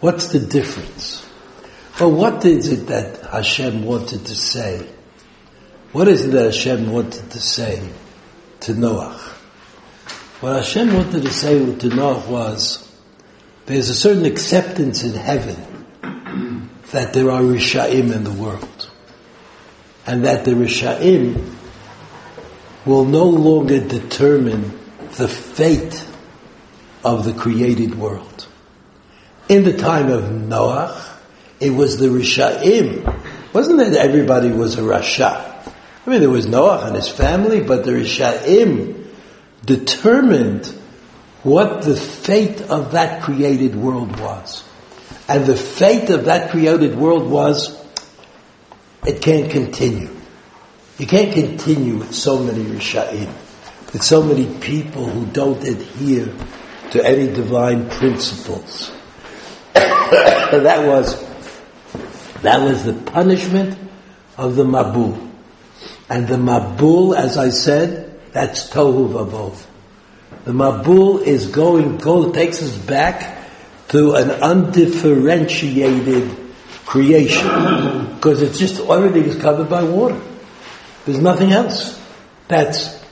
What's 0.00 0.28
the 0.28 0.38
difference? 0.38 1.28
Well, 2.00 2.10
what 2.10 2.42
is 2.46 2.72
it 2.72 2.86
that 2.86 3.20
Hashem 3.26 3.84
wanted 3.84 4.24
to 4.24 4.34
say? 4.34 4.88
What 5.92 6.08
is 6.08 6.24
it 6.24 6.30
that 6.30 6.44
Hashem 6.46 6.90
wanted 6.90 7.30
to 7.32 7.38
say 7.38 7.86
to 8.60 8.72
Noah? 8.72 9.12
What 10.40 10.56
Hashem 10.56 10.94
wanted 10.94 11.20
to 11.20 11.30
say 11.30 11.74
to 11.74 11.88
Noah 11.90 12.30
was, 12.30 12.90
there's 13.66 13.90
a 13.90 13.94
certain 13.94 14.24
acceptance 14.24 15.04
in 15.04 15.12
heaven 15.12 16.64
that 16.92 17.12
there 17.12 17.30
are 17.30 17.42
Risha'im 17.42 18.10
in 18.10 18.24
the 18.24 18.32
world. 18.32 18.90
And 20.06 20.24
that 20.24 20.46
the 20.46 20.52
Risha'im 20.52 21.56
will 22.86 23.04
no 23.04 23.26
longer 23.26 23.86
determine 23.86 24.80
the 25.16 25.28
fate 25.28 26.06
of 27.04 27.24
the 27.24 27.32
created 27.32 27.96
world. 27.96 28.46
In 29.48 29.64
the 29.64 29.76
time 29.76 30.10
of 30.10 30.30
Noah, 30.30 31.04
it 31.60 31.70
was 31.70 31.98
the 31.98 32.06
Risha'im. 32.06 33.22
Wasn't 33.52 33.80
it 33.80 33.94
everybody 33.94 34.50
was 34.50 34.78
a 34.78 34.82
Rasha? 34.82 35.72
I 36.06 36.10
mean, 36.10 36.20
there 36.20 36.30
was 36.30 36.46
Noah 36.46 36.86
and 36.86 36.96
his 36.96 37.08
family, 37.08 37.60
but 37.60 37.84
the 37.84 37.92
Risha'im 37.92 39.06
determined 39.64 40.66
what 41.42 41.82
the 41.82 41.96
fate 41.96 42.60
of 42.62 42.92
that 42.92 43.22
created 43.22 43.76
world 43.76 44.18
was. 44.18 44.64
And 45.28 45.46
the 45.46 45.56
fate 45.56 46.10
of 46.10 46.26
that 46.26 46.50
created 46.50 46.96
world 46.96 47.30
was, 47.30 47.78
it 49.06 49.22
can't 49.22 49.50
continue. 49.50 50.10
You 50.98 51.06
can't 51.06 51.32
continue 51.32 51.96
with 51.96 52.14
so 52.14 52.38
many 52.38 52.64
Risha'im, 52.64 53.32
so 54.02 54.22
many 54.22 54.46
people 54.60 55.06
who 55.06 55.26
don't 55.26 55.62
adhere 55.62 56.32
to 56.90 57.04
any 57.04 57.32
divine 57.32 57.88
principles. 57.90 58.92
that 59.74 60.86
was 60.86 61.22
that 62.42 62.62
was 62.62 62.84
the 62.84 62.92
punishment 62.92 63.78
of 64.36 64.56
the 64.56 64.64
Mabul. 64.64 65.30
And 66.08 66.28
the 66.28 66.36
Mabul, 66.36 67.16
as 67.16 67.38
I 67.38 67.48
said, 67.48 68.20
that's 68.32 68.68
Tohu 68.68 69.10
Vavov. 69.10 69.64
The 70.44 70.52
Mabul 70.52 71.22
is 71.22 71.46
going, 71.46 71.96
go, 71.98 72.32
takes 72.32 72.62
us 72.62 72.76
back 72.76 73.48
to 73.88 74.14
an 74.14 74.30
undifferentiated 74.30 76.36
creation. 76.84 77.48
Because 78.16 78.42
it's 78.42 78.58
just, 78.58 78.80
everything 78.80 79.24
is 79.24 79.40
covered 79.40 79.70
by 79.70 79.82
water. 79.82 80.20
There's 81.06 81.20
nothing 81.20 81.52
else. 81.52 81.98
That's, 82.48 83.02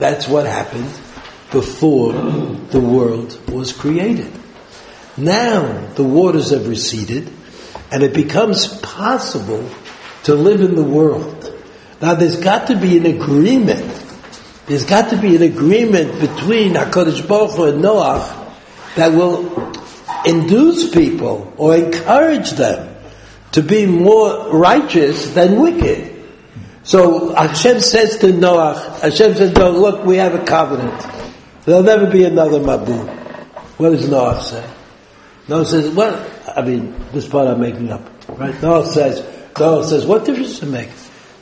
that's 0.00 0.26
what 0.26 0.46
happened 0.46 0.90
before 1.52 2.12
the 2.12 2.80
world 2.80 3.38
was 3.50 3.72
created. 3.72 4.32
Now 5.16 5.86
the 5.94 6.04
waters 6.04 6.50
have 6.50 6.66
receded 6.66 7.30
and 7.92 8.02
it 8.02 8.14
becomes 8.14 8.66
possible 8.80 9.68
to 10.24 10.34
live 10.34 10.62
in 10.62 10.74
the 10.74 10.82
world. 10.82 11.54
Now 12.00 12.14
there's 12.14 12.38
got 12.38 12.68
to 12.68 12.76
be 12.76 12.96
an 12.96 13.06
agreement. 13.06 14.06
There's 14.66 14.86
got 14.86 15.10
to 15.10 15.16
be 15.16 15.36
an 15.36 15.42
agreement 15.42 16.20
between 16.20 16.74
HaKadosh 16.74 17.28
Baruch 17.28 17.56
Hu 17.56 17.64
and 17.64 17.82
Noah 17.82 18.56
that 18.96 19.12
will 19.12 19.70
induce 20.24 20.90
people 20.90 21.52
or 21.56 21.76
encourage 21.76 22.52
them 22.52 22.96
to 23.52 23.62
be 23.62 23.84
more 23.84 24.48
righteous 24.50 25.34
than 25.34 25.60
wicked. 25.60 26.09
So 26.82 27.34
Hashem 27.34 27.80
says 27.80 28.18
to 28.18 28.32
Noah, 28.32 28.98
Hashem 29.02 29.34
says, 29.34 29.52
no, 29.52 29.70
look, 29.70 30.04
we 30.04 30.16
have 30.16 30.34
a 30.34 30.44
covenant. 30.44 31.04
There'll 31.64 31.82
never 31.82 32.06
be 32.06 32.24
another 32.24 32.58
Mabul. 32.58 33.08
What 33.76 33.90
does 33.90 34.08
Noah 34.08 34.42
say? 34.42 34.68
Noah 35.48 35.66
says, 35.66 35.94
well, 35.94 36.30
I 36.56 36.62
mean, 36.62 36.94
this 37.12 37.28
part 37.28 37.48
I'm 37.48 37.60
making 37.60 37.90
up, 37.90 38.02
right? 38.28 38.60
Noah 38.62 38.86
says, 38.86 39.26
Noah 39.58 39.84
says, 39.84 40.06
what 40.06 40.24
difference 40.24 40.60
does 40.60 40.68
it 40.68 40.72
make? 40.72 40.88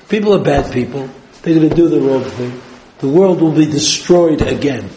People 0.09 0.35
are 0.35 0.43
bad 0.43 0.73
people. 0.73 1.09
They're 1.43 1.55
going 1.55 1.69
to 1.69 1.75
do 1.75 1.89
the 1.89 2.01
wrong 2.01 2.25
thing. 2.25 2.61
The 2.99 3.09
world 3.09 3.41
will 3.41 3.53
be 3.53 3.67
destroyed 3.67 4.43
again. 4.43 4.91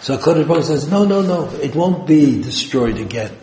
So 0.00 0.18
Kadosh 0.18 0.46
Baruch 0.46 0.64
says, 0.64 0.88
no, 0.88 1.04
no, 1.04 1.22
no, 1.22 1.50
it 1.50 1.74
won't 1.74 2.06
be 2.06 2.40
destroyed 2.40 2.98
again. 2.98 3.36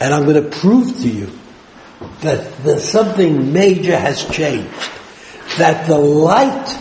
And 0.00 0.14
I'm 0.14 0.24
going 0.24 0.42
to 0.42 0.56
prove 0.56 1.00
to 1.02 1.08
you 1.08 1.30
that, 2.20 2.64
that 2.64 2.80
something 2.80 3.52
major 3.52 3.98
has 3.98 4.24
changed. 4.24 4.90
That 5.58 5.86
the 5.86 5.98
light 5.98 6.80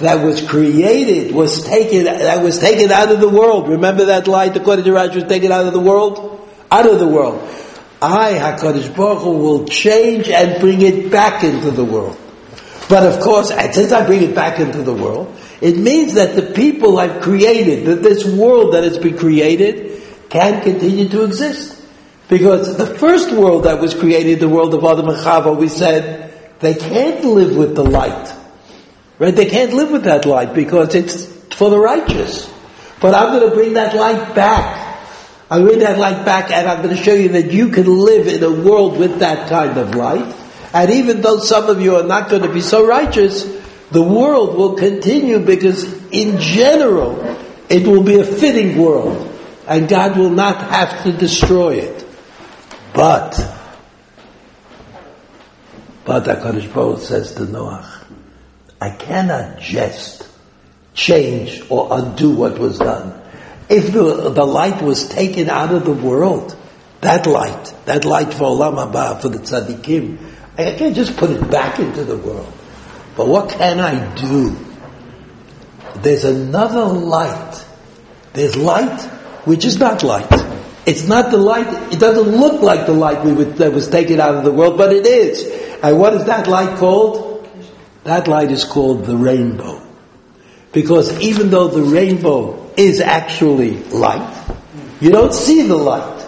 that 0.00 0.24
was 0.24 0.46
created 0.46 1.34
was 1.34 1.64
taken, 1.64 2.04
that 2.04 2.42
was 2.42 2.58
taken 2.58 2.90
out 2.90 3.10
of 3.10 3.20
the 3.20 3.28
world. 3.28 3.68
Remember 3.68 4.06
that 4.06 4.28
light, 4.28 4.56
according 4.56 4.84
to 4.84 4.92
Rashi, 4.92 5.16
was 5.16 5.24
taken 5.24 5.52
out 5.52 5.66
of 5.66 5.72
the 5.72 5.80
world? 5.80 6.36
out 6.70 6.86
of 6.86 6.98
the 6.98 7.06
world. 7.06 7.40
I, 8.02 8.32
HaKadosh 8.32 8.94
Baruch 8.94 9.22
Hu, 9.22 9.30
will 9.38 9.66
change 9.66 10.28
and 10.28 10.60
bring 10.60 10.82
it 10.82 11.10
back 11.10 11.42
into 11.44 11.70
the 11.70 11.84
world. 11.84 12.18
But 12.88 13.04
of 13.04 13.20
course, 13.20 13.48
since 13.48 13.92
I 13.92 14.06
bring 14.06 14.22
it 14.22 14.34
back 14.34 14.60
into 14.60 14.82
the 14.82 14.92
world, 14.92 15.34
it 15.60 15.76
means 15.76 16.14
that 16.14 16.36
the 16.36 16.52
people 16.52 16.98
I've 16.98 17.22
created, 17.22 17.86
that 17.86 18.02
this 18.02 18.24
world 18.24 18.74
that 18.74 18.84
has 18.84 18.98
been 18.98 19.16
created, 19.16 20.02
can 20.28 20.62
continue 20.62 21.08
to 21.08 21.24
exist. 21.24 21.82
Because 22.28 22.76
the 22.76 22.86
first 22.86 23.32
world 23.32 23.64
that 23.64 23.80
was 23.80 23.94
created, 23.94 24.40
the 24.40 24.48
world 24.48 24.74
of 24.74 24.84
Adam 24.84 25.08
and 25.08 25.18
Chava, 25.18 25.56
we 25.56 25.68
said, 25.68 26.25
they 26.60 26.74
can't 26.74 27.24
live 27.24 27.56
with 27.56 27.74
the 27.74 27.84
light. 27.84 28.34
Right? 29.18 29.34
They 29.34 29.46
can't 29.46 29.72
live 29.72 29.90
with 29.90 30.04
that 30.04 30.26
light 30.26 30.54
because 30.54 30.94
it's 30.94 31.26
for 31.54 31.70
the 31.70 31.78
righteous. 31.78 32.52
But 33.00 33.14
I'm 33.14 33.38
going 33.38 33.48
to 33.48 33.54
bring 33.54 33.74
that 33.74 33.94
light 33.94 34.34
back 34.34 34.86
I 35.48 35.60
bring 35.60 35.78
that 35.78 35.98
light 35.98 36.24
back 36.24 36.50
and 36.50 36.68
I'm 36.68 36.82
going 36.82 36.96
to 36.96 37.00
show 37.00 37.14
you 37.14 37.28
that 37.30 37.52
you 37.52 37.68
can 37.68 37.86
live 37.86 38.26
in 38.26 38.42
a 38.42 38.50
world 38.50 38.98
with 38.98 39.20
that 39.20 39.48
kind 39.48 39.78
of 39.78 39.94
light. 39.94 40.34
And 40.72 40.90
even 40.90 41.20
though 41.20 41.38
some 41.38 41.68
of 41.70 41.80
you 41.80 41.96
are 41.96 42.02
not 42.02 42.28
going 42.30 42.42
to 42.42 42.52
be 42.52 42.60
so 42.60 42.84
righteous, 42.84 43.44
the 43.92 44.02
world 44.02 44.56
will 44.56 44.74
continue 44.74 45.38
because 45.38 45.84
in 46.10 46.40
general, 46.40 47.22
it 47.68 47.86
will 47.86 48.02
be 48.02 48.18
a 48.18 48.24
fitting 48.24 48.76
world 48.76 49.32
and 49.68 49.88
God 49.88 50.18
will 50.18 50.30
not 50.30 50.68
have 50.68 51.04
to 51.04 51.12
destroy 51.12 51.74
it. 51.74 52.04
But, 52.92 53.34
but 56.06 56.24
HaKadosh 56.24 56.72
Baruch 56.72 57.00
says 57.00 57.34
to 57.34 57.42
Noach, 57.42 58.04
I 58.80 58.90
cannot 58.90 59.58
just 59.58 60.28
change 60.94 61.62
or 61.68 61.88
undo 61.90 62.30
what 62.30 62.58
was 62.58 62.78
done. 62.78 63.20
If 63.68 63.92
the, 63.92 64.30
the 64.30 64.44
light 64.44 64.80
was 64.82 65.08
taken 65.08 65.50
out 65.50 65.74
of 65.74 65.84
the 65.84 65.92
world, 65.92 66.56
that 67.00 67.26
light, 67.26 67.74
that 67.86 68.04
light 68.04 68.32
for 68.32 68.44
Olam 68.44 68.76
Haba, 68.76 69.20
for 69.20 69.28
the 69.28 69.38
tzaddikim, 69.38 70.18
I 70.56 70.76
can't 70.78 70.94
just 70.94 71.16
put 71.16 71.30
it 71.30 71.50
back 71.50 71.80
into 71.80 72.04
the 72.04 72.16
world. 72.16 72.52
But 73.16 73.26
what 73.26 73.50
can 73.50 73.80
I 73.80 74.14
do? 74.14 74.56
There's 75.96 76.24
another 76.24 76.84
light. 76.84 77.64
There's 78.32 78.56
light 78.56 79.00
which 79.44 79.64
is 79.64 79.78
not 79.78 80.04
light. 80.04 80.30
It's 80.86 81.08
not 81.08 81.32
the 81.32 81.36
light, 81.36 81.92
it 81.92 81.98
doesn't 81.98 82.36
look 82.36 82.62
like 82.62 82.86
the 82.86 82.92
light 82.92 83.24
would, 83.24 83.56
that 83.56 83.72
was 83.72 83.88
taken 83.88 84.20
out 84.20 84.36
of 84.36 84.44
the 84.44 84.52
world, 84.52 84.78
but 84.78 84.92
it 84.92 85.04
is. 85.04 85.65
And 85.82 85.98
what 85.98 86.14
is 86.14 86.24
that 86.24 86.46
light 86.46 86.78
called? 86.78 87.48
That 88.04 88.28
light 88.28 88.50
is 88.50 88.64
called 88.64 89.04
the 89.04 89.16
rainbow. 89.16 89.82
Because 90.72 91.18
even 91.20 91.50
though 91.50 91.68
the 91.68 91.82
rainbow 91.82 92.70
is 92.76 93.00
actually 93.00 93.82
light, 93.84 94.46
you 95.00 95.10
don't 95.10 95.32
see 95.32 95.66
the 95.66 95.76
light. 95.76 96.26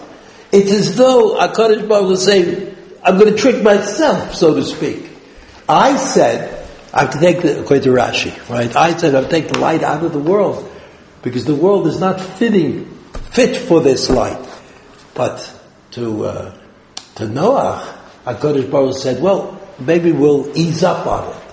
It's 0.50 0.72
as 0.72 0.96
though 0.96 1.36
HaKadosh 1.38 1.88
Baruch 1.88 2.08
was 2.08 2.24
saying, 2.24 2.74
I'm 3.02 3.18
going 3.18 3.32
to 3.32 3.38
trick 3.38 3.62
myself, 3.62 4.34
so 4.34 4.54
to 4.54 4.64
speak. 4.64 5.08
I 5.68 5.96
said, 5.96 6.66
I 6.92 7.02
have 7.02 7.10
to 7.10 7.20
take 7.20 7.42
the, 7.42 7.60
according 7.60 7.84
to 7.84 7.90
Rashi, 7.90 8.48
right? 8.48 8.74
I 8.74 8.96
said 8.96 9.14
I'll 9.14 9.28
take 9.28 9.48
the 9.48 9.58
light 9.58 9.82
out 9.82 10.02
of 10.02 10.12
the 10.12 10.18
world 10.18 10.70
because 11.22 11.44
the 11.44 11.54
world 11.54 11.86
is 11.86 12.00
not 12.00 12.20
fitting, 12.20 12.86
fit 13.32 13.56
for 13.56 13.80
this 13.80 14.08
light. 14.08 14.42
But 15.14 15.52
to, 15.92 16.24
uh, 16.24 16.58
to 17.16 17.28
Noah, 17.28 17.97
HaKadosh 18.34 18.70
Baruch 18.70 18.96
said, 18.96 19.22
well, 19.22 19.60
maybe 19.78 20.12
we'll 20.12 20.56
ease 20.56 20.82
up 20.82 21.06
on 21.06 21.30
it 21.30 21.48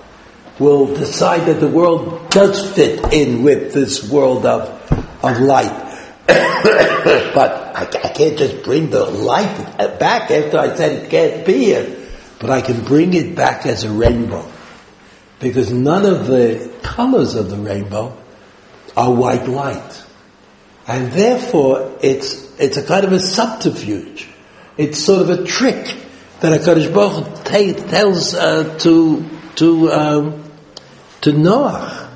We'll 0.58 0.86
decide 0.86 1.46
that 1.46 1.60
the 1.60 1.68
world 1.68 2.30
does 2.30 2.72
fit 2.74 3.12
in 3.12 3.42
with 3.42 3.74
this 3.74 4.10
world 4.10 4.46
of, 4.46 4.70
of 5.22 5.40
light. 5.40 5.70
but 6.26 7.76
I, 7.76 7.82
I, 7.82 8.08
can't 8.08 8.38
just 8.38 8.64
bring 8.64 8.88
the 8.88 9.04
light 9.04 9.76
back 9.98 10.30
after 10.30 10.58
I 10.58 10.74
said 10.74 10.92
it 10.92 11.10
can't 11.10 11.44
be 11.44 11.66
here. 11.66 11.94
But 12.38 12.50
I 12.50 12.62
can 12.62 12.82
bring 12.84 13.12
it 13.12 13.36
back 13.36 13.66
as 13.66 13.84
a 13.84 13.90
rainbow. 13.90 14.50
Because 15.40 15.70
none 15.70 16.06
of 16.06 16.26
the 16.26 16.72
colors 16.82 17.34
of 17.34 17.50
the 17.50 17.58
rainbow 17.58 18.16
are 18.96 19.12
white 19.12 19.46
light. 19.46 20.04
And 20.86 21.12
therefore, 21.12 21.98
it's, 22.00 22.58
it's 22.58 22.78
a 22.78 22.82
kind 22.82 23.04
of 23.04 23.12
a 23.12 23.20
subterfuge. 23.20 24.26
It's 24.78 24.98
sort 24.98 25.20
of 25.20 25.28
a 25.28 25.44
trick 25.44 26.05
that 26.40 26.60
HaKadosh 26.60 26.92
Baruch 26.92 27.44
tells 27.88 28.34
uh, 28.34 28.78
to, 28.78 29.24
to 29.56 29.90
um, 29.90 30.46
to 31.26 31.32
Noah. 31.32 32.08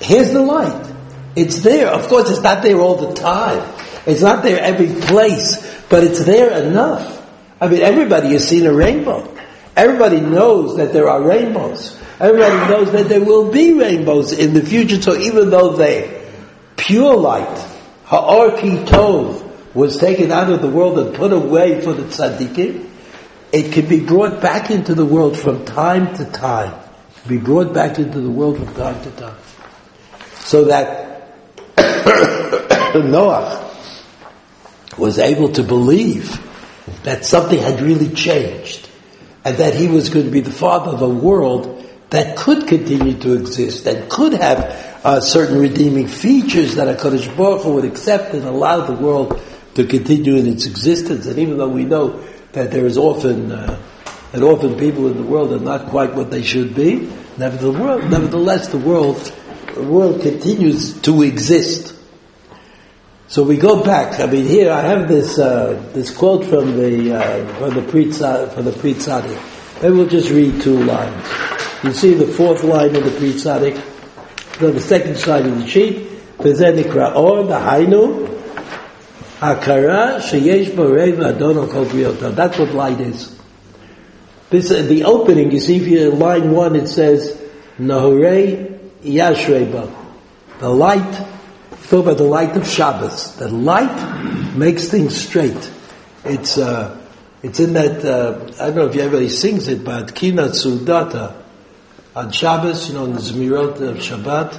Here's 0.00 0.32
the 0.32 0.42
light. 0.42 0.92
It's 1.36 1.60
there. 1.60 1.88
Of 1.88 2.08
course, 2.08 2.30
it's 2.30 2.42
not 2.42 2.62
there 2.62 2.76
all 2.76 2.96
the 2.96 3.14
time. 3.14 3.62
It's 4.06 4.20
not 4.20 4.42
there 4.42 4.60
every 4.60 4.88
place, 4.88 5.82
but 5.88 6.04
it's 6.04 6.22
there 6.24 6.50
enough. 6.62 7.22
I 7.60 7.68
mean, 7.68 7.80
everybody 7.80 8.32
has 8.32 8.46
seen 8.46 8.66
a 8.66 8.74
rainbow. 8.74 9.34
Everybody 9.74 10.20
knows 10.20 10.76
that 10.76 10.92
there 10.92 11.08
are 11.08 11.22
rainbows. 11.22 11.98
Everybody 12.20 12.70
knows 12.70 12.92
that 12.92 13.08
there 13.08 13.24
will 13.24 13.50
be 13.50 13.72
rainbows 13.72 14.32
in 14.32 14.52
the 14.52 14.62
future. 14.62 15.00
So 15.00 15.16
even 15.16 15.50
though 15.50 15.72
they 15.72 16.30
pure 16.76 17.16
light, 17.16 17.58
ha'or 18.04 18.60
ki 18.60 18.84
tov, 18.84 19.42
was 19.74 19.96
taken 19.96 20.30
out 20.30 20.50
of 20.50 20.60
the 20.60 20.68
world 20.68 20.98
and 20.98 21.16
put 21.16 21.32
away 21.32 21.80
for 21.80 21.94
the 21.94 22.02
tzaddikim, 22.02 22.88
it 23.54 23.72
can 23.72 23.88
be 23.88 24.00
brought 24.00 24.42
back 24.42 24.70
into 24.70 24.94
the 24.94 25.04
world 25.04 25.38
from 25.38 25.64
time 25.64 26.14
to 26.16 26.24
time 26.32 26.74
be 27.26 27.38
brought 27.38 27.72
back 27.72 27.98
into 27.98 28.20
the 28.20 28.30
world 28.30 28.58
from 28.58 28.74
time 28.74 29.02
to 29.02 29.10
time. 29.12 29.36
So 30.40 30.64
that 30.64 31.30
Noah 32.94 33.70
was 34.98 35.18
able 35.18 35.50
to 35.52 35.62
believe 35.62 36.38
that 37.02 37.24
something 37.24 37.58
had 37.58 37.80
really 37.80 38.10
changed 38.10 38.88
and 39.44 39.56
that 39.56 39.74
he 39.74 39.88
was 39.88 40.10
going 40.10 40.26
to 40.26 40.30
be 40.30 40.40
the 40.40 40.52
father 40.52 40.90
of 40.90 41.02
a 41.02 41.08
world 41.08 41.80
that 42.10 42.36
could 42.36 42.68
continue 42.68 43.18
to 43.20 43.32
exist 43.32 43.86
and 43.86 44.08
could 44.10 44.34
have 44.34 45.00
uh, 45.02 45.20
certain 45.20 45.58
redeeming 45.58 46.06
features 46.06 46.74
that 46.76 46.98
HaKadosh 46.98 47.34
Baruch 47.36 47.64
would 47.64 47.84
accept 47.84 48.34
and 48.34 48.44
allow 48.44 48.86
the 48.86 48.92
world 48.92 49.40
to 49.74 49.86
continue 49.86 50.36
in 50.36 50.46
its 50.46 50.66
existence. 50.66 51.26
And 51.26 51.38
even 51.38 51.58
though 51.58 51.68
we 51.68 51.84
know 51.84 52.22
that 52.54 52.70
there 52.70 52.86
is 52.86 52.96
often 52.96 53.52
uh, 53.52 53.80
and 54.32 54.42
often 54.42 54.76
people 54.76 55.06
in 55.06 55.16
the 55.16 55.22
world 55.22 55.52
are 55.52 55.60
not 55.60 55.86
quite 55.86 56.14
what 56.14 56.30
they 56.30 56.42
should 56.42 56.74
be. 56.74 57.08
Nevertheless, 57.38 58.10
nevertheless 58.10 58.68
the 58.68 58.78
world, 58.78 59.16
the 59.74 59.82
world 59.82 60.22
continues 60.22 61.00
to 61.02 61.22
exist. 61.22 61.94
So 63.28 63.44
we 63.44 63.56
go 63.56 63.82
back. 63.84 64.18
I 64.18 64.26
mean, 64.26 64.46
here 64.46 64.72
I 64.72 64.80
have 64.80 65.06
this 65.08 65.38
uh, 65.38 65.80
this 65.92 66.14
quote 66.14 66.44
from 66.44 66.76
the 66.76 67.14
uh, 67.14 67.58
from 67.58 67.74
the 67.74 67.82
Pri 67.82 68.10
from 68.10 68.64
the 68.64 68.72
Pri 68.72 68.94
Maybe 69.82 69.94
we'll 69.94 70.06
just 70.06 70.30
read 70.30 70.60
two 70.60 70.82
lines. 70.82 71.28
You 71.84 71.92
see 71.92 72.14
the 72.14 72.26
fourth 72.26 72.64
line 72.64 72.96
of 72.96 73.04
the 73.04 73.10
Pri 73.12 73.34
Tzaddik, 73.34 74.58
the 74.58 74.80
second 74.80 75.16
side 75.16 75.46
of 75.46 75.58
the 75.58 75.66
sheet. 75.66 76.10
V'zenikra 76.38 77.14
or 77.14 77.44
the 77.44 77.54
Hainu 77.54 78.33
Hakara 79.38 80.20
sheyesh 80.20 80.70
b'rei 80.70 81.12
v'adon 81.14 81.70
kol 81.70 81.84
That's 82.32 82.58
what 82.58 82.72
light 82.72 83.00
is. 83.00 83.34
This, 84.50 84.70
uh, 84.70 84.82
the 84.82 85.04
opening, 85.04 85.50
you 85.50 85.58
see 85.58 85.76
if 85.76 85.88
you 85.88 86.10
line 86.12 86.52
one, 86.52 86.76
it 86.76 86.86
says, 86.86 87.40
Nahorei 87.78 88.78
Yashreba. 89.02 89.92
The 90.60 90.68
light, 90.68 91.12
talk 91.88 92.04
about 92.04 92.18
the 92.18 92.24
light 92.24 92.56
of 92.56 92.66
Shabbos. 92.66 93.36
The 93.36 93.48
light 93.48 94.54
makes 94.56 94.88
things 94.88 95.16
straight. 95.16 95.70
It's, 96.24 96.56
uh, 96.56 97.00
it's 97.42 97.58
in 97.58 97.72
that, 97.72 98.04
uh, 98.04 98.52
I 98.60 98.66
don't 98.66 98.76
know 98.76 98.86
if 98.86 98.96
everybody 98.96 99.28
sings 99.28 99.66
it, 99.68 99.84
but 99.84 100.14
Kina 100.14 100.50
Sudata. 100.50 101.42
On 102.14 102.30
Shabbos, 102.30 102.88
you 102.88 102.94
know, 102.94 103.06
in 103.06 103.14
the 103.14 103.18
Zmirot 103.18 103.80
of 103.80 103.96
Shabbat. 103.96 104.54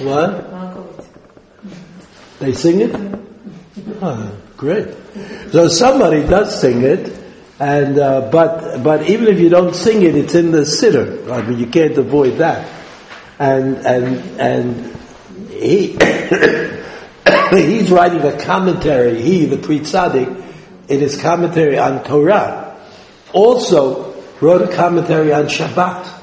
What? 0.00 0.50
They 2.38 2.52
sing 2.54 2.80
it? 2.80 3.23
Oh, 3.76 4.36
great. 4.56 4.88
So 5.50 5.68
somebody 5.68 6.22
does 6.22 6.60
sing 6.60 6.82
it, 6.82 7.12
and 7.58 7.98
uh, 7.98 8.30
but 8.30 8.82
but 8.84 9.08
even 9.10 9.26
if 9.26 9.40
you 9.40 9.48
don't 9.48 9.74
sing 9.74 10.02
it, 10.02 10.14
it's 10.14 10.34
in 10.34 10.52
the 10.52 10.60
siddur. 10.60 11.30
I 11.30 11.42
mean, 11.42 11.58
you 11.58 11.66
can't 11.66 11.96
avoid 11.98 12.38
that. 12.38 12.70
And 13.40 13.78
and 13.78 14.40
and 14.40 14.96
he 15.50 15.96
he's 17.50 17.90
writing 17.90 18.20
a 18.20 18.38
commentary. 18.40 19.20
He, 19.20 19.46
the 19.46 19.58
Pri 19.58 19.80
Tzaddik, 19.80 20.44
in 20.88 21.00
his 21.00 21.20
commentary 21.20 21.76
on 21.76 22.04
Torah, 22.04 22.78
also 23.32 24.14
wrote 24.40 24.62
a 24.62 24.72
commentary 24.76 25.32
on 25.32 25.46
Shabbat. 25.46 26.22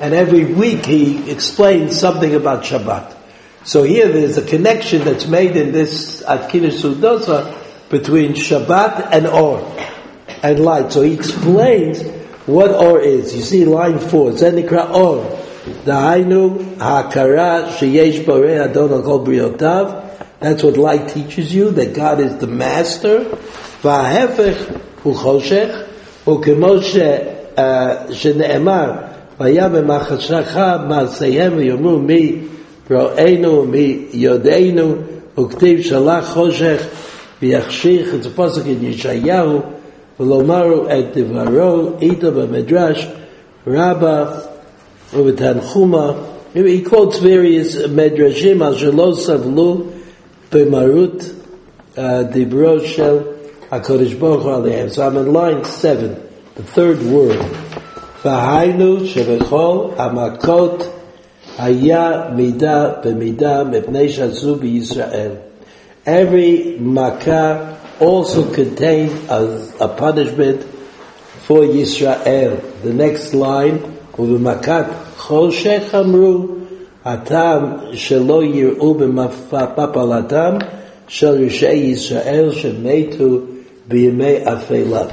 And 0.00 0.12
every 0.12 0.44
week 0.44 0.84
he 0.84 1.30
explains 1.30 1.98
something 1.98 2.34
about 2.34 2.64
Shabbat. 2.64 3.13
So 3.63 3.83
here 3.83 4.07
there's 4.07 4.37
a 4.37 4.45
connection 4.45 5.03
that's 5.03 5.27
made 5.27 5.55
in 5.55 5.71
this 5.71 6.23
Atkina 6.23 6.71
Sudosa 6.71 7.89
between 7.89 8.33
Shabbat 8.33 9.09
and 9.11 9.27
Or 9.27 9.77
and 10.41 10.59
light. 10.59 10.91
So 10.91 11.01
he 11.01 11.13
explains 11.13 12.01
what 12.45 12.71
or 12.71 12.99
is. 12.99 13.35
You 13.35 13.41
see 13.41 13.65
line 13.65 13.99
four, 13.99 14.31
Zenikra 14.31 14.91
or. 14.93 15.23
Dahainu 15.85 16.77
hakara 16.77 17.67
sheyesh 17.77 18.23
borei 18.25 18.63
adon 18.63 18.93
al 18.93 19.03
kol 19.03 19.25
briotav. 19.25 20.05
That's 20.39 20.63
what 20.63 20.77
light 20.77 21.09
teaches 21.09 21.53
you, 21.53 21.71
that 21.71 21.93
God 21.93 22.21
is 22.21 22.37
the 22.37 22.47
master. 22.47 23.25
V'ahefech 23.81 24.81
hu 25.01 25.13
choshech, 25.13 25.85
וכמו 26.25 26.81
שנאמר, 28.11 28.91
והיה 29.39 29.69
במחשך 29.69 30.57
מעשיהם 30.87 31.57
ויאמרו 31.57 31.99
מי 31.99 32.41
רואינו, 32.91 33.65
מי 33.65 34.05
יודענו, 34.13 34.95
וכתיב 35.39 35.81
שלח 35.81 36.33
חושך 36.33 36.83
ויחשיך, 37.41 38.13
it's 38.13 38.25
a 38.25 38.29
pasuk 38.29 38.65
in 38.65 38.83
Yeshayahu, 38.83 39.61
ולומרו 40.19 40.85
את 40.85 41.17
דברו 41.17 41.89
איתו 42.01 42.31
במדרש 42.31 43.07
רבה 43.67 44.25
ובתנחומה 45.13 46.13
he 46.55 46.81
quotes 46.81 47.19
various 47.19 47.75
medrashim 47.87 48.61
al 48.61 48.73
שלא 48.73 49.13
סבלו 49.15 49.81
במרות 50.51 51.23
uh, 51.95 51.99
Dibro 52.33 52.79
Shel 52.85 53.23
HaKadosh 53.71 54.19
Baruch 54.19 54.43
Hu 54.43 54.49
Alehem. 54.49 54.91
So 54.91 55.05
I'm 55.05 55.17
in 55.17 55.31
line 55.31 55.63
seven, 55.63 56.15
the 56.55 56.63
third 56.63 57.01
word. 57.03 57.37
V'hainu 58.23 59.05
shebechol 59.05 59.95
amakot 59.95 60.91
haya 61.57 62.31
mida 62.35 63.01
b'mida 63.03 63.65
mepnei 63.69 64.09
shazu 64.09 64.59
b'Yisrael. 64.59 65.41
Every 66.05 66.77
makkah 66.79 67.77
also 67.99 68.51
contained 68.53 69.11
a, 69.29 69.67
a 69.79 69.87
punishment 69.89 70.63
for 71.45 71.61
Yisrael. 71.61 72.61
The 72.83 72.93
next 72.93 73.33
line, 73.33 73.79
ובמכת 74.19 74.85
חושך 75.17 75.95
אמרו, 75.99 76.45
הטעם 77.05 77.77
שלא 77.93 78.43
יראו 78.43 78.93
במפלתם 78.93 80.57
של 81.07 81.45
רשעי 81.45 81.77
ישראל 81.77 82.51
שמתו 82.51 83.39
בימי 83.87 84.35
אפלה. 84.43 85.03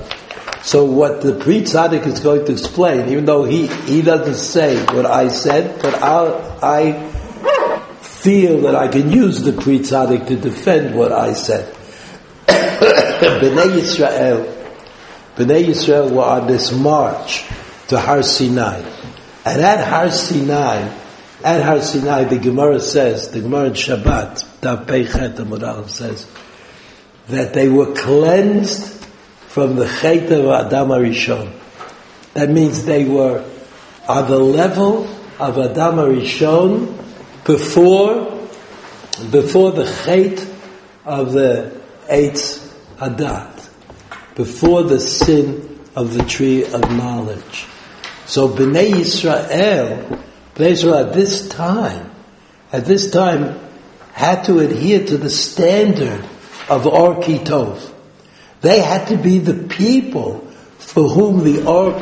So 0.63 0.85
what 0.85 1.21
the 1.21 1.33
Pri 1.33 1.61
Tzaddik 1.61 2.05
is 2.05 2.19
going 2.19 2.45
to 2.45 2.51
explain, 2.51 3.09
even 3.09 3.25
though 3.25 3.45
he, 3.45 3.67
he 3.67 4.01
doesn't 4.01 4.35
say 4.35 4.77
what 4.95 5.07
I 5.07 5.27
said, 5.29 5.81
but 5.81 5.95
I'll, 5.95 6.59
I 6.61 7.09
feel 8.01 8.61
that 8.61 8.75
I 8.75 8.87
can 8.87 9.11
use 9.11 9.41
the 9.41 9.53
Pri 9.53 9.79
Tzaddik 9.79 10.27
to 10.27 10.35
defend 10.35 10.95
what 10.95 11.11
I 11.11 11.33
said. 11.33 11.73
Bnei 12.47 13.79
Yisrael, 13.79 14.45
Bnei 15.35 15.65
Yisrael 15.65 16.11
were 16.11 16.23
on 16.23 16.45
this 16.45 16.71
march 16.71 17.43
to 17.87 17.99
Har 17.99 18.21
Sinai. 18.21 18.83
And 19.43 19.61
at 19.61 19.87
Har 19.87 20.11
Sinai, 20.11 20.95
at 21.43 21.63
Har 21.63 21.81
Sinai, 21.81 22.25
the 22.25 22.37
Gemara 22.37 22.79
says, 22.79 23.31
the 23.31 23.41
Gemara 23.41 23.65
in 23.65 23.73
Shabbat, 23.73 24.45
Daf 24.61 24.85
Peichet 24.85 25.37
Amudal 25.37 25.89
says, 25.89 26.27
that 27.29 27.55
they 27.55 27.67
were 27.67 27.95
cleansed 27.95 29.00
from 29.51 29.75
the 29.75 29.85
Chet 29.85 30.31
of 30.31 30.45
Adam 30.45 30.87
Arishon. 30.89 31.51
That 32.35 32.49
means 32.49 32.85
they 32.85 33.03
were 33.03 33.43
on 34.07 34.29
the 34.29 34.39
level 34.39 35.03
of 35.39 35.57
Adam 35.57 35.95
Arishon 35.97 36.95
before, 37.43 38.47
before 39.29 39.73
the 39.73 39.83
Chet 40.05 40.47
of 41.03 41.33
the 41.33 41.77
Eitz 42.09 42.65
Hadat, 42.95 43.69
before 44.35 44.83
the 44.83 45.01
sin 45.01 45.81
of 45.97 46.13
the 46.13 46.23
tree 46.23 46.63
of 46.63 46.89
knowledge. 46.91 47.65
So 48.27 48.47
Bnei 48.47 48.91
Yisrael, 48.91 50.23
Bnei 50.55 50.71
Yisrael 50.71 51.07
at 51.07 51.13
this 51.13 51.49
time, 51.49 52.09
at 52.71 52.85
this 52.85 53.11
time, 53.11 53.59
had 54.13 54.45
to 54.45 54.59
adhere 54.59 55.05
to 55.07 55.17
the 55.17 55.29
standard 55.29 56.23
of 56.69 56.87
Or 56.87 57.15
Kitov. 57.15 57.90
They 58.61 58.79
had 58.79 59.07
to 59.07 59.17
be 59.17 59.39
the 59.39 59.67
people 59.67 60.47
for 60.77 61.07
whom 61.07 61.43
the 61.43 61.65
Or 61.65 61.99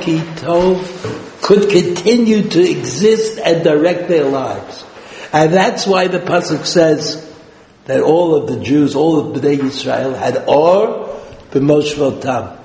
could 1.41 1.69
continue 1.69 2.49
to 2.49 2.69
exist 2.69 3.39
and 3.39 3.63
direct 3.63 4.07
their 4.07 4.25
lives. 4.25 4.83
And 5.31 5.53
that's 5.53 5.85
why 5.85 6.07
the 6.07 6.19
Pasuk 6.19 6.65
says 6.65 7.25
that 7.85 8.01
all 8.01 8.35
of 8.35 8.47
the 8.47 8.63
Jews, 8.63 8.95
all 8.95 9.19
of 9.19 9.41
Bnei 9.41 9.57
Yisrael 9.57 10.17
had 10.17 10.43
Or 10.47 11.21
b'moshvel 11.51 12.21
tam. 12.21 12.57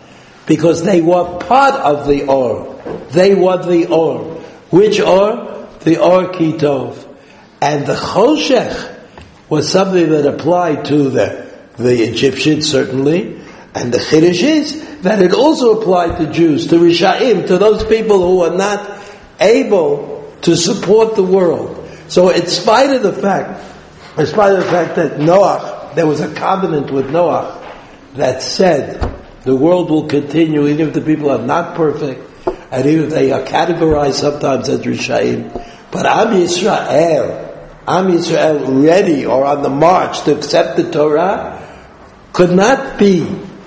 Because 0.46 0.82
they 0.82 1.00
were 1.00 1.38
part 1.38 1.74
of 1.74 2.06
the 2.06 2.26
Or. 2.26 2.82
They 3.10 3.34
were 3.34 3.62
the 3.62 3.86
Or. 3.86 4.24
Which 4.70 5.00
Or? 5.00 5.68
The 5.80 5.98
Or 5.98 6.32
Kitov. 6.32 7.06
And 7.60 7.86
the 7.86 7.94
Choshech 7.94 8.98
was 9.48 9.70
something 9.70 10.10
that 10.10 10.26
applied 10.26 10.86
to 10.86 11.10
the, 11.10 11.50
the 11.76 12.02
Egyptians, 12.02 12.70
certainly. 12.70 13.43
And 13.74 13.92
the 13.92 13.98
Chiddush 13.98 14.42
is 14.42 15.00
that 15.02 15.20
it 15.20 15.32
also 15.32 15.80
applied 15.80 16.18
to 16.18 16.32
Jews, 16.32 16.68
to 16.68 16.76
Rishaim, 16.76 17.46
to 17.48 17.58
those 17.58 17.84
people 17.84 18.18
who 18.18 18.42
are 18.42 18.56
not 18.56 19.02
able 19.40 20.32
to 20.42 20.56
support 20.56 21.16
the 21.16 21.24
world. 21.24 21.88
So 22.06 22.28
in 22.30 22.46
spite 22.46 22.90
of 22.90 23.02
the 23.02 23.12
fact, 23.12 23.60
in 24.16 24.26
spite 24.26 24.52
of 24.52 24.64
the 24.64 24.70
fact 24.70 24.94
that 24.96 25.18
Noah, 25.18 25.92
there 25.96 26.06
was 26.06 26.20
a 26.20 26.32
covenant 26.34 26.92
with 26.92 27.10
Noah 27.10 27.60
that 28.14 28.42
said 28.42 29.00
the 29.42 29.56
world 29.56 29.90
will 29.90 30.06
continue 30.06 30.68
even 30.68 30.88
if 30.88 30.94
the 30.94 31.00
people 31.00 31.30
are 31.30 31.44
not 31.44 31.74
perfect, 31.74 32.22
and 32.70 32.86
even 32.86 33.06
if 33.06 33.10
they 33.10 33.32
are 33.32 33.42
categorized 33.42 34.14
sometimes 34.14 34.68
as 34.68 34.80
Rishaim. 34.82 35.52
But 35.90 36.06
Am 36.06 36.28
Yisrael, 36.28 37.68
Am 37.88 38.06
Yisrael 38.06 38.84
ready 38.86 39.26
or 39.26 39.44
on 39.44 39.62
the 39.62 39.68
march 39.68 40.22
to 40.22 40.36
accept 40.36 40.76
the 40.76 40.90
Torah 40.90 41.60
could 42.32 42.52
not 42.52 42.98
be 42.98 43.26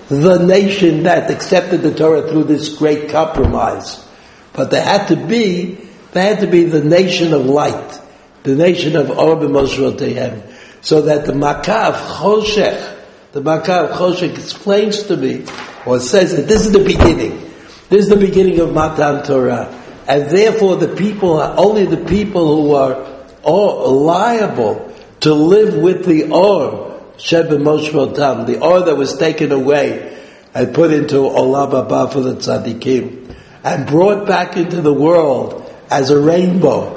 the 0.10 0.38
nation 0.46 1.04
that 1.04 1.30
accepted 1.30 1.82
the 1.82 1.94
Torah 1.94 2.30
through 2.30 2.46
this 2.46 2.78
great 2.78 3.10
compromise. 3.10 4.06
But 4.54 4.72
they 4.72 4.82
had 4.82 5.08
to 5.08 5.16
be, 5.16 5.76
they 6.12 6.22
had 6.22 6.40
to 6.40 6.48
be 6.48 6.64
the 6.64 6.84
nation 6.84 7.34
of 7.34 7.46
light, 7.46 8.02
the 8.44 8.56
nation 8.56 8.96
of 8.96 9.10
Or 9.12 9.36
B'Moshe 9.36 10.48
so 10.82 11.02
that 11.02 11.26
the 11.26 11.34
Makkah 11.34 11.90
of 11.90 11.96
Choshech, 11.96 12.98
the 13.34 13.42
Makkah 13.42 13.90
of 13.90 13.98
Choshech 13.98 14.38
explains 14.38 15.04
to 15.04 15.18
me, 15.18 15.46
or 15.86 16.00
says 16.00 16.36
that 16.36 16.48
this 16.48 16.66
is 16.66 16.72
the 16.72 16.84
beginning. 16.84 17.52
This 17.90 18.04
is 18.04 18.10
the 18.10 18.16
beginning 18.16 18.60
of 18.60 18.74
Matan 18.74 19.24
Torah. 19.26 19.74
And 20.08 20.30
therefore 20.30 20.78
the 20.78 20.96
people, 20.96 21.40
are 21.42 21.56
only 21.58 21.86
the 21.86 21.98
people 22.06 22.64
who 22.64 22.74
are 22.74 23.06
liable 23.44 24.94
to 25.22 25.34
live 25.34 25.76
with 25.76 26.06
the 26.06 26.32
Or, 26.32 26.87
Tam, 27.20 28.46
the 28.46 28.60
oil 28.62 28.84
that 28.84 28.96
was 28.96 29.18
taken 29.18 29.52
away 29.52 30.18
and 30.54 30.74
put 30.74 30.92
into 30.92 31.16
Olam 31.16 31.72
Haba 31.72 32.12
for 32.12 32.22
the 32.22 32.36
Tzaddikim, 32.36 33.36
and 33.64 33.88
brought 33.88 34.28
back 34.28 34.58
into 34.58 34.82
the 34.82 34.94
world 34.94 35.72
as 35.90 36.10
a 36.10 36.20
rainbow 36.20 36.94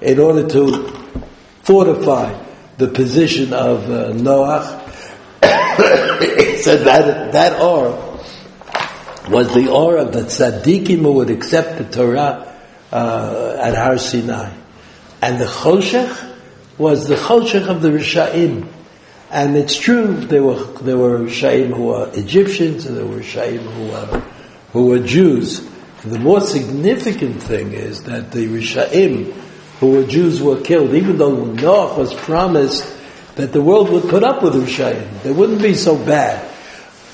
in 0.00 0.18
order 0.18 0.48
to 0.48 0.88
fortify 1.62 2.34
the 2.78 2.88
position 2.88 3.52
of 3.52 3.90
uh, 3.90 4.12
Noah. 4.12 4.84
said 6.58 6.84
that, 6.84 7.32
that 7.32 7.60
Or 7.60 8.08
was 9.28 9.52
the 9.54 9.70
aura 9.70 10.02
of 10.02 10.12
the 10.12 10.22
tzaddikim 10.22 10.98
who 10.98 11.12
would 11.12 11.30
accept 11.30 11.78
the 11.78 11.84
Torah 11.84 12.56
uh, 12.90 13.56
at 13.60 13.74
Har 13.74 13.98
Sinai. 13.98 14.52
And 15.20 15.40
the 15.40 15.44
choshech 15.44 16.36
was 16.78 17.08
the 17.08 17.16
choshech 17.16 17.66
of 17.68 17.82
the 17.82 17.90
Risha'im. 17.90 18.68
And 19.30 19.56
it's 19.56 19.76
true, 19.76 20.14
there 20.14 20.42
were, 20.42 20.62
there 20.80 20.96
were 20.96 21.18
Risha'im 21.18 21.74
who 21.74 21.86
were 21.86 22.10
Egyptians, 22.14 22.86
and 22.86 22.96
there 22.96 23.06
were 23.06 23.18
Risha'im 23.18 23.60
who 23.60 23.88
were, 23.88 24.22
who 24.72 24.86
were 24.86 24.98
Jews. 25.00 25.58
And 26.02 26.12
the 26.12 26.18
more 26.18 26.40
significant 26.40 27.42
thing 27.42 27.72
is 27.72 28.04
that 28.04 28.32
the 28.32 28.46
Risha'im 28.46 29.32
who 29.80 29.92
were 29.92 30.04
Jews 30.04 30.42
were 30.42 30.60
killed, 30.60 30.94
even 30.94 31.18
though 31.18 31.44
Noah 31.44 31.98
was 31.98 32.14
promised 32.14 32.94
that 33.36 33.52
the 33.52 33.62
world 33.62 33.90
would 33.90 34.04
put 34.04 34.24
up 34.24 34.42
with 34.42 34.54
Risha'im. 34.54 35.22
They 35.22 35.30
wouldn't 35.30 35.62
be 35.62 35.74
so 35.74 35.96
bad. 35.96 36.48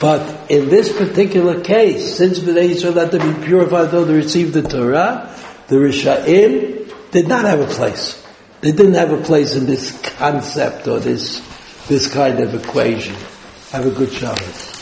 But 0.00 0.50
in 0.50 0.68
this 0.68 0.92
particular 0.92 1.62
case, 1.62 2.16
since 2.16 2.38
Bnei 2.38 2.74
Yisrael 2.74 2.94
had 2.94 3.10
to 3.12 3.18
be 3.18 3.44
purified 3.44 3.90
though 3.90 4.04
they 4.04 4.14
received 4.14 4.54
the 4.54 4.62
Torah, 4.62 5.34
the 5.68 5.76
Risha'im 5.76 7.10
did 7.10 7.28
not 7.28 7.44
have 7.44 7.60
a 7.60 7.66
place. 7.66 8.22
They 8.60 8.72
didn't 8.72 8.94
have 8.94 9.12
a 9.12 9.22
place 9.22 9.54
in 9.54 9.66
this 9.66 9.98
concept 10.16 10.88
or 10.88 10.98
this, 10.98 11.40
this 11.86 12.12
kind 12.12 12.40
of 12.40 12.54
equation. 12.54 13.14
Have 13.70 13.86
a 13.86 13.90
good 13.90 14.12
Shabbos. 14.12 14.73